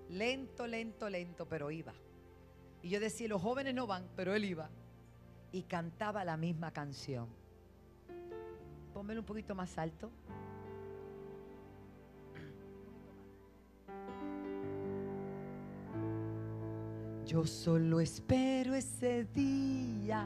Lento, 0.10 0.66
lento, 0.66 1.10
lento, 1.10 1.46
pero 1.48 1.72
iba. 1.72 1.94
Y 2.84 2.90
yo 2.90 3.00
decía, 3.00 3.28
los 3.28 3.42
jóvenes 3.42 3.74
no 3.74 3.88
van, 3.88 4.08
pero 4.16 4.34
él 4.34 4.46
iba. 4.46 4.70
Y 5.52 5.64
cantaba 5.64 6.24
la 6.24 6.38
misma 6.38 6.72
canción. 6.72 7.28
Pónmelo 8.96 9.20
un 9.20 9.26
poquito 9.26 9.54
más 9.54 9.78
alto. 9.78 10.10
Yo 17.26 17.46
solo 17.46 18.00
espero 18.00 18.74
ese 18.74 19.26
día 19.34 20.26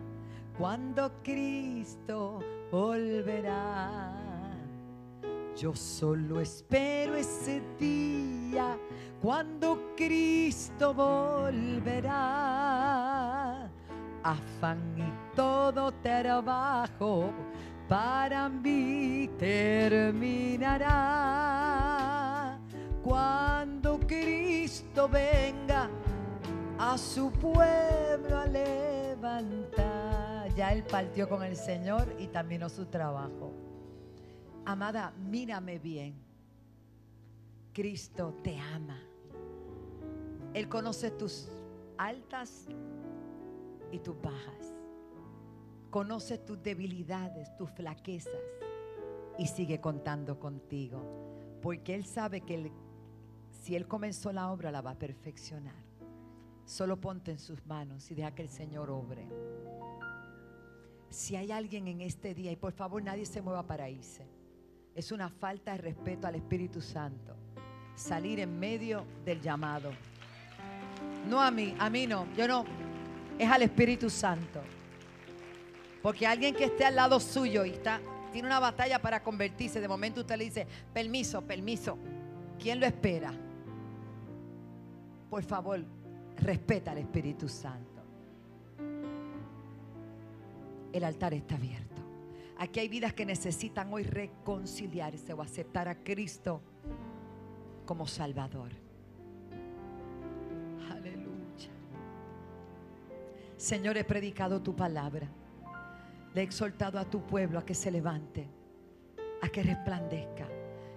cuando 0.56 1.12
Cristo 1.24 2.42
volverá. 2.72 4.14
Yo 5.58 5.74
solo 5.74 6.40
espero 6.40 7.16
ese 7.16 7.64
día 7.80 8.78
cuando 9.20 9.96
Cristo 9.98 10.94
volverá. 10.94 12.08
Afán 14.22 14.96
y 14.96 15.36
todo 15.36 15.92
trabajo 16.04 17.34
para 17.90 18.48
mí 18.48 19.28
terminará 19.40 20.88
cuando 23.04 24.00
Cristo 24.02 25.10
venga 25.10 25.90
a 26.78 26.96
su 27.00 27.32
pueblo 27.32 28.38
a 28.38 28.46
levantar. 28.46 29.90
Ya 30.56 30.72
él 30.72 30.84
partió 30.84 31.28
con 31.28 31.42
el 31.42 31.56
Señor 31.56 32.16
y 32.20 32.28
terminó 32.28 32.70
su 32.70 32.86
trabajo. 32.86 33.52
Amada, 34.66 35.12
mírame 35.18 35.80
bien. 35.80 36.14
Cristo 37.74 38.36
te 38.44 38.56
ama. 38.60 39.02
Él 40.54 40.70
conoce 40.70 41.10
tus 41.10 41.50
altas 41.98 42.68
y 43.92 43.98
tus 43.98 44.22
bajas 44.22 44.79
conoce 45.90 46.38
tus 46.38 46.62
debilidades, 46.62 47.56
tus 47.58 47.70
flaquezas 47.72 48.34
y 49.38 49.48
sigue 49.48 49.80
contando 49.80 50.40
contigo. 50.40 51.02
Porque 51.62 51.96
Él 51.96 52.06
sabe 52.06 52.42
que 52.42 52.72
si 53.62 53.76
Él 53.76 53.88
comenzó 53.88 54.32
la 54.32 54.52
obra, 54.52 54.72
la 54.72 54.82
va 54.82 54.92
a 54.92 55.00
perfeccionar. 55.00 55.84
Solo 56.66 57.00
ponte 57.00 57.32
en 57.32 57.40
sus 57.40 57.66
manos 57.66 58.10
y 58.12 58.16
deja 58.16 58.36
que 58.36 58.44
el 58.44 58.50
Señor 58.50 58.90
obre. 58.90 59.28
Si 61.10 61.36
hay 61.36 61.52
alguien 61.52 61.88
en 61.88 62.02
este 62.02 62.36
día, 62.36 62.52
y 62.52 62.56
por 62.56 62.72
favor 62.72 63.02
nadie 63.02 63.26
se 63.26 63.42
mueva 63.42 63.66
para 63.66 63.90
irse, 63.90 64.28
es 64.94 65.12
una 65.12 65.30
falta 65.30 65.72
de 65.72 65.80
respeto 65.80 66.28
al 66.28 66.36
Espíritu 66.36 66.82
Santo. 66.82 67.36
Salir 67.96 68.40
en 68.40 68.60
medio 68.60 69.06
del 69.26 69.42
llamado. 69.42 69.92
No 71.28 71.42
a 71.42 71.50
mí, 71.52 71.76
a 71.80 71.90
mí 71.90 72.06
no, 72.06 72.28
yo 72.36 72.48
no. 72.48 72.66
Es 73.38 73.50
al 73.50 73.64
Espíritu 73.64 74.10
Santo. 74.10 74.62
Porque 76.02 76.26
alguien 76.26 76.56
que 76.56 76.66
esté 76.66 76.86
al 76.86 76.96
lado 76.96 77.20
suyo 77.20 77.66
y 77.66 77.72
está, 77.72 78.02
tiene 78.32 78.48
una 78.48 78.60
batalla 78.60 79.02
para 79.02 79.22
convertirse, 79.22 79.82
de 79.82 79.88
momento 79.88 80.22
usted 80.22 80.38
le 80.38 80.46
dice, 80.46 80.68
permiso, 80.94 81.42
permiso. 81.42 81.98
¿Quién 82.58 82.80
lo 82.80 82.86
espera? 82.86 83.34
por 85.30 85.44
favor, 85.44 85.84
respeta 86.38 86.92
al 86.92 86.98
Espíritu 86.98 87.48
Santo. 87.48 88.02
El 90.92 91.04
altar 91.04 91.34
está 91.34 91.56
abierto. 91.56 92.02
Aquí 92.58 92.80
hay 92.80 92.90
vidas 92.90 93.14
que 93.14 93.26
necesitan 93.26 93.94
hoy 93.94 94.04
reconciliarse 94.04 95.34
o 95.34 95.42
aceptar 95.42 95.88
a 95.88 96.04
Cristo 96.04 96.62
como 97.86 98.08
Salvador. 98.08 98.72
Aleluya. 100.92 101.70
Señor, 103.56 103.98
he 103.98 104.04
predicado 104.04 104.62
tu 104.62 104.76
palabra. 104.76 105.30
Le 106.34 106.42
he 106.42 106.44
exhortado 106.44 107.00
a 107.00 107.06
tu 107.06 107.22
pueblo 107.22 107.60
a 107.60 107.66
que 107.66 107.74
se 107.74 107.92
levante, 107.92 108.48
a 109.42 109.50
que 109.50 109.64
resplandezca. 109.64 110.48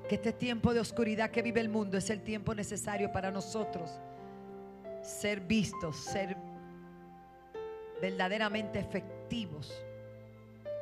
Que 0.09 0.16
este 0.16 0.33
tiempo 0.33 0.74
de 0.74 0.80
oscuridad 0.80 1.30
que 1.30 1.43
vive 1.43 1.61
el 1.61 1.68
mundo 1.68 1.97
es 1.97 2.11
el 2.11 2.22
tiempo 2.22 2.55
necesario 2.55 3.11
para 3.12 3.30
nosotros 3.30 3.99
ser 5.03 5.41
vistos, 5.41 5.97
ser 5.97 6.37
verdaderamente 8.01 8.78
efectivos. 8.78 9.72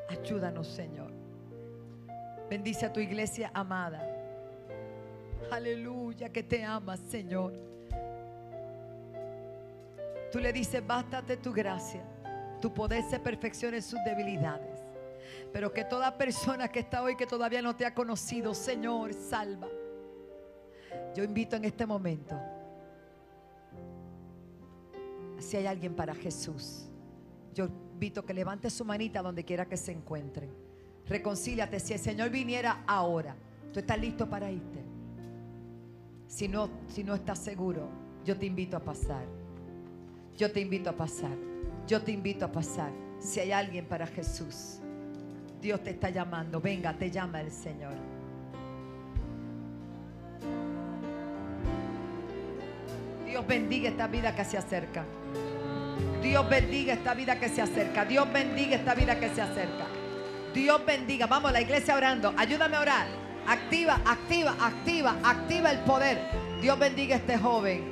Ayúdanos, 0.09 0.67
Señor. 0.67 1.13
Bendice 2.49 2.87
a 2.87 2.93
tu 2.93 3.01
iglesia 3.01 3.51
amada. 3.55 4.07
Aleluya, 5.51 6.31
que 6.31 6.43
te 6.43 6.65
amas, 6.65 7.01
Señor. 7.01 7.53
Tú 10.31 10.39
le 10.39 10.53
dices, 10.53 10.85
bástate 10.87 11.37
tu 11.37 11.53
gracia. 11.53 12.03
Tu 12.61 12.73
poder 12.73 13.03
se 13.05 13.19
perfecciona 13.19 13.77
en 13.77 13.83
sus 13.83 13.99
debilidades. 14.05 14.81
Pero 15.53 15.73
que 15.73 15.85
toda 15.85 16.17
persona 16.17 16.69
que 16.69 16.81
está 16.81 17.03
hoy 17.03 17.17
que 17.17 17.27
todavía 17.27 17.63
no 17.63 17.75
te 17.75 17.87
ha 17.87 17.95
conocido, 17.95 18.55
Señor, 18.55 19.15
salva. 19.15 19.69
Yo 21.15 21.25
invito 21.25 21.57
en 21.57 21.65
este 21.65 21.87
momento 21.87 22.37
si 25.41 25.57
hay 25.57 25.67
alguien 25.67 25.95
para 25.95 26.15
Jesús, 26.15 26.87
yo 27.55 27.67
invito 27.93 28.25
que 28.25 28.35
levante 28.35 28.71
su 28.71 28.85
manita 28.85 29.23
donde 29.23 29.45
quiera 29.45 29.67
que 29.67 29.77
se 29.77 29.93
encuentre. 29.93 30.49
Reconcíliate. 31.07 31.81
Si 31.81 31.93
el 31.93 31.99
Señor 31.99 32.31
viniera 32.31 32.85
ahora, 32.87 33.35
¿tú 33.73 33.81
estás 33.81 33.99
listo 33.99 34.29
para 34.29 34.51
irte? 34.51 34.85
Si 36.29 36.47
no, 36.47 36.71
si 36.89 37.03
no 37.03 37.15
estás 37.15 37.39
seguro, 37.41 37.89
yo 38.25 38.37
te 38.37 38.47
invito 38.47 38.77
a 38.77 38.81
pasar. 38.81 39.25
Yo 40.37 40.53
te 40.53 40.61
invito 40.61 40.91
a 40.91 40.93
pasar. 40.93 41.50
Yo 41.91 42.01
te 42.01 42.13
invito 42.13 42.45
a 42.45 42.53
pasar. 42.53 42.93
Si 43.19 43.41
hay 43.41 43.51
alguien 43.51 43.85
para 43.85 44.07
Jesús, 44.07 44.79
Dios 45.61 45.83
te 45.83 45.91
está 45.91 46.09
llamando. 46.09 46.61
Venga, 46.61 46.93
te 46.93 47.11
llama 47.11 47.41
el 47.41 47.51
Señor. 47.51 47.95
Dios 53.27 53.45
bendiga 53.45 53.89
esta 53.89 54.07
vida 54.07 54.37
que 54.37 54.45
se 54.45 54.57
acerca. 54.57 55.05
Dios 56.23 56.49
bendiga 56.49 56.93
esta 56.93 57.13
vida 57.13 57.41
que 57.41 57.49
se 57.49 57.61
acerca. 57.61 58.05
Dios 58.05 58.33
bendiga 58.33 58.77
esta 58.77 58.95
vida 58.95 59.19
que 59.19 59.29
se 59.31 59.43
acerca. 59.43 59.87
Dios 60.55 60.87
bendiga. 60.87 61.27
Vamos, 61.27 61.51
la 61.51 61.61
iglesia 61.61 61.97
orando. 61.97 62.33
Ayúdame 62.37 62.77
a 62.77 62.83
orar. 62.83 63.07
Activa, 63.49 64.01
activa, 64.07 64.55
activa, 64.61 65.17
activa 65.25 65.73
el 65.73 65.81
poder. 65.81 66.21
Dios 66.63 66.79
bendiga 66.79 67.17
a 67.17 67.19
este 67.19 67.37
joven. 67.37 67.90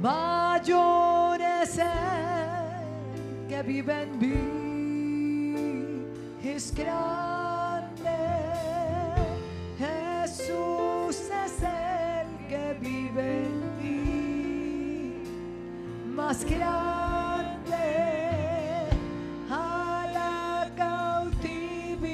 Mayor 0.00 1.40
es 1.42 1.76
el 1.76 3.46
que 3.48 3.62
vive 3.62 4.02
en 4.02 4.18
mí. 4.18 5.54
Es 6.42 6.74
grande. 6.74 8.16
Jesús 9.78 11.28
es 11.44 11.62
el 11.62 12.28
que 12.48 12.76
vive 12.80 13.44
en 13.44 13.60
mí 13.78 14.20
más 16.14 16.44
grande 16.44 17.76
a 19.50 20.06
la 20.14 20.70
cautividad. 21.30 22.06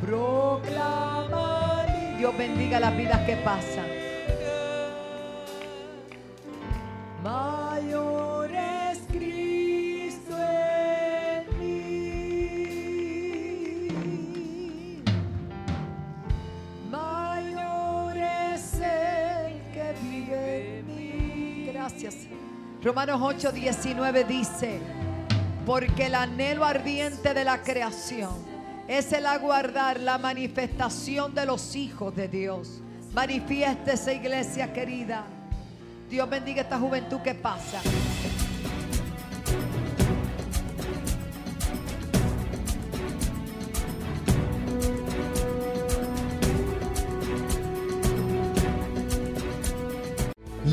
Proclama. 0.00 1.86
Dios 2.18 2.38
bendiga 2.38 2.78
las 2.78 2.96
vidas 2.96 3.20
que 3.26 3.36
pasan. 3.36 3.85
Romanos 22.96 23.20
8, 23.22 23.52
19 23.52 24.24
dice, 24.24 24.80
porque 25.66 26.06
el 26.06 26.14
anhelo 26.14 26.64
ardiente 26.64 27.34
de 27.34 27.44
la 27.44 27.62
creación 27.62 28.32
es 28.88 29.12
el 29.12 29.26
aguardar 29.26 30.00
la 30.00 30.16
manifestación 30.16 31.34
de 31.34 31.44
los 31.44 31.76
hijos 31.76 32.16
de 32.16 32.26
Dios. 32.26 32.80
Manifiéstese, 33.12 34.14
iglesia 34.14 34.72
querida. 34.72 35.26
Dios 36.08 36.30
bendiga 36.30 36.62
esta 36.62 36.78
juventud 36.78 37.20
que 37.20 37.34
pasa. 37.34 37.82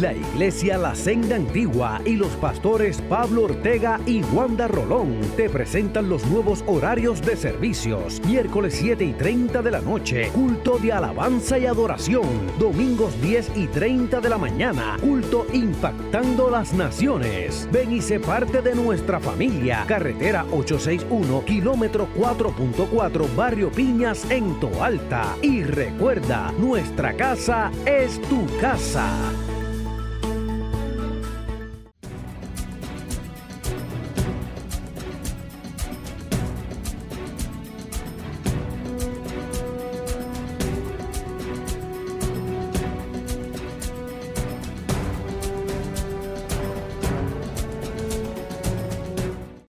La 0.04 0.12
Iglesia 0.12 0.78
La 0.78 0.95
Senda 0.95 1.38
Antigua 1.38 2.01
y 2.04 2.18
los 2.18 2.32
pastores 2.32 3.01
Pablo 3.08 3.43
Ortega 3.43 4.01
y 4.06 4.22
Wanda 4.22 4.68
Rolón 4.68 5.22
te 5.38 5.49
presentan 5.49 6.10
los 6.10 6.26
nuevos 6.26 6.62
horarios 6.68 7.22
de 7.22 7.38
servicios. 7.38 8.22
Miércoles 8.26 8.76
7 8.78 9.01
y 9.01 9.14
30 9.14 9.62
de 9.62 9.72
la 9.72 9.80
noche, 9.80 10.28
culto 10.34 10.78
de 10.78 10.91
alabanza 10.91 11.58
y 11.58 11.68
adoración. 11.68 12.28
Domingos 12.60 13.14
10 13.22 13.51
y 13.56 13.68
30 13.68 14.20
de 14.20 14.28
la 14.28 14.38
mañana, 14.38 14.97
culto 14.99 15.47
impactando 15.54 16.49
las 16.49 16.74
naciones. 16.74 17.70
Ven 17.72 17.93
y 17.93 18.01
sé 18.01 18.20
parte 18.20 18.62
de 18.62 18.76
nuestra 18.76 19.22
familia. 19.22 19.86
Carretera 19.88 20.43
861, 20.51 21.45
kilómetro 21.45 22.10
4.4, 22.18 23.36
Barrio 23.38 23.72
Piñas 23.72 24.30
en 24.30 24.60
Toalta. 24.60 25.38
Y 25.41 25.64
recuerda, 25.64 26.51
nuestra 26.60 27.14
casa 27.14 27.72
es 27.86 28.22
tu 28.24 28.45
casa. 28.60 29.08